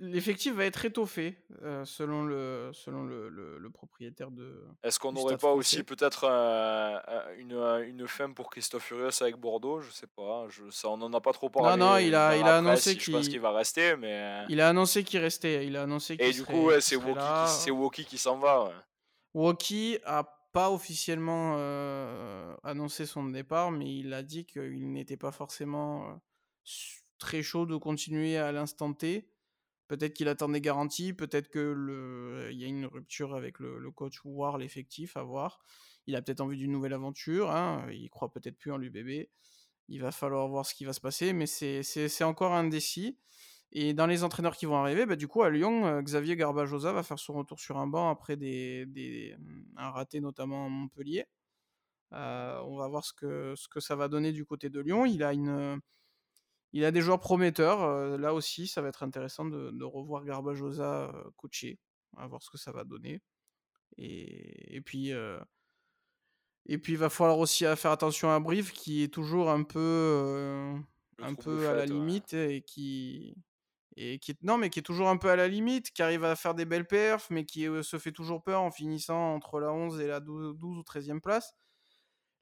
L'effectif 0.00 0.54
va 0.54 0.64
être 0.64 0.84
étoffé, 0.84 1.36
euh, 1.62 1.84
selon, 1.84 2.24
le, 2.24 2.70
selon 2.72 3.04
le, 3.04 3.28
le, 3.28 3.70
propriétaire 3.70 4.30
de. 4.30 4.64
Est-ce 4.82 4.98
qu'on 4.98 5.12
n'aurait 5.12 5.36
pas 5.36 5.52
aussi 5.52 5.82
peut-être 5.82 6.24
une, 7.38 7.52
une 7.86 8.08
fin 8.08 8.30
pour 8.32 8.50
Christophe 8.50 8.84
Furios 8.84 9.22
avec 9.22 9.36
Bordeaux? 9.36 9.80
Je 9.80 9.90
sais 9.90 10.06
pas. 10.06 10.46
Je, 10.48 10.68
ça, 10.70 10.88
on 10.88 10.96
n'en 10.96 11.12
a 11.12 11.20
pas 11.20 11.32
trop 11.32 11.50
parlé. 11.50 11.78
Non, 11.78 11.92
non, 11.92 11.96
il 11.98 12.14
a, 12.14 12.36
il 12.36 12.44
a 12.44 12.58
annoncé 12.58 12.96
qu'il. 12.96 13.40
Va 13.40 13.52
rester, 13.52 13.96
mais. 13.96 14.44
Il 14.48 14.60
a 14.60 14.68
annoncé 14.68 15.04
qu'il 15.04 15.20
restait. 15.20 15.66
Il 15.66 15.76
a 15.76 15.82
annoncé 15.82 16.16
Et 16.18 16.32
du 16.32 16.44
coup, 16.44 16.70
c'est 16.80 17.70
Woki, 17.70 18.04
qui 18.04 18.18
s'en 18.18 18.38
va. 18.38 18.72
Woki 19.34 19.98
a 20.04 20.24
pas 20.52 20.70
officiellement 20.70 21.54
euh, 21.56 22.54
annoncé 22.62 23.06
son 23.06 23.24
départ, 23.24 23.70
mais 23.70 23.96
il 23.96 24.12
a 24.12 24.22
dit 24.22 24.44
qu'il 24.44 24.92
n'était 24.92 25.16
pas 25.16 25.32
forcément. 25.32 26.20
Très 27.22 27.40
chaud 27.44 27.66
de 27.66 27.76
continuer 27.76 28.36
à 28.36 28.50
l'instant 28.50 28.92
T. 28.92 29.28
Peut-être 29.86 30.12
qu'il 30.12 30.26
attend 30.26 30.48
des 30.48 30.60
garanties, 30.60 31.12
peut-être 31.12 31.50
que 31.50 31.60
le, 31.60 32.50
y 32.52 32.64
a 32.64 32.66
une 32.66 32.84
rupture 32.84 33.36
avec 33.36 33.60
le, 33.60 33.92
coach 33.92 34.24
ou 34.24 34.44
l'effectif, 34.58 35.16
à 35.16 35.22
voir. 35.22 35.60
Il 36.08 36.16
a 36.16 36.22
peut-être 36.22 36.40
envie 36.40 36.56
d'une 36.56 36.72
nouvelle 36.72 36.94
aventure, 36.94 37.52
hein. 37.52 37.86
il 37.92 38.10
croit 38.10 38.32
peut-être 38.32 38.58
plus 38.58 38.72
en 38.72 38.76
l'UBB. 38.76 39.28
Il 39.86 40.00
va 40.00 40.10
falloir 40.10 40.48
voir 40.48 40.66
ce 40.66 40.74
qui 40.74 40.84
va 40.84 40.92
se 40.92 41.00
passer, 41.00 41.32
mais 41.32 41.46
c'est 41.46 42.24
encore 42.24 42.54
indécis. 42.54 43.16
Et 43.70 43.94
dans 43.94 44.08
les 44.08 44.24
entraîneurs 44.24 44.56
qui 44.56 44.66
vont 44.66 44.78
arriver, 44.78 45.06
bah, 45.06 45.14
du 45.14 45.28
coup, 45.28 45.44
à 45.44 45.50
Lyon, 45.50 45.86
euh, 45.86 46.02
Xavier 46.02 46.34
Garbajosa 46.34 46.92
va 46.92 47.04
faire 47.04 47.20
son 47.20 47.34
retour 47.34 47.60
sur 47.60 47.78
un 47.78 47.86
banc 47.86 48.10
après 48.10 48.36
des, 48.36 48.84
des 48.86 49.36
un 49.76 49.90
raté, 49.90 50.20
notamment 50.20 50.66
à 50.66 50.68
Montpellier. 50.68 51.26
Euh, 52.14 52.60
on 52.64 52.76
va 52.76 52.88
voir 52.88 53.04
ce 53.04 53.12
que, 53.12 53.54
ce 53.56 53.68
que 53.68 53.78
ça 53.78 53.94
va 53.94 54.08
donner 54.08 54.32
du 54.32 54.44
côté 54.44 54.70
de 54.70 54.80
Lyon. 54.80 55.06
Il 55.06 55.22
a 55.22 55.32
une, 55.32 55.80
il 56.72 56.84
a 56.84 56.90
des 56.90 57.00
joueurs 57.00 57.20
prometteurs. 57.20 57.82
Euh, 57.82 58.16
là 58.16 58.34
aussi, 58.34 58.66
ça 58.66 58.82
va 58.82 58.88
être 58.88 59.02
intéressant 59.02 59.44
de, 59.44 59.84
revoir 59.84 60.24
Garbajosa 60.24 61.10
euh, 61.14 61.30
coacher, 61.36 61.78
à 62.16 62.26
voir 62.26 62.42
ce 62.42 62.50
que 62.50 62.58
ça 62.58 62.72
va 62.72 62.84
donner. 62.84 63.20
Et, 63.98 64.80
puis, 64.84 65.12
euh, 65.12 65.38
et 66.64 66.78
puis, 66.78 66.94
il 66.94 66.98
va 66.98 67.10
falloir 67.10 67.38
aussi 67.38 67.64
faire 67.76 67.90
attention 67.90 68.30
à 68.30 68.40
Brive, 68.40 68.72
qui 68.72 69.02
est 69.02 69.12
toujours 69.12 69.50
un 69.50 69.64
peu, 69.64 70.74
un 71.18 71.34
peu 71.34 71.68
à 71.68 71.74
la 71.74 71.84
limite 71.84 72.32
et 72.32 72.62
qui, 72.62 73.36
et 73.96 74.18
qui 74.18 74.34
non 74.40 74.56
mais 74.56 74.70
qui 74.70 74.78
est 74.78 74.82
toujours 74.82 75.10
un 75.10 75.18
peu 75.18 75.28
à 75.28 75.36
la 75.36 75.46
limite, 75.46 75.90
qui 75.92 76.02
arrive 76.02 76.24
à 76.24 76.36
faire 76.36 76.54
des 76.54 76.64
belles 76.64 76.86
perfs, 76.86 77.28
mais 77.28 77.44
qui 77.44 77.66
se 77.82 77.98
fait 77.98 78.12
toujours 78.12 78.42
peur 78.42 78.62
en 78.62 78.70
finissant 78.70 79.34
entre 79.34 79.60
la 79.60 79.74
11 79.74 80.00
et 80.00 80.06
la 80.06 80.20
12, 80.20 80.56
12 80.56 80.78
ou 80.78 80.82
13e 80.82 81.20
place. 81.20 81.52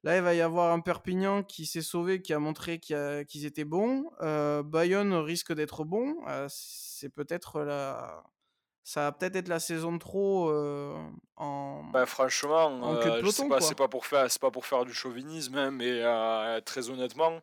Là, 0.03 0.17
il 0.17 0.23
va 0.23 0.33
y 0.33 0.41
avoir 0.41 0.73
un 0.73 0.79
Perpignan 0.79 1.43
qui 1.43 1.65
s'est 1.65 1.83
sauvé, 1.83 2.21
qui 2.21 2.33
a 2.33 2.39
montré 2.39 2.79
qu'ils 2.79 3.45
étaient 3.45 3.65
bons. 3.65 4.11
Euh, 4.21 4.63
Bayonne 4.63 5.13
risque 5.13 5.53
d'être 5.53 5.83
bon. 5.83 6.15
Euh, 6.27 6.47
c'est 6.49 7.09
peut-être 7.09 7.61
la. 7.61 8.23
Ça 8.83 9.01
va 9.01 9.11
peut-être 9.11 9.35
être 9.35 9.47
la 9.47 9.59
saison 9.59 9.93
de 9.93 9.99
trop 9.99 10.49
euh, 10.49 10.97
en. 11.35 11.83
Bah, 11.93 12.07
franchement, 12.07 12.99
c'est 13.29 13.47
pas, 13.47 13.59
pas, 13.75 13.87
pour 13.87 14.07
faire, 14.07 14.27
pas 14.41 14.49
pour 14.49 14.65
faire 14.65 14.85
du 14.85 14.93
chauvinisme, 14.93 15.55
hein, 15.55 15.69
mais 15.69 16.01
très 16.61 16.89
honnêtement, 16.89 17.39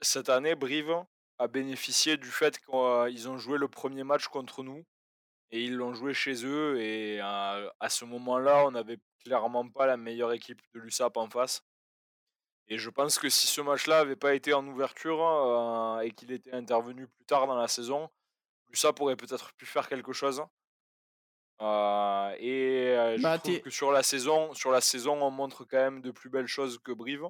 cette 0.00 0.30
année, 0.30 0.56
Brive 0.56 1.04
a 1.38 1.46
bénéficié 1.46 2.16
du 2.16 2.26
fait 2.26 2.58
qu'ils 2.58 3.28
ont 3.28 3.38
joué 3.38 3.56
le 3.56 3.68
premier 3.68 4.02
match 4.02 4.26
contre 4.26 4.64
nous 4.64 4.84
et 5.50 5.64
ils 5.64 5.74
l'ont 5.74 5.94
joué 5.94 6.14
chez 6.14 6.44
eux. 6.44 6.80
Et 6.80 7.20
à 7.20 7.88
ce 7.88 8.04
moment-là, 8.04 8.64
on 8.66 8.72
n'avait 8.72 8.98
clairement 9.24 9.68
pas 9.68 9.86
la 9.86 9.96
meilleure 9.96 10.32
équipe 10.32 10.60
de 10.74 10.80
l'USAP 10.80 11.16
en 11.16 11.28
face. 11.28 11.62
Et 12.68 12.78
je 12.78 12.90
pense 12.90 13.18
que 13.18 13.28
si 13.28 13.46
ce 13.46 13.60
match-là 13.60 13.98
n'avait 13.98 14.16
pas 14.16 14.34
été 14.34 14.52
en 14.52 14.66
ouverture 14.66 15.22
euh, 15.22 16.00
et 16.00 16.10
qu'il 16.10 16.32
était 16.32 16.52
intervenu 16.52 17.06
plus 17.06 17.24
tard 17.24 17.46
dans 17.46 17.56
la 17.56 17.68
saison, 17.68 18.10
l'USAP 18.68 19.00
aurait 19.00 19.16
peut-être 19.16 19.54
pu 19.54 19.64
faire 19.64 19.88
quelque 19.88 20.12
chose. 20.12 20.42
Euh, 21.60 22.34
et 22.38 22.88
euh, 22.90 23.16
je 23.16 23.22
bah, 23.22 23.38
trouve 23.38 23.60
que 23.60 23.70
sur 23.70 23.90
la, 23.90 24.02
saison, 24.02 24.52
sur 24.52 24.70
la 24.70 24.82
saison, 24.82 25.20
on 25.22 25.30
montre 25.30 25.64
quand 25.64 25.78
même 25.78 26.02
de 26.02 26.10
plus 26.10 26.28
belles 26.28 26.46
choses 26.46 26.78
que 26.78 26.92
Brive. 26.92 27.26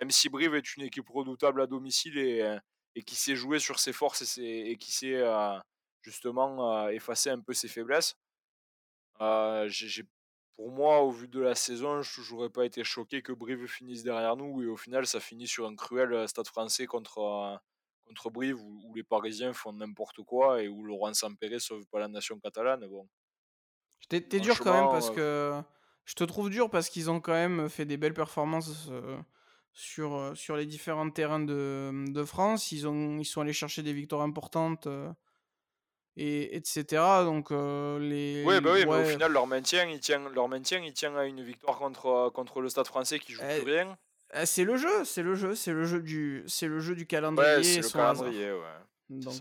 Même 0.00 0.12
si 0.12 0.28
Brive 0.28 0.54
est 0.54 0.76
une 0.76 0.84
équipe 0.84 1.08
redoutable 1.08 1.60
à 1.60 1.66
domicile 1.66 2.16
et, 2.16 2.58
et 2.94 3.02
qui 3.02 3.16
sait 3.16 3.34
jouer 3.34 3.58
sur 3.58 3.80
ses 3.80 3.92
forces 3.92 4.38
et, 4.38 4.70
et 4.70 4.76
qui 4.76 4.92
sait 4.92 5.20
justement 6.02 6.88
effacer 6.88 7.30
un 7.30 7.40
peu 7.40 7.54
ses 7.54 7.68
faiblesses. 7.68 8.16
j'ai 9.66 10.04
pour 10.58 10.72
moi, 10.72 11.02
au 11.02 11.12
vu 11.12 11.28
de 11.28 11.38
la 11.38 11.54
saison, 11.54 12.02
je 12.02 12.34
n'aurais 12.34 12.50
pas 12.50 12.64
été 12.64 12.82
choqué 12.82 13.22
que 13.22 13.30
Brive 13.30 13.68
finisse 13.68 14.02
derrière 14.02 14.34
nous 14.34 14.60
et 14.60 14.66
au 14.66 14.76
final, 14.76 15.06
ça 15.06 15.20
finit 15.20 15.46
sur 15.46 15.68
un 15.68 15.76
cruel 15.76 16.12
euh, 16.12 16.26
stade 16.26 16.48
français 16.48 16.86
contre, 16.86 17.18
euh, 17.20 17.56
contre 18.04 18.28
Brive 18.28 18.60
où, 18.60 18.92
les 18.96 19.04
Parisiens 19.04 19.52
font 19.52 19.72
n'importe 19.72 20.20
quoi 20.24 20.60
et 20.60 20.66
où 20.66 20.82
Laurent 20.82 21.14
Sampéré 21.14 21.60
sauve 21.60 21.86
pas 21.86 22.00
la 22.00 22.08
nation 22.08 22.40
catalane. 22.40 22.84
Bon. 22.88 23.08
T'es, 24.08 24.20
dur 24.40 24.58
quand 24.58 24.72
même 24.72 24.90
parce 24.90 25.10
que. 25.10 25.62
Je 26.04 26.14
te 26.14 26.24
trouve 26.24 26.50
dur 26.50 26.70
parce 26.70 26.88
qu'ils 26.88 27.08
ont 27.08 27.20
quand 27.20 27.34
même 27.34 27.68
fait 27.68 27.84
des 27.84 27.96
belles 27.96 28.14
performances 28.14 28.88
euh, 28.90 29.16
sur, 29.74 30.32
sur 30.34 30.56
les 30.56 30.66
différents 30.66 31.08
terrains 31.10 31.38
de, 31.38 31.92
de, 32.08 32.24
France. 32.24 32.72
Ils, 32.72 32.88
ont, 32.88 33.18
ils 33.18 33.26
sont 33.26 33.42
allés 33.42 33.52
chercher 33.52 33.84
des 33.84 33.92
victoires 33.92 34.22
importantes 34.22 34.88
et 36.18 36.56
etc. 36.56 36.84
Donc 37.24 37.50
les. 37.50 38.44
Oui, 38.44 38.60
bah 38.60 38.70
oui, 38.74 38.84
mais 38.84 39.02
au 39.02 39.04
final 39.04 39.32
leur 39.32 39.46
maintien, 39.46 39.88
il 39.88 40.00
tient, 40.00 40.28
leur 40.30 40.48
maintien, 40.48 40.80
il 40.84 40.92
tient 40.92 41.16
à 41.16 41.24
une 41.24 41.42
victoire 41.42 41.78
contre 41.78 42.30
contre 42.34 42.60
le 42.60 42.68
Stade 42.68 42.88
Français 42.88 43.20
qui 43.20 43.32
joue 43.32 43.40
plus 43.40 43.62
eh, 43.62 43.70
rien. 43.70 43.96
Eh, 44.34 44.44
c'est 44.44 44.64
le 44.64 44.76
jeu, 44.76 45.04
c'est 45.04 45.22
le 45.22 45.36
jeu, 45.36 45.54
c'est 45.54 45.72
le 45.72 45.84
jeu 45.84 46.02
du, 46.02 46.42
c'est 46.48 46.66
le 46.66 46.80
jeu 46.80 46.96
du 46.96 47.06
calendrier. 47.06 47.56
Ouais, 47.56 47.62
c'est 47.62 47.80
le 47.80 47.88
calendrier, 47.88 48.52
ouais. 48.52 49.20
Donc 49.22 49.40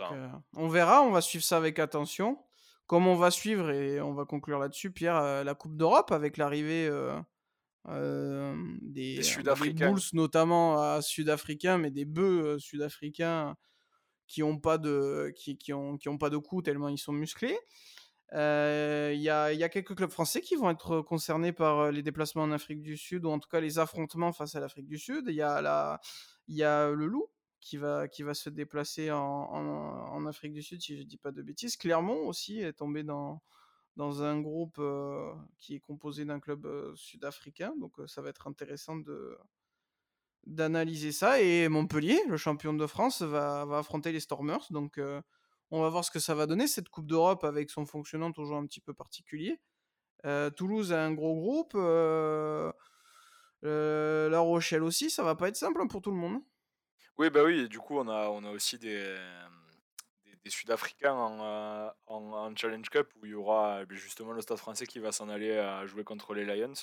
on 0.55 0.69
verra, 0.69 1.01
on 1.01 1.09
va 1.09 1.21
suivre 1.21 1.43
ça 1.43 1.57
avec 1.57 1.79
attention. 1.79 2.37
Comme 2.85 3.05
on 3.07 3.15
va 3.15 3.31
suivre 3.31 3.69
et 3.71 3.99
on 3.99 4.13
va 4.13 4.23
conclure 4.23 4.59
là-dessus, 4.59 4.91
Pierre, 4.91 5.43
la 5.43 5.55
Coupe 5.55 5.75
d'Europe 5.75 6.11
avec 6.11 6.37
l'arrivée. 6.37 6.89
des, 7.87 9.15
des 9.15 9.23
Sud-Africains. 9.23 9.95
Notamment 10.13 10.79
à 10.79 11.01
Sud-Africains, 11.01 11.79
mais 11.79 11.89
des 11.89 12.05
bœufs 12.05 12.59
sud-africains 12.59 13.57
qui 14.27 14.43
ont 14.43 14.59
pas 14.59 14.77
de 14.77 15.33
qui, 15.35 15.57
qui 15.57 15.73
ont, 15.73 15.97
qui 15.97 16.09
ont 16.09 16.17
pas 16.17 16.29
de 16.29 16.37
coups 16.37 16.65
tellement 16.65 16.89
ils 16.89 16.97
sont 16.97 17.13
musclés. 17.13 17.57
Il 18.33 18.37
y 19.21 19.29
a, 19.29 19.53
y, 19.53 19.63
a, 19.63 19.69
quelques 19.69 19.95
clubs 19.95 20.09
français 20.09 20.41
qui 20.41 20.55
vont 20.55 20.69
être 20.69 21.01
concernés 21.01 21.53
par 21.53 21.91
les 21.91 22.03
déplacements 22.03 22.43
en 22.43 22.51
Afrique 22.51 22.81
du 22.81 22.97
Sud, 22.97 23.25
ou 23.25 23.29
en 23.29 23.39
tout 23.39 23.47
cas 23.47 23.61
les 23.61 23.79
affrontements 23.79 24.33
face 24.33 24.53
à 24.55 24.59
l'Afrique 24.59 24.87
du 24.87 24.97
Sud. 24.97 25.25
Il 25.29 25.35
y, 25.35 25.41
a 25.41 25.61
la, 25.61 26.01
y 26.49 26.63
a 26.63 26.89
le 26.89 27.07
Loup 27.07 27.29
qui 27.61 27.77
va, 27.77 28.09
qui 28.09 28.23
va 28.23 28.33
se 28.33 28.49
déplacer 28.49 29.11
en, 29.11 29.19
en, 29.19 30.25
Afrique 30.25 30.53
du 30.53 30.61
Sud, 30.61 30.81
si 30.81 30.97
je 30.97 31.03
dis 31.03 31.17
pas 31.17 31.31
de 31.31 31.41
bêtises. 31.41 31.77
Clermont 31.77 32.27
aussi 32.27 32.59
est 32.59 32.73
tombé 32.73 33.03
dans, 33.03 33.41
dans 33.95 34.23
un 34.23 34.41
groupe 34.41 34.81
qui 35.57 35.75
est 35.75 35.79
composé 35.79 36.25
d'un 36.25 36.41
club 36.41 36.67
sud-africain, 36.95 37.73
donc 37.79 37.93
ça 38.07 38.21
va 38.21 38.29
être 38.29 38.47
intéressant 38.47 38.97
de 38.97 39.37
d'analyser 40.47 41.11
ça. 41.11 41.41
Et 41.41 41.69
Montpellier, 41.69 42.19
le 42.27 42.37
champion 42.37 42.73
de 42.73 42.87
France, 42.87 43.21
va, 43.21 43.61
affronter 43.73 44.11
les 44.11 44.19
Stormers, 44.19 44.65
donc 44.71 44.99
on 45.71 45.81
va 45.81 45.89
voir 45.89 46.05
ce 46.05 46.11
que 46.11 46.19
ça 46.19 46.33
va 46.33 46.45
donner, 46.45 46.67
cette 46.67 46.89
Coupe 46.89 47.07
d'Europe 47.07 47.43
avec 47.43 47.69
son 47.69 47.85
fonctionnement 47.85 48.31
toujours 48.31 48.57
un 48.57 48.65
petit 48.65 48.79
peu 48.79 48.93
particulier. 48.93 49.59
Euh, 50.25 50.49
Toulouse 50.49 50.93
a 50.93 51.03
un 51.03 51.13
gros 51.13 51.35
groupe. 51.35 51.73
Euh, 51.75 52.71
euh, 53.63 54.29
La 54.29 54.39
Rochelle 54.39 54.83
aussi, 54.83 55.09
ça 55.09 55.23
va 55.23 55.35
pas 55.35 55.49
être 55.49 55.57
simple 55.57 55.81
hein, 55.81 55.87
pour 55.87 56.01
tout 56.01 56.11
le 56.11 56.17
monde. 56.17 56.41
Oui, 57.17 57.29
bah 57.29 57.43
oui, 57.43 57.67
du 57.67 57.79
coup, 57.79 57.97
on 57.97 58.07
a, 58.07 58.29
aussi 58.51 58.77
des, 58.77 59.15
Sud-Africains 60.45 61.13
en, 61.13 61.91
en, 62.05 62.55
Challenge 62.55 62.87
Cup 62.89 63.09
où 63.15 63.25
il 63.25 63.31
y 63.31 63.35
aura 63.35 63.83
justement 63.89 64.31
le 64.31 64.41
Stade 64.41 64.59
français 64.59 64.85
qui 64.85 64.99
va 64.99 65.11
s'en 65.11 65.27
aller 65.27 65.57
à 65.57 65.85
jouer 65.85 66.05
contre 66.05 66.33
les 66.33 66.45
Lions. 66.45 66.73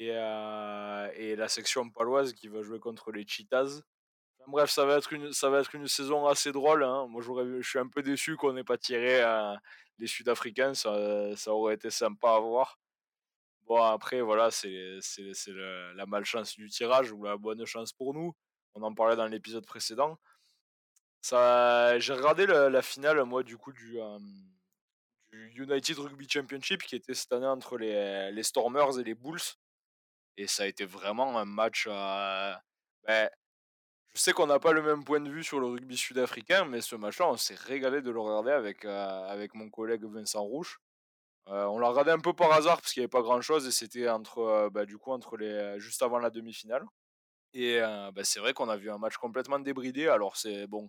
Et, 0.00 0.08
et 0.08 1.36
la 1.36 1.48
section 1.48 1.88
paloise 1.90 2.32
qui 2.32 2.48
va 2.48 2.62
jouer 2.62 2.80
contre 2.80 3.12
les 3.12 3.26
Cheetahs 3.26 3.82
bref, 4.50 4.70
ça 4.70 4.84
va 4.84 4.96
être 4.96 5.12
une, 5.12 5.32
ça 5.32 5.48
va 5.48 5.60
être 5.60 5.74
une 5.74 5.88
saison 5.88 6.26
assez 6.26 6.52
drôle. 6.52 6.84
Hein. 6.84 7.06
Moi, 7.08 7.22
je 7.22 7.62
suis 7.62 7.78
un 7.78 7.88
peu 7.88 8.02
déçu 8.02 8.36
qu'on 8.36 8.52
n'ait 8.52 8.64
pas 8.64 8.78
tiré 8.78 9.22
euh, 9.22 9.54
les 9.98 10.06
Sud-Africains. 10.06 10.74
Ça, 10.74 11.36
ça, 11.36 11.52
aurait 11.52 11.74
été 11.74 11.90
sympa 11.90 12.34
à 12.34 12.40
voir. 12.40 12.78
Bon, 13.66 13.82
après, 13.82 14.20
voilà, 14.20 14.50
c'est 14.50 14.98
la 15.94 16.06
malchance 16.06 16.56
du 16.56 16.68
tirage 16.68 17.12
ou 17.12 17.24
la 17.24 17.36
bonne 17.36 17.64
chance 17.66 17.92
pour 17.92 18.14
nous. 18.14 18.34
On 18.74 18.82
en 18.82 18.94
parlait 18.94 19.16
dans 19.16 19.26
l'épisode 19.26 19.66
précédent. 19.66 20.18
J'ai 21.22 22.12
regardé 22.12 22.46
la, 22.46 22.82
finale, 22.82 23.24
moi, 23.24 23.42
du 23.42 23.56
coup, 23.56 23.72
du, 23.72 24.00
euh, 24.00 24.18
du, 25.28 25.62
United 25.62 25.98
Rugby 25.98 26.28
Championship 26.28 26.82
qui 26.82 26.96
était 26.96 27.14
cette 27.14 27.32
année 27.32 27.46
entre 27.46 27.78
les, 27.78 28.32
les 28.32 28.42
Stormers 28.42 28.98
et 28.98 29.04
les 29.04 29.14
Bulls. 29.14 29.38
Et 30.36 30.46
ça 30.46 30.64
a 30.64 30.66
été 30.66 30.84
vraiment 30.84 31.38
un 31.38 31.44
match. 31.44 31.86
Ben, 31.86 33.30
je 34.14 34.20
sais 34.20 34.32
qu'on 34.32 34.46
n'a 34.46 34.58
pas 34.58 34.72
le 34.72 34.82
même 34.82 35.04
point 35.04 35.20
de 35.20 35.30
vue 35.30 35.44
sur 35.44 35.60
le 35.60 35.66
rugby 35.66 35.96
sud-africain, 35.96 36.64
mais 36.64 36.80
ce 36.80 36.96
match-là, 36.96 37.28
on 37.28 37.36
s'est 37.36 37.54
régalé 37.54 38.02
de 38.02 38.10
le 38.10 38.20
regarder 38.20 38.50
avec, 38.50 38.84
euh, 38.84 39.28
avec 39.28 39.54
mon 39.54 39.70
collègue 39.70 40.04
Vincent 40.04 40.42
Rouge. 40.42 40.80
Euh, 41.48 41.66
on 41.66 41.78
l'a 41.78 41.88
regardé 41.88 42.10
un 42.10 42.18
peu 42.20 42.32
par 42.32 42.52
hasard 42.52 42.80
parce 42.80 42.92
qu'il 42.92 43.00
n'y 43.00 43.04
avait 43.04 43.10
pas 43.10 43.22
grand-chose 43.22 43.66
et 43.66 43.72
c'était 43.72 44.08
entre, 44.08 44.38
euh, 44.40 44.70
bah, 44.70 44.86
du 44.86 44.98
coup, 44.98 45.12
entre 45.12 45.36
les, 45.36 45.78
juste 45.78 46.02
avant 46.02 46.18
la 46.18 46.30
demi-finale. 46.30 46.84
Et 47.54 47.80
bah, 47.80 48.22
c'est 48.24 48.40
vrai 48.40 48.52
qu'on 48.54 48.68
a 48.68 48.76
vu 48.76 48.90
un 48.90 48.98
match 48.98 49.16
complètement 49.16 49.58
débridé. 49.58 50.08
Alors 50.08 50.36
c'est 50.36 50.68
bon, 50.68 50.88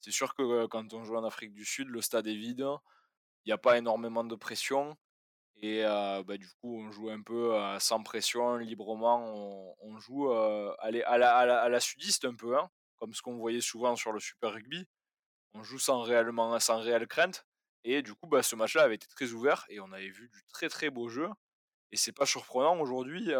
c'est 0.00 0.12
sûr 0.12 0.34
que 0.36 0.66
quand 0.66 0.94
on 0.94 1.04
joue 1.04 1.16
en 1.16 1.24
Afrique 1.24 1.52
du 1.52 1.64
Sud, 1.64 1.88
le 1.88 2.00
stade 2.00 2.28
est 2.28 2.36
vide, 2.36 2.64
il 3.44 3.48
n'y 3.48 3.52
a 3.52 3.58
pas 3.58 3.78
énormément 3.78 4.22
de 4.24 4.36
pression. 4.36 4.96
Et 5.62 5.82
bah, 5.82 6.36
du 6.38 6.48
coup, 6.60 6.80
on 6.80 6.90
joue 6.90 7.10
un 7.10 7.22
peu 7.22 7.54
sans 7.78 8.02
pression, 8.02 8.56
librement. 8.56 9.76
On, 9.82 9.98
joue 9.98 10.30
à, 10.30 10.90
la, 10.90 11.36
à, 11.36 11.68
la, 11.68 11.80
sudiste 11.80 12.24
un 12.24 12.34
peu, 12.34 12.56
hein, 12.56 12.68
comme 12.98 13.12
ce 13.12 13.20
qu'on 13.20 13.36
voyait 13.36 13.60
souvent 13.60 13.94
sur 13.94 14.12
le 14.12 14.20
Super 14.20 14.52
Rugby. 14.52 14.86
On 15.52 15.62
joue 15.62 15.78
sans, 15.78 16.00
réellement, 16.00 16.58
sans 16.60 16.80
réelle 16.80 17.06
crainte. 17.06 17.44
Et 17.84 18.02
du 18.02 18.14
coup, 18.14 18.26
bah, 18.26 18.42
ce 18.42 18.56
match-là 18.56 18.82
avait 18.84 18.94
été 18.94 19.06
très 19.08 19.32
ouvert 19.32 19.64
et 19.68 19.80
on 19.80 19.92
avait 19.92 20.10
vu 20.10 20.28
du 20.28 20.42
très 20.48 20.68
très 20.68 20.90
beau 20.90 21.08
jeu. 21.08 21.28
Et 21.92 21.96
c'est 21.96 22.12
pas 22.12 22.26
surprenant 22.26 22.78
aujourd'hui, 22.80 23.30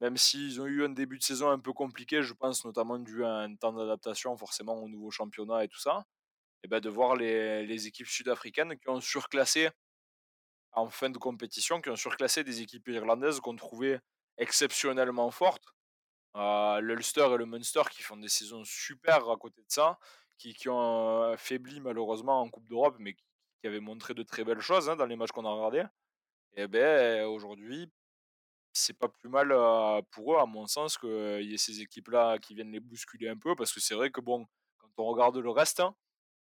même 0.00 0.16
s'ils 0.16 0.60
ont 0.60 0.66
eu 0.66 0.84
un 0.84 0.90
début 0.90 1.18
de 1.18 1.22
saison 1.22 1.50
un 1.50 1.58
peu 1.58 1.72
compliqué, 1.72 2.22
je 2.22 2.32
pense 2.34 2.64
notamment 2.64 2.98
dû 2.98 3.24
à 3.24 3.30
un 3.30 3.54
temps 3.56 3.72
d'adaptation 3.72 4.36
forcément 4.36 4.74
au 4.82 4.88
nouveau 4.88 5.10
championnat 5.10 5.64
et 5.64 5.68
tout 5.68 5.80
ça, 5.80 6.04
et 6.62 6.68
ben 6.68 6.80
de 6.80 6.88
voir 6.88 7.16
les 7.16 7.86
équipes 7.86 8.06
sud-africaines 8.06 8.78
qui 8.78 8.88
ont 8.88 9.00
surclassé 9.00 9.70
en 10.72 10.88
fin 10.88 11.10
de 11.10 11.18
compétition 11.18 11.80
qui 11.80 11.90
ont 11.90 11.96
surclassé 11.96 12.44
des 12.44 12.62
équipes 12.62 12.88
irlandaises 12.88 13.40
qu'on 13.40 13.56
trouvait 13.56 14.00
exceptionnellement 14.36 15.30
fortes. 15.30 15.64
Euh, 16.36 16.80
L'Ulster 16.80 17.26
et 17.34 17.36
le 17.36 17.46
Munster 17.46 17.82
qui 17.90 18.02
font 18.02 18.16
des 18.16 18.28
saisons 18.28 18.64
super 18.64 19.28
à 19.28 19.36
côté 19.36 19.60
de 19.62 19.70
ça, 19.70 19.98
qui, 20.36 20.54
qui 20.54 20.68
ont 20.68 21.22
euh, 21.22 21.36
faibli 21.36 21.80
malheureusement 21.80 22.40
en 22.40 22.48
Coupe 22.48 22.68
d'Europe, 22.68 22.96
mais 22.98 23.14
qui, 23.14 23.24
avaient 23.64 23.80
montré 23.80 24.14
de 24.14 24.22
très 24.22 24.44
belles 24.44 24.60
choses 24.60 24.88
hein, 24.88 24.94
dans 24.94 25.06
les 25.06 25.16
matchs 25.16 25.32
qu'on 25.32 25.44
a 25.44 25.50
regardés. 25.50 25.84
Et 26.54 26.62
eh 26.62 26.68
ben 26.68 27.26
aujourd'hui, 27.26 27.90
c'est 28.72 28.96
pas 28.96 29.08
plus 29.08 29.28
mal 29.28 29.50
euh, 29.50 30.00
pour 30.12 30.34
eux, 30.34 30.38
à 30.38 30.46
mon 30.46 30.66
sens, 30.66 30.96
qu'il 30.96 31.42
y 31.42 31.54
ait 31.54 31.58
ces 31.58 31.80
équipes-là 31.80 32.38
qui 32.38 32.54
viennent 32.54 32.70
les 32.70 32.80
bousculer 32.80 33.28
un 33.28 33.36
peu, 33.36 33.56
parce 33.56 33.72
que 33.72 33.80
c'est 33.80 33.94
vrai 33.94 34.10
que 34.10 34.20
bon, 34.20 34.46
quand 34.78 34.88
on 34.98 35.06
regarde 35.06 35.36
le 35.38 35.50
reste, 35.50 35.80
hein, 35.80 35.94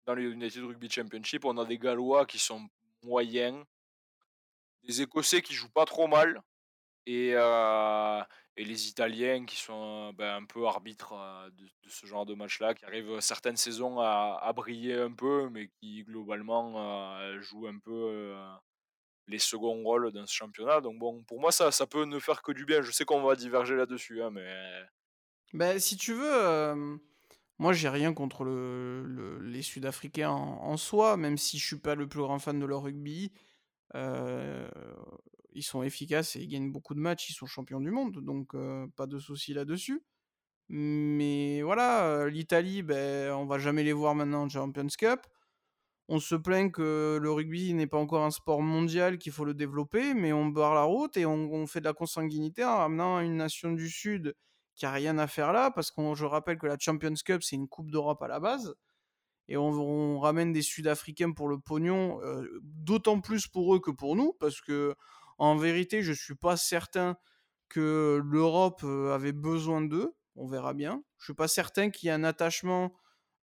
dans 0.05 0.15
les 0.15 0.23
United 0.23 0.63
Rugby 0.63 0.89
Championship, 0.89 1.45
on 1.45 1.57
a 1.57 1.65
des 1.65 1.77
Gallois 1.77 2.25
qui 2.25 2.39
sont 2.39 2.67
moyens, 3.03 3.63
des 4.83 5.01
Écossais 5.01 5.41
qui 5.41 5.53
jouent 5.53 5.69
pas 5.69 5.85
trop 5.85 6.07
mal 6.07 6.41
et, 7.05 7.29
et 7.31 8.63
les 8.63 8.87
Italiens 8.87 9.45
qui 9.45 9.57
sont 9.57 10.13
ben, 10.13 10.35
un 10.35 10.45
peu 10.45 10.65
arbitres 10.65 11.13
de, 11.57 11.89
ce 11.89 12.05
genre 12.05 12.25
de 12.25 12.33
match-là, 12.33 12.73
qui 12.73 12.85
arrivent 12.85 13.19
certaines 13.19 13.57
saisons 13.57 13.99
à, 13.99 14.51
briller 14.55 14.95
un 14.95 15.11
peu, 15.11 15.49
mais 15.49 15.69
qui 15.79 16.03
globalement 16.03 17.19
jouent 17.41 17.67
un 17.67 17.79
peu 17.79 18.35
les 19.27 19.39
seconds 19.39 19.83
rôles 19.83 20.11
dans 20.11 20.25
ce 20.25 20.33
championnat. 20.33 20.81
Donc 20.81 20.99
bon, 20.99 21.23
pour 21.23 21.39
moi, 21.39 21.51
ça, 21.51 21.71
ça 21.71 21.87
peut 21.87 22.05
ne 22.05 22.19
faire 22.19 22.41
que 22.41 22.51
du 22.51 22.65
bien. 22.65 22.81
Je 22.81 22.91
sais 22.91 23.05
qu'on 23.05 23.21
va 23.21 23.35
diverger 23.35 23.75
là-dessus, 23.75 24.21
hein, 24.21 24.29
mais... 24.31 24.83
Ben, 25.53 25.79
si 25.79 25.97
tu 25.97 26.13
veux, 26.13 26.99
moi 27.59 27.73
j'ai 27.73 27.89
rien 27.89 28.13
contre 28.13 28.43
le, 28.43 29.39
les 29.41 29.61
Sud-Africains 29.61 30.31
en, 30.31 30.63
en, 30.63 30.77
soi, 30.77 31.15
même 31.15 31.37
si 31.37 31.59
je 31.59 31.65
suis 31.65 31.79
pas 31.79 31.95
le 31.95 32.07
plus 32.07 32.21
grand 32.21 32.39
fan 32.39 32.59
de 32.59 32.65
leur 32.65 32.83
rugby. 32.83 33.31
Ils 33.93 35.63
sont 35.63 35.83
efficaces 35.83 36.35
et 36.35 36.41
ils 36.41 36.47
gagnent 36.47 36.71
beaucoup 36.71 36.95
de 36.95 36.99
matchs, 36.99 37.29
ils 37.29 37.33
sont 37.33 37.45
champions 37.45 37.81
du 37.81 37.91
monde, 37.91 38.19
donc 38.23 38.55
pas 38.95 39.07
de 39.07 39.19
souci 39.19 39.53
là-dessus. 39.53 40.03
Mais 40.69 41.61
voilà, 41.61 42.27
l'Italie, 42.29 42.83
ben, 42.83 43.31
on 43.33 43.45
va 43.45 43.59
jamais 43.59 43.83
les 43.83 43.93
voir 43.93 44.15
maintenant 44.15 44.43
en 44.43 44.49
Champions 44.49 44.87
Cup. 44.97 45.21
On 46.09 46.19
se 46.19 46.35
plaint 46.35 46.71
que 46.71 47.17
le 47.21 47.31
rugby 47.31 47.73
n'est 47.73 47.87
pas 47.87 47.97
encore 47.97 48.23
un 48.23 48.31
sport 48.31 48.61
mondial, 48.61 49.17
qu'il 49.17 49.31
faut 49.31 49.45
le 49.45 49.53
développer, 49.53 50.13
mais 50.13 50.33
on 50.33 50.47
barre 50.47 50.75
la 50.75 50.83
route 50.83 51.15
et 51.15 51.25
on, 51.25 51.65
fait 51.65 51.79
de 51.79 51.85
la 51.85 51.93
consanguinité 51.93 52.63
en 52.65 52.77
ramenant 52.77 53.19
une 53.21 53.37
nation 53.37 53.71
du 53.71 53.89
Sud 53.89 54.35
qui 54.75 54.85
a 54.85 54.91
rien 54.91 55.17
à 55.17 55.27
faire 55.27 55.53
là, 55.53 55.71
parce 55.71 55.91
que 55.91 56.01
je 56.15 56.25
rappelle 56.25 56.57
que 56.57 56.67
la 56.67 56.77
Champions 56.77 57.13
Cup, 57.23 57.43
c'est 57.43 57.55
une 57.55 57.67
Coupe 57.69 57.89
d'Europe 57.91 58.21
à 58.21 58.27
la 58.27 58.39
base 58.39 58.75
et 59.47 59.57
on, 59.57 60.19
ramène 60.19 60.53
des 60.53 60.61
Sud-Africains 60.61 61.31
pour 61.31 61.47
le 61.47 61.59
pognon, 61.59 62.21
euh, 62.23 62.47
d'autant 62.61 63.19
plus 63.19 63.47
pour 63.47 63.75
eux 63.75 63.79
que 63.79 63.91
pour 63.91 64.15
nous, 64.15 64.33
parce 64.39 64.61
que 64.61 64.95
en 65.37 65.57
vérité, 65.57 66.01
je 66.01 66.13
suis 66.13 66.35
pas 66.35 66.55
certain 66.55 67.17
que 67.67 68.21
l'Europe 68.23 68.81
euh, 68.83 69.13
avait 69.13 69.33
besoin 69.33 69.81
d'eux. 69.81 70.15
On 70.35 70.47
verra 70.47 70.73
bien. 70.73 71.03
Je 71.17 71.25
suis 71.25 71.33
pas 71.33 71.47
certain 71.47 71.89
qu'il 71.89 72.07
y 72.07 72.09
ait 72.09 72.13
un 72.13 72.23
attachement 72.23 72.93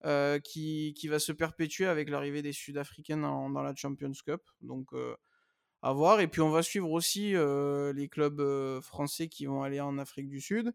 euh, 0.04 0.38
qui, 0.38 0.94
qui, 0.96 1.08
va 1.08 1.18
se 1.18 1.32
perpétuer 1.32 1.86
avec 1.86 2.08
l'arrivée 2.08 2.40
des 2.40 2.52
Sud-Africains 2.52 3.18
dans, 3.18 3.62
la 3.62 3.74
Champions 3.74 4.12
Cup. 4.24 4.40
Donc 4.62 4.88
à 5.82 5.92
voir. 5.92 6.20
Et 6.20 6.28
puis 6.28 6.40
on 6.40 6.50
va 6.50 6.62
suivre 6.62 6.90
aussi 6.90 7.32
les 7.32 8.08
clubs 8.08 8.80
français 8.80 9.28
qui 9.28 9.46
vont 9.46 9.62
aller 9.62 9.80
en 9.80 9.98
Afrique 9.98 10.28
du 10.28 10.40
Sud 10.40 10.72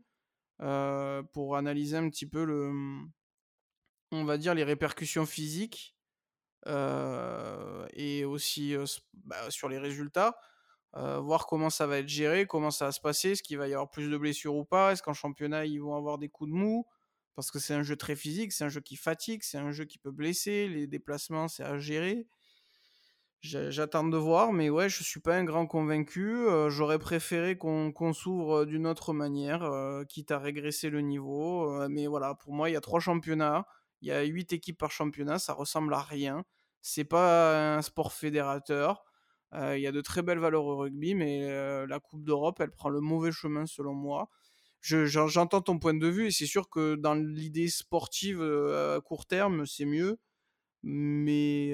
pour 0.60 1.56
analyser 1.56 1.98
un 1.98 2.10
petit 2.10 2.28
peu 2.28 2.44
le 2.44 2.72
on 4.12 4.24
va 4.24 4.38
dire, 4.38 4.54
les 4.54 4.64
répercussions 4.64 5.26
physiques 5.26 5.96
et 6.68 8.26
aussi 8.26 8.76
bah, 9.14 9.50
sur 9.50 9.70
les 9.70 9.78
résultats. 9.78 10.38
Voir 10.94 11.46
comment 11.48 11.70
ça 11.70 11.88
va 11.88 11.98
être 12.00 12.08
géré, 12.08 12.46
comment 12.46 12.72
ça 12.72 12.86
va 12.86 12.92
se 12.92 13.02
passer, 13.02 13.32
est-ce 13.32 13.44
qu'il 13.44 13.58
va 13.58 13.68
y 13.68 13.74
avoir 13.74 13.90
plus 13.90 14.10
de 14.10 14.18
blessures 14.18 14.56
ou 14.56 14.64
pas, 14.64 14.94
est-ce 14.94 15.04
qu'en 15.04 15.14
championnat 15.14 15.66
ils 15.66 15.80
vont 15.80 15.96
avoir 15.96 16.18
des 16.18 16.30
coups 16.30 16.50
de 16.50 16.56
mou, 16.56 16.86
parce 17.36 17.52
que 17.52 17.60
c'est 17.60 17.74
un 17.74 17.84
jeu 17.84 17.98
très 17.98 18.16
physique, 18.16 18.54
c'est 18.54 18.64
un 18.64 18.70
jeu 18.70 18.80
qui 18.80 18.96
fatigue, 18.96 19.44
c'est 19.44 19.58
un 19.58 19.72
jeu 19.72 19.84
qui 19.84 19.98
peut 19.98 20.12
blesser, 20.12 20.70
les 20.70 20.88
déplacements 20.88 21.50
c'est 21.50 21.64
à 21.64 21.78
gérer. 21.78 22.28
J'attends 23.42 24.08
de 24.08 24.18
voir, 24.18 24.54
mais 24.54 24.72
ouais, 24.72 24.90
je 24.90 25.04
suis 25.04 25.20
pas 25.20 25.36
un 25.36 25.44
grand 25.44 25.68
convaincu. 25.68 26.48
J'aurais 26.70 26.98
préféré 26.98 27.58
qu'on 27.58 28.14
s'ouvre 28.14 28.66
d'une 28.66 28.88
autre 28.88 29.14
manière, 29.14 29.70
quitte 30.10 30.32
à 30.32 30.40
régresser 30.40 30.90
le 30.90 31.02
niveau. 31.02 31.88
mais 31.90 32.08
voilà, 32.08 32.34
pour 32.34 32.54
moi, 32.54 32.72
il 32.72 32.74
y 32.74 32.76
a 32.76 32.82
trois 32.82 33.00
championnats. 33.00 33.68
Il 34.06 34.10
y 34.10 34.12
a 34.12 34.22
8 34.22 34.54
équipes 34.54 34.78
par 34.78 34.92
championnat, 34.92 35.40
ça 35.40 35.54
ressemble 35.54 35.92
à 35.96 36.02
rien. 36.02 36.46
C'est 36.84 37.06
pas 37.06 37.76
un 37.78 37.82
sport 37.82 38.14
fédérateur. 38.14 39.04
Euh, 39.54 39.76
il 39.78 39.82
y 39.82 39.88
a 39.88 39.92
de 39.92 40.02
très 40.02 40.22
belles 40.22 40.38
valeurs 40.38 40.66
au 40.66 40.78
rugby, 40.78 41.16
mais 41.16 41.50
euh, 41.50 41.88
la 41.88 42.00
Coupe 42.00 42.24
d'Europe, 42.24 42.60
elle 42.60 42.70
prend 42.70 42.90
le 42.90 43.00
mauvais 43.02 43.32
chemin 43.32 43.66
selon 43.66 43.96
moi. 43.96 44.30
J'entends 44.82 45.62
ton 45.62 45.80
point 45.80 45.96
de 45.96 46.08
vue 46.08 46.28
et 46.28 46.32
c'est 46.32 46.46
sûr 46.46 46.70
que 46.70 46.94
dans 46.96 47.16
l'idée 47.16 47.68
sportive 47.68 48.42
euh, 48.42 48.98
à 48.98 49.02
court 49.02 49.26
terme, 49.26 49.66
c'est 49.66 49.86
mieux. 49.86 50.20
mais 50.84 51.74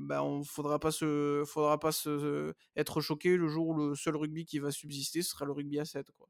bah, 0.00 0.22
on 0.24 0.44
faudra 0.44 0.78
pas 0.80 0.90
se 0.92 1.44
faudra 1.46 1.78
pas 1.80 1.92
se 1.92 2.54
être 2.76 3.00
choqué 3.00 3.36
le 3.38 3.48
jour 3.48 3.68
où 3.68 3.74
le 3.90 3.94
seul 3.96 4.16
rugby 4.16 4.44
qui 4.46 4.58
va 4.58 4.70
subsister 4.72 5.22
ce 5.22 5.30
sera 5.30 5.46
le 5.46 5.52
rugby 5.52 5.78
à 5.80 5.86
7 5.86 6.10
quoi. 6.12 6.28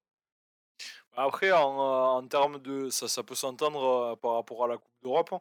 Après 1.17 1.53
en, 1.53 1.61
en 1.61 2.27
termes 2.27 2.59
de 2.59 2.91
ça 2.91 3.09
ça 3.09 3.23
peut 3.23 3.35
s'entendre, 3.35 4.17
par 4.23 4.35
rapport 4.35 4.65
à 4.65 4.69
la 4.69 4.79
coupe 4.79 4.93
d'Europe, 5.03 5.33
hein. 5.33 5.41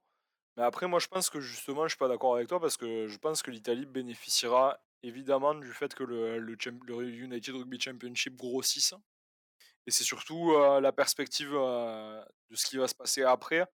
mais 0.58 0.64
après 0.64 0.88
moi 0.88 1.00
je 1.00 1.08
pense 1.08 1.30
que 1.30 1.40
justement 1.40 1.84
je 1.86 1.90
suis 1.90 1.98
pas 1.98 2.08
d'accord 2.08 2.36
avec 2.36 2.48
toi 2.48 2.60
parce 2.60 2.78
que 2.78 3.08
je 3.08 3.18
pense 3.18 3.42
que 3.44 3.52
l'Italie 3.52 3.86
bénéficiera 3.86 4.80
évidemment 5.04 5.56
du 5.56 5.72
fait 5.74 5.94
que 5.96 6.04
le 6.04 6.40
United 7.10 7.56
Rugby 7.56 7.80
Championship 7.80 8.36
grossisse 8.36 8.94
et 9.86 9.92
c'est 9.92 10.04
surtout, 10.04 10.54
la 10.82 10.92
perspective, 10.92 11.52
de 11.52 12.56
ce 12.56 12.66
qui 12.66 12.78
va 12.78 12.88
se 12.88 12.96
passer 12.96 13.24
après 13.24 13.66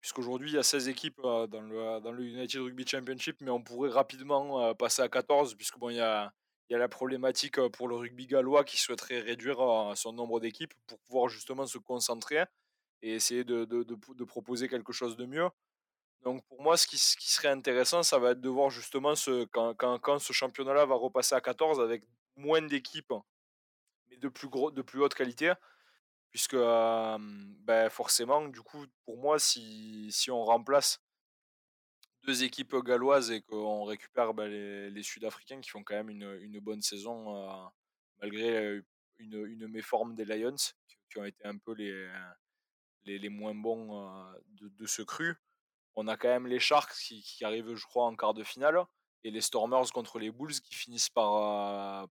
puisqu'aujourd'hui 0.00 0.50
il 0.50 0.54
y 0.54 0.58
a 0.58 0.62
16 0.62 0.88
équipes, 0.88 1.20
dans 1.22 1.60
le 1.60 2.00
dans 2.00 2.12
le 2.12 2.24
United 2.24 2.62
Rugby 2.62 2.86
Championship, 2.86 3.36
mais 3.40 3.50
on 3.50 3.62
pourrait 3.62 3.90
rapidement, 3.90 4.74
passer 4.74 5.02
à 5.02 5.08
14 5.08 5.54
puisque 5.56 5.78
bon 5.78 5.90
il 5.90 5.96
y 5.96 6.00
a 6.00 6.32
il 6.70 6.74
y 6.74 6.76
a 6.76 6.78
la 6.78 6.88
problématique, 6.88 7.60
pour 7.68 7.88
le 7.88 7.96
rugby 7.96 8.26
gallois 8.28 8.64
qui 8.64 8.78
souhaiterait 8.78 9.20
réduire, 9.20 9.58
son 9.96 10.12
nombre 10.12 10.40
d'équipes 10.40 10.72
pour 10.86 11.00
pouvoir 11.00 11.28
justement 11.28 11.66
se 11.66 11.78
concentrer 11.78 12.44
et 13.02 13.14
essayer 13.14 13.44
de 13.44 14.24
proposer 14.24 14.68
quelque 14.68 14.92
chose 14.92 15.16
de 15.16 15.26
mieux. 15.26 15.48
Donc 16.22 16.44
pour 16.46 16.62
moi 16.62 16.76
ce 16.76 16.86
qui 16.86 16.98
serait 16.98 17.48
intéressant, 17.48 18.02
ça 18.02 18.18
va 18.18 18.32
être 18.32 18.40
de 18.40 18.48
voir 18.48 18.70
justement 18.70 19.14
quand 19.52 20.18
ce 20.18 20.32
championnat-là 20.32 20.86
va 20.86 20.94
repasser 20.94 21.34
à 21.34 21.40
14 21.40 21.80
avec 21.80 22.04
moins 22.36 22.62
d'équipes 22.62 23.12
mais 24.08 24.16
de 24.16 24.28
plus 24.28 24.48
gros 24.48 24.70
de 24.70 24.82
plus 24.82 25.02
haute 25.02 25.14
qualité 25.14 25.52
puisque, 26.30 26.54
bah, 26.54 27.90
forcément, 27.90 28.46
du 28.46 28.60
coup, 28.62 28.86
pour 29.04 29.18
moi, 29.18 29.38
si 29.40 30.28
on 30.30 30.44
remplace 30.44 31.00
2 32.24 32.44
équipes 32.44 32.76
galloises 32.76 33.30
et 33.30 33.42
qu'on 33.42 33.84
récupère, 33.84 34.34
bah, 34.34 34.46
les 34.48 35.02
Sud-Africains 35.02 35.60
qui 35.60 35.70
font 35.70 35.82
quand 35.82 35.94
même 35.94 36.10
une 36.10 36.60
bonne 36.60 36.82
saison, 36.82 37.36
heu, 37.36 37.68
malgré, 38.20 38.80
une 39.18 39.68
méforme 39.68 40.14
des 40.14 40.24
Lions 40.24 40.56
qui 41.10 41.18
ont 41.18 41.24
été 41.24 41.44
un 41.44 41.58
peu 41.58 41.74
les 41.74 42.08
les 43.04 43.28
moins 43.28 43.54
bons, 43.54 44.24
de 44.52 44.86
ce 44.86 45.02
cru. 45.02 45.36
On 45.96 46.06
a 46.08 46.16
quand 46.16 46.28
même 46.28 46.46
les 46.46 46.60
Sharks 46.60 46.94
qui 46.94 47.44
arrivent, 47.44 47.74
je 47.74 47.84
crois, 47.84 48.06
en 48.06 48.14
quart 48.16 48.34
de 48.34 48.44
finale 48.44 48.84
et 49.24 49.30
les 49.30 49.40
Stormers 49.40 49.90
contre 49.92 50.18
les 50.18 50.30
Bulls 50.30 50.60
qui 50.60 50.74
finissent 50.74 51.10
par, 51.10 52.08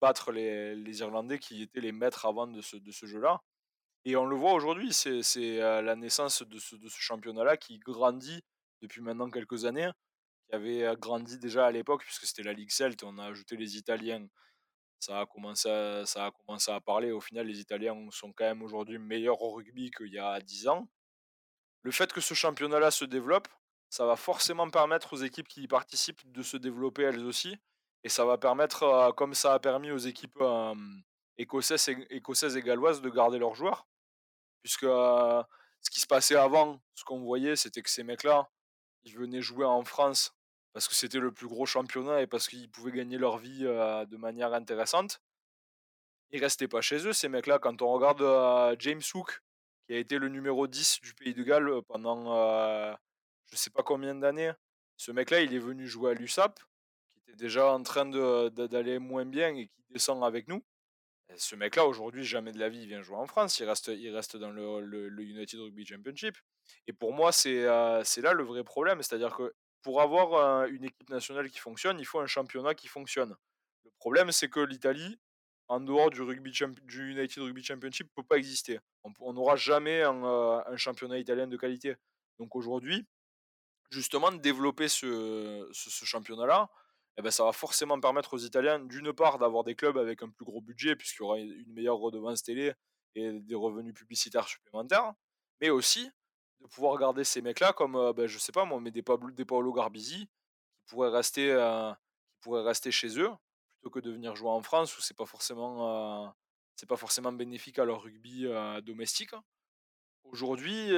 battre 0.00 0.32
les 0.32 1.00
Irlandais 1.00 1.38
qui 1.38 1.62
étaient 1.62 1.80
les 1.80 1.92
maîtres 1.92 2.26
avant 2.26 2.46
de 2.46 2.60
ce 2.60 2.76
de 2.76 2.90
ce 2.92 3.06
jeu-là 3.06 3.42
et 4.04 4.16
on 4.16 4.26
le 4.26 4.36
voit 4.36 4.52
aujourd'hui, 4.52 4.92
c'est 4.92 5.22
c'est, 5.22 5.58
la 5.58 5.96
naissance 5.96 6.42
de 6.42 6.58
ce 6.58 6.76
de 6.76 6.88
ce 6.88 7.00
championnat-là 7.00 7.56
qui 7.56 7.78
grandit 7.78 8.42
depuis 8.82 9.00
maintenant 9.00 9.30
quelques 9.30 9.64
années, 9.64 9.90
qui 10.48 10.54
avait, 10.54 10.94
grandi 10.98 11.38
déjà 11.38 11.66
à 11.66 11.70
l'époque 11.70 12.02
puisque 12.04 12.26
c'était 12.26 12.42
la 12.42 12.52
Ligue 12.52 12.70
Celte, 12.70 13.02
on 13.02 13.18
a 13.18 13.26
ajouté 13.26 13.56
les 13.56 13.76
Italiens. 13.76 14.26
Ça 15.00 15.20
a 15.20 15.26
commencé 15.26 15.68
à 15.68 16.06
ça 16.06 16.26
a 16.26 16.30
commencé 16.30 16.70
à 16.70 16.80
parler, 16.80 17.12
au 17.12 17.20
final 17.20 17.46
les 17.46 17.60
Italiens 17.60 17.94
sont 18.10 18.32
quand 18.32 18.44
même 18.44 18.62
aujourd'hui 18.62 18.98
meilleurs 18.98 19.42
au 19.42 19.52
rugby 19.52 19.90
qu'il 19.90 20.12
y 20.12 20.18
a 20.18 20.40
10 20.40 20.68
ans. 20.68 20.88
Le 21.82 21.90
fait 21.90 22.12
que 22.12 22.20
ce 22.20 22.34
championnat-là 22.34 22.90
se 22.90 23.04
développe, 23.04 23.48
ça 23.90 24.06
va 24.06 24.16
forcément 24.16 24.68
permettre 24.70 25.12
aux 25.12 25.22
équipes 25.22 25.48
qui 25.48 25.62
y 25.62 25.68
participent 25.68 26.30
de 26.32 26.42
se 26.42 26.56
développer 26.56 27.02
elles 27.02 27.24
aussi 27.24 27.56
et 28.02 28.08
ça 28.08 28.24
va 28.24 28.38
permettre, 28.38 29.12
comme 29.16 29.34
ça 29.34 29.54
a 29.54 29.58
permis 29.58 29.90
aux 29.90 29.98
équipes, 29.98 30.42
écossaises 31.38 31.88
et 32.56 32.62
galloises 32.62 33.00
de 33.00 33.08
garder 33.08 33.38
leurs 33.38 33.54
joueurs. 33.54 33.86
Puisque, 34.62 34.86
ce 34.86 35.90
qui 35.90 36.00
se 36.00 36.06
passait 36.06 36.36
avant, 36.36 36.80
ce 36.94 37.04
qu'on 37.04 37.20
voyait, 37.20 37.56
c'était 37.56 37.82
que 37.82 37.90
ces 37.90 38.02
mecs-là, 38.02 38.50
ils 39.04 39.16
venaient 39.16 39.42
jouer 39.42 39.64
en 39.64 39.84
France 39.84 40.34
parce 40.72 40.88
que 40.88 40.94
c'était 40.94 41.20
le 41.20 41.32
plus 41.32 41.46
gros 41.46 41.66
championnat 41.66 42.22
et 42.22 42.26
parce 42.26 42.48
qu'ils 42.48 42.70
pouvaient 42.70 42.92
gagner 42.92 43.18
leur 43.18 43.38
vie, 43.38 43.60
de 43.60 44.16
manière 44.16 44.52
intéressante. 44.54 45.20
Ils 46.30 46.40
restaient 46.40 46.68
pas 46.68 46.80
chez 46.80 47.06
eux, 47.06 47.12
ces 47.12 47.28
mecs-là. 47.28 47.60
Quand 47.60 47.80
on 47.80 47.92
regarde, 47.92 48.76
James 48.80 49.02
Hook, 49.14 49.40
qui 49.86 49.94
a 49.94 49.98
été 49.98 50.18
le 50.18 50.28
numéro 50.28 50.66
10 50.66 51.00
du 51.00 51.14
pays 51.14 51.32
de 51.32 51.44
Galles, 51.44 51.82
pendant, 51.86 52.96
je 53.46 53.56
sais 53.56 53.70
pas 53.70 53.84
combien 53.84 54.16
d'années. 54.16 54.52
Ce 54.96 55.12
mec-là, 55.12 55.42
il 55.42 55.54
est 55.54 55.60
venu 55.60 55.86
jouer 55.86 56.10
à 56.10 56.14
l'USAP, 56.14 56.58
qui 57.12 57.20
était 57.20 57.36
déjà 57.36 57.72
en 57.72 57.82
train 57.84 58.06
d'aller 58.06 58.98
moins 58.98 59.26
bien 59.26 59.54
et 59.54 59.68
qui 59.68 59.84
descend 59.90 60.24
avec 60.24 60.48
nous 60.48 60.64
ce 61.36 61.56
mec-là, 61.56 61.86
aujourd'hui, 61.86 62.24
jamais 62.24 62.52
de 62.52 62.58
la 62.58 62.68
vie, 62.68 62.82
il 62.82 62.88
vient 62.88 63.02
jouer 63.02 63.16
en 63.16 63.26
France. 63.26 63.58
Il 63.58 63.68
reste, 63.68 64.36
dans 64.36 64.50
le, 64.50 65.22
United 65.22 65.60
Rugby 65.60 65.84
Championship. 65.86 66.36
Et 66.86 66.92
pour 66.92 67.12
moi, 67.12 67.32
c'est 67.32 67.66
c'est 68.04 68.20
là 68.20 68.32
le 68.32 68.44
vrai 68.44 68.64
problème. 68.64 69.02
C'est-à-dire 69.02 69.36
que 69.36 69.54
pour 69.82 70.00
avoir 70.00 70.66
une 70.66 70.84
équipe 70.84 71.10
nationale 71.10 71.50
qui 71.50 71.58
fonctionne, 71.58 71.98
il 72.00 72.06
faut 72.06 72.20
un 72.20 72.26
championnat 72.26 72.74
qui 72.74 72.88
fonctionne. 72.88 73.36
Le 73.84 73.90
problème, 73.98 74.32
c'est 74.32 74.48
que 74.48 74.60
l'Italie, 74.60 75.18
en 75.68 75.80
dehors 75.80 76.10
du, 76.10 76.22
rugby 76.22 76.50
du 76.50 77.10
United 77.10 77.42
Rugby 77.42 77.62
Championship, 77.62 78.06
ne 78.08 78.22
peut 78.22 78.26
pas 78.26 78.36
exister. 78.36 78.80
On 79.20 79.32
n'aura 79.32 79.56
jamais 79.56 80.02
un, 80.02 80.76
championnat 80.76 81.18
italien 81.18 81.46
de 81.46 81.56
qualité. 81.56 81.96
Donc 82.38 82.56
aujourd'hui, 82.56 83.06
justement, 83.90 84.32
développer 84.32 84.88
ce 84.88 85.68
championnat-là, 85.72 86.70
eh 87.16 87.22
ben, 87.22 87.30
ça 87.30 87.44
va 87.44 87.52
forcément 87.52 88.00
permettre 88.00 88.34
aux 88.34 88.38
Italiens, 88.38 88.80
d'une 88.80 89.12
part, 89.12 89.38
d'avoir 89.38 89.62
des 89.62 89.76
clubs 89.76 89.96
avec 89.98 90.22
un 90.22 90.30
plus 90.30 90.44
gros 90.44 90.60
budget, 90.60 90.96
puisqu'il 90.96 91.22
y 91.22 91.24
aura 91.24 91.38
une 91.38 91.72
meilleure 91.72 91.98
redevance 91.98 92.42
télé 92.42 92.72
et 93.14 93.40
des 93.40 93.54
revenus 93.54 93.94
publicitaires 93.94 94.48
supplémentaires, 94.48 95.12
mais 95.60 95.70
aussi 95.70 96.10
pouvoir 96.68 96.98
garder 96.98 97.24
ces 97.24 97.42
mecs-là 97.42 97.72
comme, 97.72 97.96
euh, 97.96 98.12
ben, 98.12 98.26
je 98.26 98.38
sais 98.38 98.52
pas 98.52 98.64
moi, 98.64 98.80
mais 98.80 98.90
des, 98.90 99.02
Pablo, 99.02 99.30
des 99.30 99.44
Paolo 99.44 99.72
Garbizi, 99.72 100.26
qui 100.26 100.84
pourraient, 100.86 101.10
rester, 101.10 101.48
qui 102.32 102.40
pourraient 102.40 102.62
rester 102.62 102.90
chez 102.90 103.18
eux, 103.18 103.30
plutôt 103.74 103.90
que 103.90 104.00
de 104.00 104.10
venir 104.10 104.36
jouer 104.36 104.50
en 104.50 104.62
France, 104.62 104.96
où 104.98 105.00
c'est 105.00 105.16
pas 105.16 105.26
forcément... 105.26 106.34
C'est 106.76 106.88
pas 106.88 106.96
forcément 106.96 107.30
bénéfique 107.30 107.78
à 107.78 107.84
leur 107.84 108.02
rugby 108.02 108.48
domestique. 108.82 109.30
Aujourd'hui, 110.24 110.90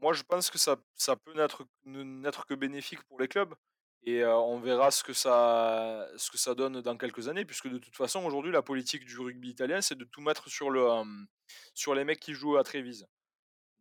moi 0.00 0.14
je 0.14 0.22
pense 0.22 0.48
que 0.48 0.56
ça, 0.56 0.76
ça 0.94 1.14
peut 1.14 1.34
n'être 1.34 2.46
que 2.46 2.54
bénéfique 2.54 3.02
pour 3.02 3.20
les 3.20 3.28
clubs, 3.28 3.54
et 4.04 4.24
on 4.24 4.58
verra 4.60 4.90
ce 4.90 5.02
que, 5.02 5.12
ça, 5.12 6.08
ce 6.16 6.30
que 6.30 6.38
ça 6.38 6.54
donne 6.54 6.80
dans 6.80 6.96
quelques 6.96 7.28
années, 7.28 7.44
puisque 7.44 7.68
de 7.68 7.76
toute 7.76 7.96
façon, 7.96 8.24
aujourd'hui, 8.24 8.50
la 8.50 8.62
politique 8.62 9.04
du 9.04 9.18
rugby 9.18 9.50
italien, 9.50 9.82
c'est 9.82 9.98
de 9.98 10.04
tout 10.04 10.22
mettre 10.22 10.48
sur, 10.48 10.70
le, 10.70 10.88
sur 11.74 11.94
les 11.94 12.04
mecs 12.04 12.20
qui 12.20 12.32
jouent 12.32 12.56
à 12.56 12.64
Trévise. 12.64 13.06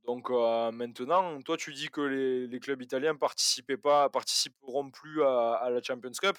Donc 0.08 0.30
maintenant, 0.30 1.42
toi, 1.42 1.58
tu 1.58 1.74
dis 1.74 1.90
que 1.90 2.02
les, 2.02 2.60
clubs 2.62 2.82
italiens 2.82 3.16
participaient 3.16 3.78
participeront 3.78 4.90
plus 4.90 5.22
à, 5.24 5.68
la 5.70 5.82
Champions 5.84 6.12
Cup. 6.12 6.38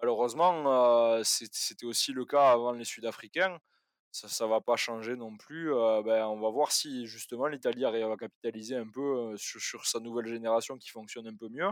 Malheureusement, 0.00 1.22
c'était 1.24 1.86
aussi 1.86 2.12
le 2.12 2.24
cas 2.24 2.52
avant 2.52 2.72
les 2.72 2.84
Sud-Africains. 2.84 3.58
Ça 4.12 4.44
ne 4.44 4.50
va 4.50 4.60
pas 4.60 4.76
changer 4.76 5.16
non 5.16 5.36
plus. 5.36 5.70
ben, 6.04 6.26
on 6.26 6.40
va 6.40 6.48
voir 6.50 6.70
si 6.70 7.06
justement 7.06 7.48
l'Italie 7.48 7.84
arrive 7.84 8.10
à 8.10 8.16
capitaliser 8.16 8.76
un 8.76 8.88
peu 8.88 9.36
sur, 9.36 9.84
sa 9.84 9.98
nouvelle 9.98 10.28
génération 10.28 10.78
qui 10.78 10.90
fonctionne 10.90 11.26
un 11.26 11.36
peu 11.36 11.48
mieux. 11.48 11.68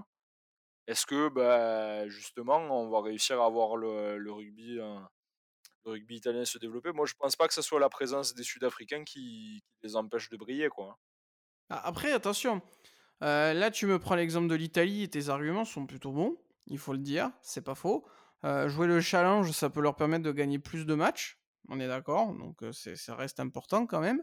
Est-ce 0.89 1.07
que 1.07 1.29
bah, 1.29 2.09
justement 2.09 2.57
on 2.57 2.91
va 2.91 3.03
réussir 3.03 3.41
à 3.41 3.49
voir 3.49 3.77
le, 3.77 4.31
rugby, 4.33 4.81
le 5.85 5.93
rugby 5.93 6.17
italien 6.17 6.45
se 6.45 6.59
développer 6.59 6.93
Moi 6.93 7.07
je 7.07 7.15
pense 7.15 7.37
pas 7.37 7.49
que 7.49 7.55
ce 7.55 7.63
soit 7.63 7.81
la 7.81 7.89
présence 7.89 8.35
des 8.35 8.43
Sud-Africains 8.43 9.05
qui, 9.05 9.63
les 9.83 9.97
empêche 9.97 10.31
de 10.31 10.37
briller. 10.37 10.69
Quoi. 10.69 10.99
Après 11.69 12.13
attention, 12.13 12.63
euh, 13.23 13.53
là 13.53 13.71
tu 13.71 13.87
me 13.87 13.99
prends 13.99 14.15
l'exemple 14.15 14.49
de 14.49 14.55
l'Italie 14.55 15.03
et 15.03 15.09
tes 15.09 15.29
arguments 15.29 15.65
sont 15.65 15.87
plutôt 15.87 16.13
bons, 16.13 16.37
il 16.67 16.79
faut 16.79 16.93
le 16.93 16.99
dire, 16.99 17.31
c'est 17.43 17.65
pas 17.65 17.75
faux. 17.75 18.07
Euh, 18.45 18.69
jouer 18.69 18.87
le 18.87 19.01
challenge, 19.01 19.51
ça 19.53 19.71
peut 19.71 19.81
leur 19.81 19.97
permettre 19.97 20.25
de 20.25 20.33
gagner 20.33 20.59
plus 20.59 20.85
de 20.85 20.95
matchs, 20.95 21.39
on 21.69 21.81
est 21.81 21.89
d'accord, 21.89 22.35
donc 22.35 22.63
euh, 22.63 22.73
ça 22.73 23.15
reste 23.15 23.41
important 23.41 23.87
quand 23.87 24.01
même. 24.01 24.23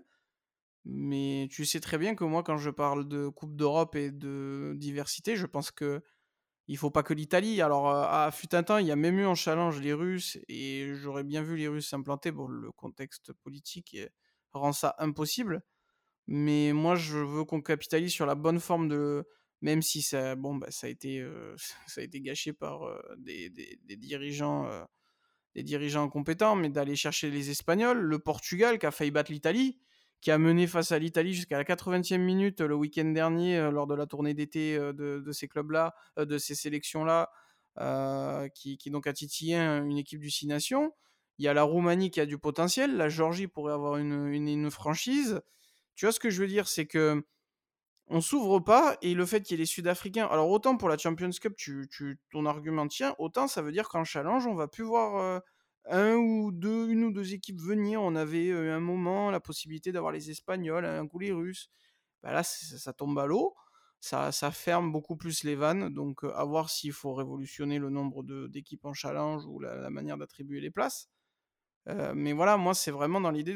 Mais 0.85 1.47
tu 1.51 1.65
sais 1.65 1.79
très 1.79 1.97
bien 1.97 2.15
que 2.15 2.23
moi, 2.23 2.43
quand 2.43 2.57
je 2.57 2.71
parle 2.71 3.07
de 3.07 3.29
Coupe 3.29 3.55
d'Europe 3.55 3.95
et 3.95 4.11
de 4.11 4.73
diversité, 4.77 5.35
je 5.35 5.45
pense 5.45 5.69
que 5.69 6.03
il 6.71 6.77
faut 6.77 6.89
pas 6.89 7.03
que 7.03 7.13
l'Italie. 7.13 7.61
Alors, 7.61 7.89
euh, 7.89 8.05
à 8.07 8.31
fut 8.31 8.55
un 8.55 8.63
temps, 8.63 8.77
il 8.77 8.87
y 8.87 8.91
a 8.91 8.95
même 8.95 9.19
eu 9.19 9.25
en 9.25 9.35
challenge 9.35 9.81
les 9.81 9.91
Russes, 9.91 10.39
et 10.47 10.93
j'aurais 10.93 11.25
bien 11.25 11.43
vu 11.43 11.57
les 11.57 11.67
Russes 11.67 11.89
s'implanter. 11.89 12.31
Bon, 12.31 12.47
le 12.47 12.71
contexte 12.71 13.33
politique 13.33 13.97
rend 14.53 14.71
ça 14.71 14.95
impossible. 14.97 15.63
Mais 16.27 16.71
moi, 16.71 16.95
je 16.95 17.17
veux 17.17 17.43
qu'on 17.43 17.61
capitalise 17.61 18.13
sur 18.13 18.25
la 18.25 18.35
bonne 18.35 18.61
forme 18.61 18.87
de. 18.87 19.27
Même 19.59 19.81
si 19.81 20.01
ça, 20.01 20.35
bon, 20.37 20.55
bah, 20.55 20.71
ça, 20.71 20.87
a, 20.87 20.89
été, 20.89 21.19
euh, 21.19 21.55
ça 21.87 21.99
a 21.99 22.03
été 22.05 22.21
gâché 22.21 22.53
par 22.53 22.83
euh, 22.83 22.99
des, 23.17 23.49
des, 23.49 23.97
dirigeants, 23.97 24.87
des 25.55 25.63
dirigeants 25.63 26.07
compétents, 26.07 26.55
mais 26.55 26.69
d'aller 26.69 26.95
chercher 26.95 27.29
les 27.31 27.49
Espagnols, 27.49 27.99
le 27.99 28.19
Portugal 28.19 28.79
qui 28.79 28.85
a 28.85 28.91
failli 28.91 29.11
battre 29.11 29.31
l'Italie 29.31 29.77
qui 30.21 30.29
a 30.29 30.37
mené 30.37 30.67
face 30.67 30.91
à 30.91 30.99
l'Italie 30.99 31.33
jusqu'à 31.33 31.57
la 31.57 31.63
80e 31.63 32.19
minute 32.19 32.61
le 32.61 32.75
week-end 32.75 33.05
dernier 33.05 33.57
euh, 33.57 33.71
lors 33.71 33.87
de 33.87 33.95
la 33.95 34.05
tournée 34.05 34.33
d'été 34.33 34.75
euh, 34.75 34.93
de, 34.93 35.31
ces 35.31 35.47
clubs-là, 35.47 35.95
euh, 36.19 36.25
de 36.25 36.37
ces 36.37 36.55
sélections-là, 36.55 37.29
qui, 38.53 38.77
donc 38.91 39.07
a 39.07 39.13
titillé 39.13 39.55
une 39.57 39.97
équipe 39.97 40.19
du 40.19 40.29
Six 40.29 40.45
Nations. 40.45 40.93
Il 41.37 41.45
y 41.45 41.47
a 41.47 41.53
la 41.53 41.63
Roumanie 41.63 42.11
qui 42.11 42.19
a 42.19 42.25
du 42.25 42.37
potentiel, 42.37 42.97
la 42.97 43.09
Géorgie 43.09 43.47
pourrait 43.47 43.73
avoir 43.73 43.97
une, 43.97 44.69
franchise. 44.69 45.41
Tu 45.95 46.05
vois 46.05 46.11
ce 46.11 46.19
que 46.19 46.29
je 46.29 46.41
veux 46.41 46.47
dire, 46.47 46.67
c'est 46.67 46.85
que 46.85 47.23
on 48.07 48.19
s'ouvre 48.19 48.59
pas 48.59 48.97
et 49.01 49.13
le 49.13 49.25
fait 49.25 49.41
qu'il 49.41 49.55
y 49.55 49.55
ait 49.55 49.63
les 49.63 49.65
Sud-Africains 49.65 50.27
alors 50.27 50.49
autant 50.49 50.75
pour 50.75 50.89
la 50.89 50.97
Champions 50.97 51.29
Cup, 51.29 51.55
ton 52.29 52.45
argument 52.45 52.87
tient, 52.89 53.15
autant 53.19 53.47
ça 53.47 53.61
veut 53.61 53.71
dire 53.71 53.87
qu'en 53.87 54.03
challenge, 54.03 54.45
on 54.45 54.53
va 54.53 54.67
plus 54.67 54.83
voir, 54.83 55.41
1 55.89 56.15
ou 56.15 56.51
2, 56.51 56.89
1 56.89 57.03
ou 57.03 57.11
2 57.11 57.33
équipes 57.33 57.61
venir. 57.61 58.01
On 58.01 58.15
avait, 58.15 58.49
heu, 58.49 58.71
un 58.71 58.79
moment 58.79 59.31
la 59.31 59.39
possibilité 59.39 59.91
d'avoir 59.91 60.11
les 60.11 60.29
Espagnols, 60.31 60.85
un 60.85 61.07
coup 61.07 61.19
les 61.19 61.31
Russes. 61.31 61.69
Bah, 62.23 62.33
là, 62.33 62.43
ça 62.43 62.93
tombe 62.93 63.17
à 63.19 63.25
l'eau. 63.27 63.55
Ça 64.01 64.31
ferme 64.51 64.91
beaucoup 64.91 65.15
plus 65.17 65.43
les 65.43 65.55
vannes, 65.55 65.89
donc 65.89 66.23
à 66.23 66.43
voir 66.45 66.69
s'il 66.71 66.91
faut 66.93 67.13
révolutionner 67.13 67.79
le 67.79 67.89
nombre 67.91 68.23
d'équipes 68.49 68.85
en 68.85 68.93
challenge 68.93 69.45
ou 69.45 69.59
la 69.59 69.89
manière 69.91 70.17
d'attribuer 70.17 70.59
les 70.61 70.71
places. 70.71 71.09
Mais 72.15 72.33
voilà, 72.33 72.57
moi, 72.57 72.73
c'est 72.75 72.91
vraiment 72.91 73.19
dans 73.21 73.31
l'idée 73.31 73.55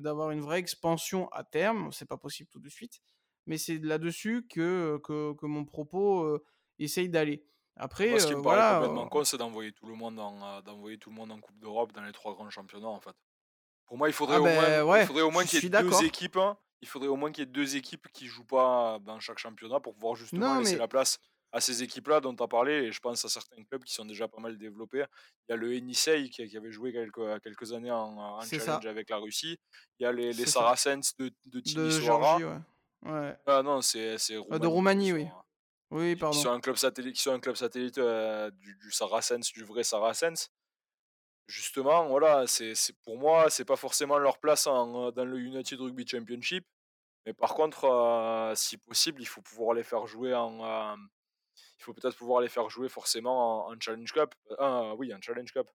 d'avoir 0.00 0.30
une 0.30 0.40
vraie 0.40 0.58
expansion 0.58 1.28
à 1.30 1.44
terme. 1.44 1.90
C'est 1.92 2.06
pas 2.08 2.16
possible 2.16 2.48
tout 2.50 2.60
de 2.60 2.68
suite, 2.68 3.00
mais 3.46 3.58
c'est 3.58 3.78
là-dessus 3.78 4.46
que, 4.48 4.98
que 5.04 5.34
que 5.34 5.46
mon 5.46 5.64
propos, 5.64 6.38
essaye 6.78 7.08
d'aller. 7.10 7.44
Moi, 8.08 8.18
Après, 8.18 8.20
ce 8.20 8.26
heu, 8.26 8.28
qui 8.28 8.34
me 8.36 8.42
paraît 8.42 8.62
voilà, 8.62 8.64
complètement 8.64 9.06
heu 9.06 9.08
con, 9.08 9.24
c'est 9.24 9.36
d'envoyer 9.38 9.72
tout 9.72 9.86
le 9.86 9.94
monde 9.94 10.18
en, 10.18 10.58
heu, 10.58 10.62
d'envoyer 10.62 10.98
tout 10.98 11.10
le 11.10 11.16
monde 11.16 11.32
en 11.32 11.40
coupe 11.40 11.58
d'Europe 11.58 11.92
dans 11.92 12.02
les 12.02 12.12
3 12.12 12.34
grands 12.34 12.50
championnats, 12.50 12.88
en 12.88 13.00
fait. 13.00 13.14
Pour 13.86 13.98
moi, 13.98 14.08
il 14.08 14.14
faudrait 14.14 14.36
Ah 14.36 14.40
au 14.40 14.50
moins 14.50 14.70
beh, 14.70 14.82
il 14.94 15.00
ouais, 15.00 15.08
faudrait 15.08 15.22
au 15.22 15.30
moins 15.30 15.44
qu'il 15.46 15.58
y 15.58 15.60
ait 15.60 15.62
suis 15.62 15.70
2 15.76 16.02
d'accord. 16.02 16.04
équipes 16.04 16.38
il 16.82 16.88
faudrait 16.88 17.08
au 17.08 17.16
moins 17.16 17.32
qu'il 17.32 17.42
y 17.42 17.48
ait 17.48 17.52
2 17.52 17.76
équipes 17.76 18.08
qui 18.12 18.26
jouent 18.28 18.44
pas 18.46 18.98
dans 19.00 19.20
chaque 19.20 19.38
championnat 19.38 19.80
pour 19.80 19.94
pouvoir 19.94 20.16
justement 20.16 20.52
Non, 20.52 20.56
laisser 20.56 20.76
mais 20.76 20.78
la 20.78 20.88
place 20.88 21.18
à 21.52 21.60
ces 21.60 21.82
équipes-là 21.82 22.20
dont 22.20 22.36
tu 22.36 22.42
as 22.42 22.48
parlé 22.48 22.72
et 22.74 22.92
je 22.92 23.00
pense 23.00 23.24
à 23.24 23.28
certains 23.30 23.64
clubs 23.64 23.84
qui 23.84 23.94
sont 23.94 24.04
déjà 24.06 24.28
pas 24.28 24.40
mal 24.40 24.58
développés. 24.58 25.04
Il 25.48 25.52
y 25.52 25.54
a 25.54 25.56
le 25.56 25.74
Yenisei 25.74 26.30
qui 26.30 26.46
qui 26.48 26.56
avait 26.56 26.72
joué 26.72 26.92
quelques 26.92 27.42
quelques 27.42 27.72
années 27.72 27.90
en 27.92 28.50
challenge 28.52 28.86
ça. 28.86 28.86
avec 28.86 29.10
la 29.10 29.18
Russie. 29.18 29.56
Il 29.98 30.04
y 30.04 30.06
a 30.06 30.12
les 30.12 30.34
les 30.34 30.46
ça. 30.46 30.46
Saracens 30.46 31.14
de 31.18 31.32
de 31.46 31.60
De 31.64 31.98
Géorgie, 32.00 32.42
Timișoara. 32.42 32.44
ouais. 32.44 32.58
Ouais. 33.02 33.36
Ah 33.46 33.62
non, 33.64 33.82
c'est 33.82 34.18
c'est 34.18 34.36
de 34.60 34.66
Roumanie 34.66 35.12
oui. 35.12 35.28
Oui, 35.90 36.16
qui 36.16 36.24
qui 36.28 36.38
sont 36.38 36.50
pardon. 36.50 36.52
un 36.52 36.60
club 36.60 36.76
satellite 36.76 37.16
qui 37.16 37.22
sont 37.22 37.32
un 37.32 37.40
club 37.40 37.56
satellite, 37.56 37.98
du 37.98 38.76
du 38.76 38.90
Saracens, 38.92 39.52
du 39.52 39.64
vrai 39.64 39.84
Saracens. 39.84 40.50
Justement, 41.46 42.06
voilà, 42.08 42.46
c'est 42.46 42.74
pour 43.02 43.16
moi, 43.18 43.48
c'est 43.48 43.64
pas 43.64 43.76
forcément 43.76 44.18
leur 44.18 44.38
place 44.38 44.66
en, 44.66 45.08
heu, 45.08 45.12
dans 45.12 45.24
le 45.24 45.38
United 45.40 45.80
Rugby 45.80 46.06
Championship, 46.06 46.66
mais 47.26 47.34
par 47.34 47.54
contre, 47.54 47.86
heu, 47.86 48.54
si 48.56 48.78
possible, 48.78 49.22
il 49.22 49.26
faut 49.26 49.42
pouvoir 49.42 49.74
les 49.74 49.84
faire 49.84 50.06
jouer 50.06 50.34
en, 50.34 50.60
hem, 50.94 51.08
il 51.80 51.84
faut 51.84 51.94
peut-être 51.94 52.16
pouvoir 52.18 52.40
les 52.42 52.48
faire 52.50 52.70
jouer 52.70 52.88
forcément 52.90 53.66
en 53.68 53.74
en 53.74 53.80
Challenge 53.80 54.12
Cup. 54.12 54.34
Ah 54.58 54.94
oui, 54.96 55.14
en 55.14 55.20
Challenge 55.22 55.52
Cup, 55.52 55.68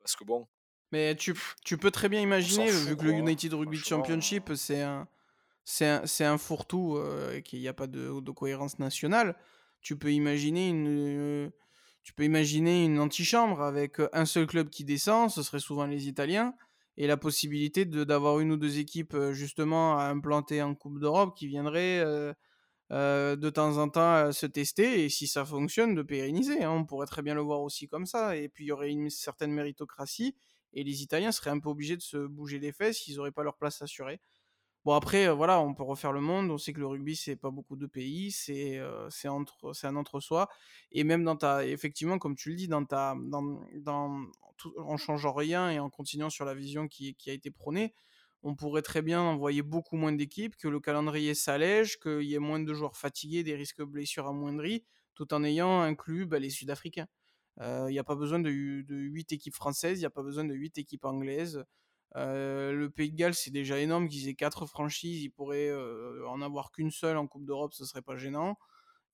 parce 0.00 0.16
que 0.16 0.24
bon 0.24 0.48
Mais 0.92 1.14
tu 1.16 1.34
tu 1.64 1.76
peux 1.78 1.90
très 1.90 2.08
bien 2.08 2.20
imaginer, 2.22 2.70
fout, 2.70 2.82
vu 2.84 2.96
que 2.96 3.04
le 3.04 3.12
United 3.12 3.52
Rugby 3.52 3.82
Championship, 3.82 4.50
c'est 4.54 4.80
un 4.82 5.06
un 5.82 6.02
un 6.20 6.38
fourre-tout, 6.38 6.98
et 7.34 7.42
qu'il 7.42 7.60
y 7.60 7.68
a 7.68 7.74
pas 7.74 7.86
de 7.88 8.20
de 8.20 8.30
cohérence 8.32 8.78
nationale. 8.78 9.36
Tu 9.82 9.96
peux 9.96 10.12
imaginer 10.12 10.68
une, 10.68 10.88
heu, 10.88 11.52
tu 12.02 12.12
peux 12.12 12.24
imaginer 12.24 12.84
une 12.84 12.98
antichambre 13.00 13.60
avec, 13.62 14.00
heu, 14.00 14.08
un 14.12 14.24
seul 14.26 14.46
club 14.46 14.70
qui 14.70 14.84
descend, 14.84 15.30
ce 15.30 15.42
serait 15.42 15.60
souvent 15.60 15.86
les 15.86 16.08
Italiens 16.08 16.54
et 16.96 17.06
la 17.06 17.16
possibilité 17.16 17.84
d'avoir 17.84 18.40
1 18.40 18.50
ou 18.50 18.56
2 18.56 18.78
équipes, 18.78 19.14
heu, 19.14 19.32
justement 19.32 19.98
à 19.98 20.04
implanter 20.06 20.62
en 20.62 20.74
coupe 20.74 20.98
d'Europe 21.00 21.36
qui 21.36 21.46
viendraient, 21.46 22.04
de 22.92 23.50
temps 23.50 23.78
en 23.78 23.88
temps, 23.90 24.32
se 24.32 24.46
tester 24.46 25.04
et 25.04 25.08
si 25.10 25.26
ça 25.28 25.44
fonctionne, 25.46 25.94
de 25.96 26.02
pérenniser, 26.02 26.64
hein. 26.64 26.72
On 26.72 26.84
pourrait 26.86 27.06
très 27.08 27.22
bien 27.22 27.34
le 27.34 27.42
voir 27.42 27.62
aussi 27.62 27.88
comme 27.88 28.06
ça 28.06 28.36
et 28.36 28.48
puis 28.50 28.64
il 28.66 28.68
y 28.68 28.72
aurait 28.72 28.90
une 28.90 29.10
certaine 29.10 29.52
méritocratie 29.52 30.36
et 30.74 30.84
les 30.84 31.02
Italiens 31.02 31.32
seraient 31.32 31.50
un 31.50 31.60
peu 31.60 31.70
obligés 31.70 31.96
de 31.96 32.02
se 32.02 32.18
bouger 32.18 32.58
les 32.60 32.72
fesses, 32.72 33.06
ils 33.08 33.20
auraient 33.20 33.32
pas 33.32 33.44
leur 33.44 33.56
place 33.58 33.82
assurée. 33.82 34.20
Bon 34.88 34.94
après, 34.94 35.26
heu, 35.26 35.32
voilà, 35.32 35.60
on 35.60 35.74
peut 35.74 35.82
refaire 35.82 36.12
le 36.12 36.22
monde, 36.22 36.50
on 36.50 36.56
sait 36.56 36.72
que 36.72 36.80
le 36.80 36.86
rugby, 36.86 37.14
c'est 37.14 37.36
pas 37.36 37.50
beaucoup 37.50 37.76
de 37.76 37.84
pays, 37.86 38.32
c'est, 38.32 38.78
heu, 38.78 39.06
c'est 39.10 39.28
entre 39.28 39.74
un 39.84 39.96
entre-soi 39.96 40.48
et 40.92 41.04
même 41.04 41.24
dans 41.24 41.36
ta 41.36 41.66
effectivement, 41.66 42.18
comme 42.18 42.34
tu 42.36 42.48
le 42.48 42.56
dis, 42.56 42.68
dans 42.68 42.86
ta 42.86 43.14
dans 43.20 43.60
en 44.78 44.96
changeant 44.96 45.34
rien 45.34 45.70
et 45.70 45.78
en 45.78 45.90
continuant 45.90 46.30
sur 46.30 46.46
la 46.46 46.54
vision 46.54 46.88
qui 46.88 47.14
a 47.26 47.32
été 47.34 47.50
prônée, 47.50 47.92
on 48.42 48.54
pourrait 48.54 48.80
très 48.80 49.02
bien 49.02 49.20
envoyer 49.20 49.60
beaucoup 49.60 49.96
moins 49.96 50.12
d'équipes, 50.12 50.56
que 50.56 50.68
le 50.68 50.80
calendrier 50.80 51.34
s'allège, 51.34 51.98
qu'il 52.00 52.22
y 52.22 52.34
ait 52.34 52.38
moins 52.38 52.60
de 52.60 52.72
joueurs 52.72 52.96
fatigués, 52.96 53.42
des 53.42 53.56
risques 53.56 53.80
de 53.80 53.84
blessures 53.84 54.26
amoindris, 54.26 54.86
tout 55.14 55.34
en 55.34 55.44
ayant 55.44 55.82
inclus, 55.82 56.24
bah, 56.24 56.38
les 56.38 56.48
Sud-Africains. 56.50 57.08
Heu, 57.60 57.86
il 57.90 57.94
y 57.94 57.98
a 57.98 58.04
pas 58.04 58.16
besoin 58.16 58.38
de 58.40 58.50
de 58.82 58.96
8 58.96 59.32
équipes 59.32 59.54
françaises, 59.54 59.98
il 60.00 60.02
y 60.02 60.06
a 60.06 60.10
pas 60.10 60.22
besoin 60.22 60.44
de 60.44 60.54
8 60.54 60.78
équipes 60.78 61.04
anglaises. 61.04 61.64
Heu, 62.16 62.72
le 62.74 62.90
Pays 62.90 63.10
de 63.12 63.16
Galles, 63.16 63.34
c'est 63.34 63.50
déjà 63.50 63.78
énorme 63.80 64.08
qu'ils 64.08 64.28
aient 64.28 64.34
4 64.34 64.66
franchises, 64.66 65.22
ils 65.22 65.30
pourraient, 65.30 65.68
heu, 65.70 66.24
en 66.28 66.40
avoir 66.42 66.70
qu'1 66.72 66.90
seule 66.90 67.16
en 67.18 67.26
coupe 67.26 67.44
d'Europe, 67.46 67.74
ce 67.74 67.84
serait 67.84 68.02
pas 68.02 68.16
gênant 68.16 68.58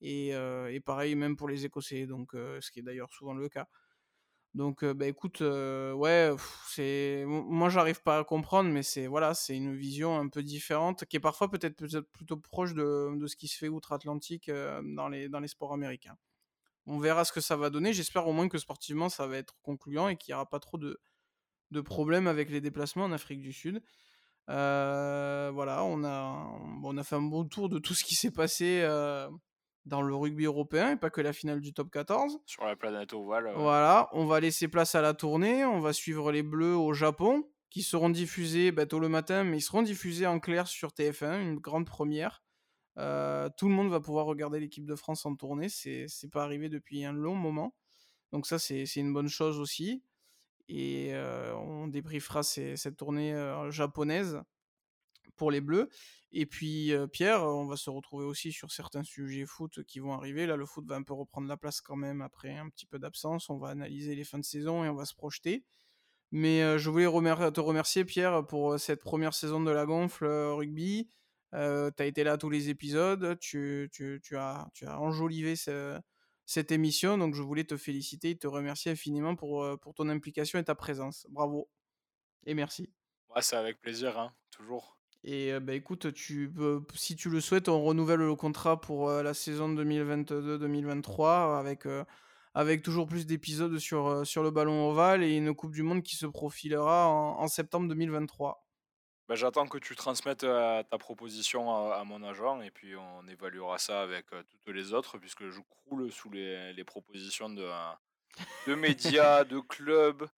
et 0.02 0.30
et 0.30 0.80
pareil 0.80 1.14
même 1.16 1.36
pour 1.36 1.48
les 1.48 1.66
Écossais, 1.66 2.06
donc 2.06 2.32
ce 2.34 2.70
qui 2.72 2.80
est 2.80 2.82
d'ailleurs 2.82 3.12
souvent 3.12 3.34
le 3.34 3.48
cas. 3.50 3.68
Donc 4.54 4.84
bah, 4.84 5.06
écoute, 5.08 5.40
ouais, 5.42 6.32
c'est 6.68 7.24
moi 7.26 7.68
j'arrive 7.70 8.02
pas 8.02 8.18
à 8.20 8.24
comprendre, 8.24 8.70
mais 8.70 8.82
c'est 8.84 9.06
voilà, 9.08 9.34
c'est 9.34 9.56
une 9.56 9.74
vision 9.76 10.18
un 10.18 10.28
peu 10.28 10.42
différente 10.44 11.04
qui 11.06 11.16
est 11.16 11.20
parfois 11.20 11.50
peut-être 11.50 12.00
plutôt 12.12 12.36
proche 12.38 12.74
de 12.74 13.26
ce 13.28 13.36
qui 13.36 13.48
se 13.48 13.58
fait 13.58 13.68
outre-Atlantique, 13.68 14.50
dans 14.50 15.08
les 15.08 15.28
dans 15.28 15.40
les 15.40 15.48
sports 15.48 15.72
américains. 15.74 16.16
On 16.86 16.98
verra 16.98 17.24
ce 17.26 17.32
que 17.32 17.40
ça 17.42 17.56
va 17.56 17.70
donner. 17.70 17.92
J'espère 17.94 18.28
au 18.28 18.32
moins 18.34 18.48
que 18.48 18.58
sportivement 18.58 19.08
ça 19.10 19.26
va 19.28 19.38
être 19.38 19.56
concluant 19.62 20.08
et 20.08 20.16
qu'il 20.16 20.32
y 20.32 20.34
aura 20.34 20.48
pas 20.50 20.60
trop 20.60 20.78
de 20.78 21.00
de 21.74 21.82
problèmes 21.82 22.28
avec 22.28 22.50
les 22.50 22.62
déplacements 22.62 23.04
en 23.04 23.12
Afrique 23.12 23.40
du 23.42 23.52
Sud. 23.52 23.82
Heu, 24.50 25.50
voilà, 25.52 25.84
on 25.84 26.04
a 26.04 26.58
on 26.84 26.98
a 26.98 27.04
fait 27.04 27.16
un 27.16 27.22
bon 27.22 27.44
tour 27.46 27.68
de 27.70 27.78
tout 27.78 27.94
ce 27.94 28.04
qui 28.04 28.14
s'est 28.16 28.32
passé, 28.32 28.82
heu, 28.84 29.28
dans 29.86 30.02
le 30.02 30.14
rugby 30.16 30.44
européen 30.46 30.92
et 30.92 30.96
pas 30.96 31.10
que 31.10 31.20
la 31.22 31.32
finale 31.32 31.60
du 31.60 31.72
top 31.74 31.90
14. 31.90 32.40
sur 32.46 32.64
la 32.64 32.74
planète 32.76 33.12
ovale, 33.12 33.46
ouais. 33.48 33.54
Voilà, 33.54 34.08
on 34.12 34.24
va 34.26 34.40
laisser 34.40 34.66
place 34.68 34.94
à 34.96 35.00
la 35.02 35.14
tournée, 35.14 35.64
on 35.64 35.78
va 35.80 35.92
suivre 35.92 36.32
les 36.32 36.42
Bleus 36.42 36.76
au 36.76 36.92
Japon, 36.92 37.48
qui 37.70 37.82
seront 37.82 38.10
diffusés, 38.10 38.72
bah, 38.72 38.86
tôt 38.86 38.98
le 38.98 39.08
matin, 39.08 39.44
mais 39.44 39.58
ils 39.58 39.62
seront 39.62 39.82
diffusés 39.82 40.26
en 40.26 40.40
clair 40.40 40.66
sur 40.66 40.92
TF1, 40.92 41.40
une 41.40 41.56
grande 41.60 41.86
première. 41.86 42.42
Heu, 42.98 43.50
tout 43.58 43.68
le 43.68 43.74
monde 43.74 43.90
va 43.90 44.00
pouvoir 44.00 44.26
regarder 44.26 44.60
l'équipe 44.60 44.86
de 44.86 44.96
France 44.96 45.26
en 45.26 45.36
tournée, 45.36 45.68
c'est 45.68 46.08
pas 46.32 46.44
arrivé 46.44 46.68
depuis 46.68 47.04
un 47.04 47.12
long 47.12 47.36
moment. 47.36 47.76
Donc 48.32 48.46
ça, 48.46 48.58
c'est 48.58 48.86
c'est 48.86 49.00
une 49.00 49.12
bonne 49.14 49.28
chose 49.28 49.60
aussi 49.60 50.04
et 50.68 51.14
on 51.54 51.88
débriefera 51.88 52.42
cette 52.42 52.96
tournée, 52.96 53.34
japonaise 53.70 54.40
pour 55.36 55.50
les 55.50 55.60
Bleus 55.60 55.88
et 56.36 56.46
puis, 56.46 56.92
Pierre, 57.12 57.44
on 57.44 57.64
va 57.64 57.76
se 57.76 57.88
retrouver 57.90 58.24
aussi 58.24 58.50
sur 58.50 58.72
certains 58.72 59.04
sujets 59.04 59.46
foot 59.46 59.84
qui 59.84 60.00
vont 60.00 60.12
arriver. 60.14 60.46
Là, 60.46 60.56
le 60.56 60.66
foot 60.66 60.84
va 60.84 60.96
un 60.96 61.04
peu 61.04 61.14
reprendre 61.14 61.46
la 61.46 61.56
place 61.56 61.80
quand 61.80 61.94
même 61.94 62.22
après 62.22 62.56
un 62.56 62.68
petit 62.68 62.86
peu 62.86 62.98
d'absence. 62.98 63.48
On 63.50 63.56
va 63.56 63.68
analyser 63.68 64.16
les 64.16 64.24
fins 64.24 64.40
de 64.40 64.44
saison 64.44 64.84
et 64.84 64.88
on 64.88 64.96
va 64.96 65.04
se 65.04 65.14
projeter. 65.14 65.64
Mais, 66.32 66.76
je 66.76 66.90
voulais 66.90 67.04
te 67.06 67.60
remercier 67.60 68.04
Pierre 68.04 68.44
pour, 68.48 68.80
cette 68.80 69.04
1re 69.04 69.32
saison 69.32 69.60
de 69.62 69.70
La 69.70 69.86
Gonfle, 69.86 70.26
Rugby. 70.26 71.08
Heu, 71.54 71.92
tu 71.96 72.02
as 72.02 72.06
été 72.06 72.24
là 72.24 72.36
tous 72.36 72.50
les 72.50 72.68
épisodes, 72.68 73.38
tu 73.38 73.88
tu 73.92 74.20
tu 74.20 74.36
as 74.36 74.68
tu 74.74 74.86
as 74.86 75.00
enjolivé 75.00 75.54
ce 75.54 76.00
cette 76.46 76.72
émission, 76.72 77.18
donc 77.18 77.34
je 77.34 77.42
voulais 77.42 77.64
te 77.64 77.76
féliciter 77.76 78.30
et 78.30 78.36
te 78.36 78.46
remercier 78.46 78.92
infiniment 78.92 79.34
pour, 79.36 79.66
pour 79.80 79.94
ton 79.94 80.08
implication 80.08 80.58
et 80.58 80.64
ta 80.64 80.74
présence. 80.74 81.26
Bravo 81.30 81.68
et 82.46 82.54
merci. 82.54 82.90
Ouais, 83.34 83.42
c'est 83.42 83.56
avec 83.56 83.80
plaisir, 83.80 84.18
hein, 84.18 84.32
toujours. 84.50 84.98
Et 85.24 85.58
bah, 85.60 85.72
écoute, 85.72 86.12
tu 86.12 86.52
si 86.94 87.16
tu 87.16 87.30
le 87.30 87.40
souhaites, 87.40 87.68
on 87.68 87.82
renouvelle 87.82 88.20
le 88.20 88.34
contrat 88.36 88.80
pour, 88.80 89.10
la 89.10 89.32
saison 89.32 89.74
2022-2023 89.74 91.58
avec, 91.58 91.84
avec 92.52 92.82
toujours 92.82 93.06
plus 93.06 93.24
d'épisodes 93.24 93.78
sur, 93.78 94.26
sur 94.26 94.42
le 94.42 94.50
ballon 94.50 94.90
ovale 94.90 95.22
et 95.22 95.34
une 95.36 95.54
coupe 95.54 95.72
du 95.72 95.82
monde 95.82 96.02
qui 96.02 96.16
se 96.16 96.26
profilera 96.26 97.08
en 97.08 97.40
en 97.40 97.48
septembre 97.48 97.88
2023. 97.88 98.63
Bah, 99.28 99.34
j'attends 99.36 99.66
que 99.66 99.78
tu 99.78 99.96
transmettes, 99.96 100.44
heu, 100.44 100.82
ta 100.90 100.98
proposition 100.98 101.70
à 101.74 101.94
à 101.96 102.04
mon 102.04 102.22
agent 102.22 102.60
et 102.60 102.70
puis 102.70 102.94
on 102.96 103.26
évaluera 103.26 103.78
ça 103.78 104.02
avec, 104.02 104.32
heu, 104.34 104.44
toutes 104.44 104.74
les 104.74 104.92
autres 104.92 105.18
puisque 105.18 105.48
je 105.48 105.60
croule 105.60 106.12
sous 106.12 106.30
les 106.30 106.72
les 106.74 106.84
propositions 106.84 107.48
de, 107.48 107.66
de 108.66 108.74
médias, 108.74 109.44
de 109.44 109.60
clubs 109.68 110.28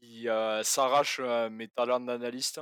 qui, 0.00 0.28
heu, 0.28 0.62
s'arrachent, 0.64 1.20
mes 1.50 1.68
talents 1.68 2.00
d'analyste. 2.00 2.60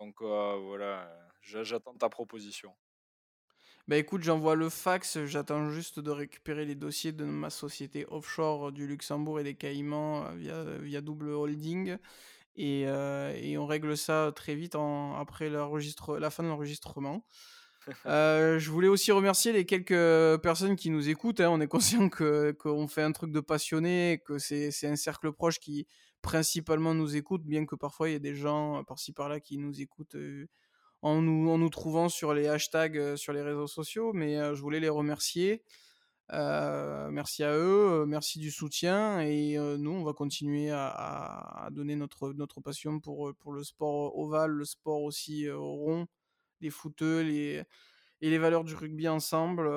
Donc 0.00 0.20
voilà, 0.20 1.08
j'attends 1.42 1.94
ta 1.94 2.08
proposition. 2.08 2.74
Bah, 3.88 3.96
écoute, 3.96 4.22
j'envoie 4.22 4.54
le 4.54 4.68
fax, 4.68 5.24
j'attends 5.24 5.70
juste 5.70 5.98
de 5.98 6.10
récupérer 6.10 6.64
les 6.64 6.74
dossiers 6.76 7.12
de 7.12 7.24
ma 7.24 7.50
société 7.50 8.06
offshore 8.08 8.70
du 8.72 8.86
Luxembourg 8.86 9.40
et 9.40 9.44
des 9.44 9.54
Caïmans, 9.54 10.30
via 10.36 10.62
via 10.78 11.00
Double 11.00 11.30
Holding 11.30 11.98
et 12.56 12.86
on 13.58 13.66
règle 13.66 13.96
ça 13.96 14.32
très 14.34 14.54
vite 14.54 14.74
en 14.74 15.16
après 15.16 15.50
la 15.50 16.30
fin 16.30 16.42
de 16.42 16.48
l'enregistrement. 16.48 17.26
Je 18.04 18.70
voulais 18.70 18.88
aussi 18.88 19.10
remercier 19.12 19.52
les 19.52 19.66
quelques 19.66 20.40
personnes 20.42 20.76
qui 20.76 20.90
nous 20.90 21.08
écoutent, 21.08 21.40
hein. 21.40 21.50
On 21.50 21.60
est 21.60 21.66
conscient 21.66 22.08
qu'on 22.08 22.86
fait 22.88 23.02
un 23.02 23.12
truc 23.12 23.32
de 23.32 23.40
passionné, 23.40 24.22
que 24.24 24.38
c'est 24.38 24.86
un 24.86 24.96
cercle 24.96 25.32
proche 25.32 25.58
qui 25.58 25.86
principalement 26.22 26.94
nous 26.94 27.16
écoute, 27.16 27.42
bien 27.44 27.66
que 27.66 27.74
parfois 27.74 28.08
il 28.08 28.12
y 28.12 28.14
ait 28.14 28.20
des 28.20 28.36
gens 28.36 28.84
par-ci 28.84 29.12
par-là 29.12 29.40
qui 29.40 29.58
nous 29.58 29.80
écoutent, 29.80 30.16
en 31.00 31.20
nous, 31.20 31.50
en 31.50 31.58
nous 31.58 31.70
trouvant 31.70 32.08
sur 32.08 32.32
les 32.32 32.46
hashtags 32.46 33.16
sur 33.16 33.32
les 33.32 33.42
réseaux 33.42 33.66
sociaux, 33.66 34.12
mais 34.12 34.36
je 34.54 34.60
voulais 34.60 34.78
les 34.78 34.88
remercier. 34.88 35.64
Merci 36.30 37.42
à 37.42 37.54
eux, 37.54 38.04
merci 38.06 38.38
du 38.38 38.50
soutien 38.50 39.20
et 39.20 39.56
nous 39.78 39.90
on 39.90 40.04
va 40.04 40.12
continuer 40.12 40.70
à, 40.70 41.68
donner 41.72 41.96
notre, 41.96 42.32
notre 42.32 42.60
passion 42.60 43.00
pour, 43.00 43.34
pour 43.36 43.52
le 43.52 43.64
sport 43.64 44.18
ovale, 44.18 44.50
le 44.50 44.64
sport 44.64 45.02
aussi 45.02 45.50
rond, 45.50 46.06
les 46.60 46.70
footeux, 46.70 47.22
les, 47.22 47.64
et 48.20 48.30
les 48.30 48.38
valeurs 48.38 48.64
du 48.64 48.74
rugby 48.74 49.08
ensemble 49.08 49.68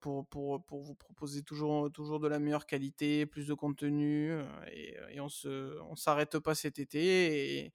pour, 0.00 0.26
pour, 0.28 0.64
pour, 0.64 0.82
vous 0.82 0.94
proposer 0.94 1.42
toujours, 1.42 1.90
toujours 1.92 2.20
de 2.20 2.28
la 2.28 2.38
meilleure 2.38 2.66
qualité, 2.66 3.26
plus 3.26 3.46
de 3.46 3.54
contenu 3.54 4.32
et, 4.72 4.96
et 5.10 5.20
on 5.20 5.28
se 5.28 5.80
on 5.82 5.96
s'arrête 5.96 6.38
pas 6.38 6.54
cet 6.54 6.78
été 6.78 7.64
et, 7.64 7.72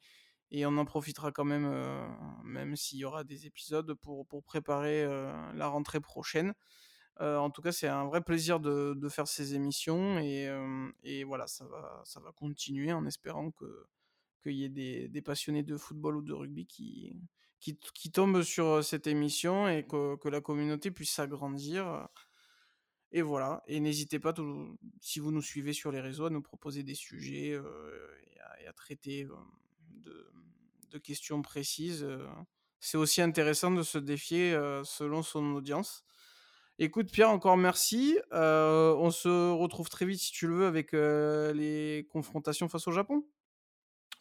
et 0.51 0.65
on 0.65 0.77
en 0.77 0.85
profitera 0.85 1.31
quand 1.31 1.43
même 1.43 1.69
même 2.43 2.75
s'il 2.75 2.99
y 2.99 3.05
aura 3.05 3.23
des 3.23 3.45
épisodes 3.45 3.93
pour, 3.95 4.25
pour 4.25 4.43
préparer 4.43 5.05
la 5.53 5.67
rentrée 5.67 5.99
prochaine. 5.99 6.53
En 7.19 7.49
tout 7.49 7.61
cas, 7.61 7.71
c'est 7.71 7.87
un 7.87 8.05
vrai 8.05 8.21
plaisir 8.21 8.59
de, 8.59 9.09
faire 9.09 9.27
ces 9.27 9.55
émissions 9.55 10.19
et, 10.19 10.49
et, 11.03 11.23
voilà, 11.23 11.47
ça 11.47 11.65
va, 11.65 12.31
continuer 12.35 12.91
en 12.93 13.05
espérant 13.05 13.51
qu'il 14.43 14.53
y 14.53 14.63
ait 14.65 15.07
des, 15.07 15.21
passionnés 15.21 15.63
de 15.63 15.77
football 15.77 16.17
ou 16.17 16.21
de 16.21 16.33
rugby 16.33 16.65
qui, 16.67 17.15
qui, 17.59 18.11
tombe 18.11 18.41
sur 18.43 18.83
cette 18.83 19.07
émission 19.07 19.67
et 19.67 19.85
que, 19.85 20.29
la 20.29 20.41
communauté 20.41 20.91
puisse 20.91 21.11
s'agrandir. 21.11 22.07
Et 23.11 23.21
voilà. 23.21 23.63
Et 23.67 23.79
n'hésitez 23.79 24.19
pas, 24.19 24.33
si 24.99 25.19
vous 25.19 25.31
nous 25.31 25.41
suivez 25.41 25.73
sur 25.73 25.91
les 25.91 26.01
réseaux, 26.01 26.25
à 26.25 26.29
nous 26.29 26.41
proposer 26.41 26.83
des 26.83 26.95
sujets 26.95 27.59
et, 28.61 28.67
à, 28.67 28.73
traiter 28.73 29.27
de, 29.89 30.97
questions 31.03 31.41
précises. 31.41 32.07
C'est 32.79 32.97
aussi 32.97 33.21
intéressant 33.21 33.71
de 33.71 33.83
se 33.83 33.97
défier 33.97 34.53
selon 34.83 35.23
son 35.23 35.53
audience. 35.55 36.05
Écoute 36.77 37.09
Pierre, 37.09 37.29
encore 37.29 37.55
merci. 37.55 38.19
on 38.31 39.11
se 39.11 39.51
retrouve 39.53 39.89
très 39.89 40.05
vite 40.05 40.19
si 40.19 40.31
tu 40.31 40.47
le 40.47 40.55
veux 40.55 40.67
avec 40.67 40.91
les 40.91 42.05
confrontations 42.11 42.67
face 42.67 42.87
au 42.87 42.91
Japon. 42.91 43.25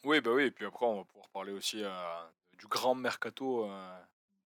Oui, 0.03 0.21
bah 0.21 0.31
oui, 0.33 0.43
et 0.43 0.51
puis 0.51 0.65
après 0.65 0.85
on 0.85 0.97
va 0.97 1.03
pouvoir 1.03 1.29
parler 1.29 1.51
aussi 1.51 1.83
du 2.57 2.67
grand 2.67 2.95
mercato 2.95 3.67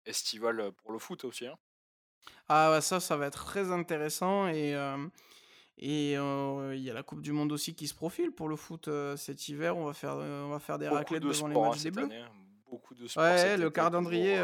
estival 0.06 0.72
pour 0.72 0.92
le 0.92 1.00
foot 1.00 1.26
aussi. 1.26 1.46
Hein. 1.46 1.58
Ah 2.50 2.80
ça, 2.82 3.00
ça 3.00 3.18
va 3.18 3.28
être 3.28 3.46
très 3.46 3.72
intéressant 3.72 4.48
et 4.48 4.74
et 5.78 6.14
il 6.14 6.82
y 6.82 6.90
a 6.90 6.94
la 6.94 7.04
Coupe 7.04 7.22
du 7.22 7.34
Monde 7.34 7.52
aussi 7.52 7.76
qui 7.76 7.88
se 7.88 7.94
profile 7.94 8.32
pour 8.32 8.50
le 8.50 8.56
foot 8.56 8.90
cet 9.16 9.48
hiver. 9.48 9.78
On 9.78 9.86
va 9.86 9.94
faire 9.94 10.16
on 10.16 10.50
va 10.50 10.60
faire 10.60 10.80
des 10.80 10.88
raclettes 10.88 11.22
devant 11.22 11.48
les 11.48 11.56
matchs 11.56 11.78
hein, 11.78 11.84
des 11.84 11.92
Bleus. 11.92 12.10
Hein. 12.12 12.32
Beaucoup 12.68 12.96
de 12.96 13.08
sport 13.08 13.24
Ouais, 13.24 13.58
le 13.58 13.70
calendrier 13.70 14.44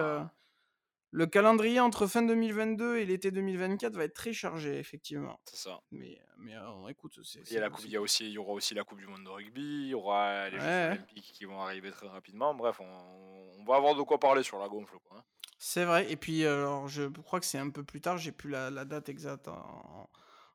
le 1.12 1.26
calendrier 1.26 1.80
entre 1.80 2.06
fin 2.08 2.22
2022 2.22 2.98
et 2.98 3.06
l'été 3.06 3.32
2024 3.32 3.94
va 3.96 4.04
être 4.04 4.14
très 4.14 4.34
chargé, 4.34 4.78
effectivement. 4.78 5.40
C'est 5.46 5.56
ça. 5.56 5.80
Mais, 5.92 6.20
mais 6.38 6.54
écoute, 6.90 7.18
c'est. 7.24 7.40
Il 7.50 7.54
y, 7.54 7.58
a 7.58 7.70
il, 7.86 7.92
y 7.92 7.96
a 7.96 8.02
aussi, 8.02 8.26
il 8.26 8.32
y 8.32 8.38
aura 8.38 8.52
aussi 8.52 8.74
la 8.74 8.84
Coupe 8.84 9.00
du 9.00 9.08
Monde 9.08 9.24
de 9.24 9.30
rugby, 9.30 9.62
il 9.62 9.88
y 9.88 9.94
aura 9.94 10.50
les 10.50 10.60
Jeux 10.60 10.66
Olympiques 10.66 11.32
qui 11.34 11.46
vont 11.46 11.62
arriver 11.62 11.92
très 11.92 12.08
rapidement. 12.08 12.54
Bref, 12.54 12.80
on, 12.82 13.64
va 13.66 13.76
avoir 13.76 13.96
de 13.96 14.02
quoi 14.02 14.20
parler 14.20 14.44
sur 14.44 14.60
la 14.60 14.68
gonfle. 14.68 14.98
Quoi, 15.06 15.20
hein. 15.20 15.24
C'est 15.58 15.86
vrai. 15.86 16.12
Et 16.12 16.18
puis, 16.18 16.46
alors, 16.46 16.88
je 16.88 17.04
crois 17.22 17.40
que 17.40 17.46
c'est 17.46 17.58
un 17.58 17.70
peu 17.70 17.84
plus 17.84 18.02
tard, 18.02 18.18
j'ai 18.18 18.32
plus 18.32 18.50
la, 18.50 18.70
date 18.86 19.10
exacte 19.10 19.48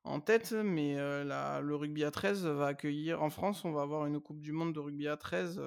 en, 0.05 0.21
tête, 0.21 0.53
mais 0.53 0.97
le 0.97 1.75
rugby 1.75 2.05
à 2.05 2.11
13 2.11 2.47
va 2.47 2.67
accueillir. 2.67 3.23
En 3.23 3.31
France, 3.31 3.65
on 3.65 3.73
va 3.73 3.83
avoir 3.83 4.07
une 4.07 4.21
Coupe 4.21 4.41
du 4.41 4.53
Monde 4.53 4.75
de 4.75 4.81
rugby 4.81 5.09
à 5.09 5.17
13 5.17 5.63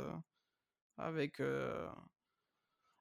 avec 0.97 1.41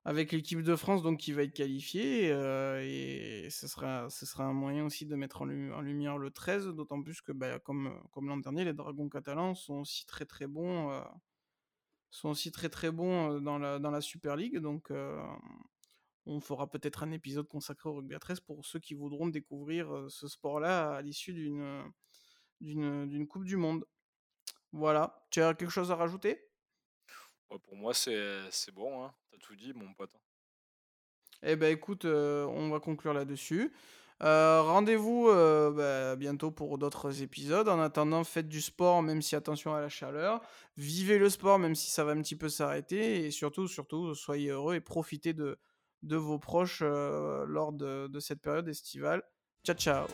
avec 0.05 0.33
l'équipe 0.33 0.63
de 0.63 0.77
France 0.77 1.03
donc 1.03 1.19
qui 1.19 1.33
va 1.33 1.43
être 1.43 1.55
qualifiée 1.55 2.29
et 2.29 3.49
ce 3.51 3.67
sera 3.69 4.11
ce 4.11 4.27
sera 4.27 4.45
un 4.45 4.53
moyen 4.53 4.85
aussi 4.85 5.07
de 5.07 5.17
mettre 5.17 5.43
en, 5.43 5.47
lumière 5.47 6.19
le 6.19 6.31
13 6.31 6.69
d'autant 6.69 7.03
plus 7.03 7.23
que 7.23 7.33
bah, 7.33 7.59
comme 7.59 7.99
comme 8.13 8.29
l'an 8.29 8.37
dernier 8.37 8.65
les 8.65 8.75
Dragons 8.75 9.09
catalans 9.09 9.55
sont 9.55 9.81
aussi 9.81 10.07
très 10.07 10.27
très 10.27 10.47
bons 10.47 11.03
sont 12.11 12.29
aussi 12.29 12.53
très 12.53 12.69
très 12.69 12.91
bons 12.91 13.41
dans 13.41 13.59
la 13.59 13.79
dans 13.79 13.91
la 13.91 14.01
Super 14.01 14.37
League 14.37 14.59
donc 14.59 14.93
on 16.27 16.41
fera 16.41 16.71
peut-être 16.71 17.03
un 17.03 17.11
épisode 17.11 17.49
consacré 17.49 17.89
au 17.89 17.95
rugby 17.95 18.15
à 18.15 18.19
13 18.19 18.41
pour 18.41 18.65
ceux 18.65 18.79
qui 18.81 18.95
voudront 18.95 19.29
découvrir 19.29 20.07
ce 20.09 20.29
sport-là 20.29 20.95
à 20.95 21.03
l'issue 21.03 21.33
d'une 21.33 21.85
d'une 22.61 23.27
Coupe 23.27 23.45
du 23.45 23.57
Monde. 23.57 23.85
Voilà, 24.73 25.25
tu 25.31 25.41
as 25.41 25.55
quelque 25.55 25.71
chose 25.71 25.91
à 25.91 25.97
rajouter? 25.97 26.41
Pour 27.49 27.77
moi, 27.77 27.95
c'est 27.95 28.73
bon, 28.73 29.05
hein. 29.05 29.15
Tu 29.33 29.39
tout 29.39 29.57
dit, 29.57 29.73
mon 29.75 29.93
pote. 29.95 30.11
Hein. 30.15 30.21
Eh 31.43 31.57
ben 31.57 31.73
écoute, 31.73 32.05
on 32.05 32.69
va 32.71 32.81
conclure 32.81 33.13
là-dessus. 33.13 33.73
rendez-vous, 34.21 35.27
bah, 35.27 36.17
bientôt 36.17 36.51
pour 36.51 36.79
d'autres 36.79 37.23
épisodes. 37.23 37.69
En 37.69 37.81
attendant, 37.81 38.25
faites 38.25 38.49
du 38.49 38.61
sport, 38.61 39.03
même 39.03 39.21
si 39.21 39.37
attention 39.37 39.75
à 39.75 39.81
la 39.81 39.89
chaleur. 39.89 40.41
Vivez 40.77 41.19
le 41.19 41.29
sport, 41.29 41.59
même 41.59 41.75
si 41.75 41.91
ça 41.91 42.05
va 42.05 42.13
un 42.13 42.23
petit 42.23 42.37
peu 42.37 42.49
s'arrêter. 42.49 43.27
Et 43.27 43.31
surtout, 43.31 43.69
surtout, 43.69 44.15
soyez 44.15 44.51
heureux 44.51 44.75
et 44.75 44.81
profitez 44.81 45.33
de 45.33 45.59
de 46.03 46.17
vos 46.17 46.39
proches, 46.39 46.83
lors 46.83 47.73
de 47.73 48.09
de 48.09 48.21
cette 48.21 48.41
période 48.41 48.69
estivale. 48.69 49.23
Ciao, 49.65 49.77
ciao. 49.77 50.07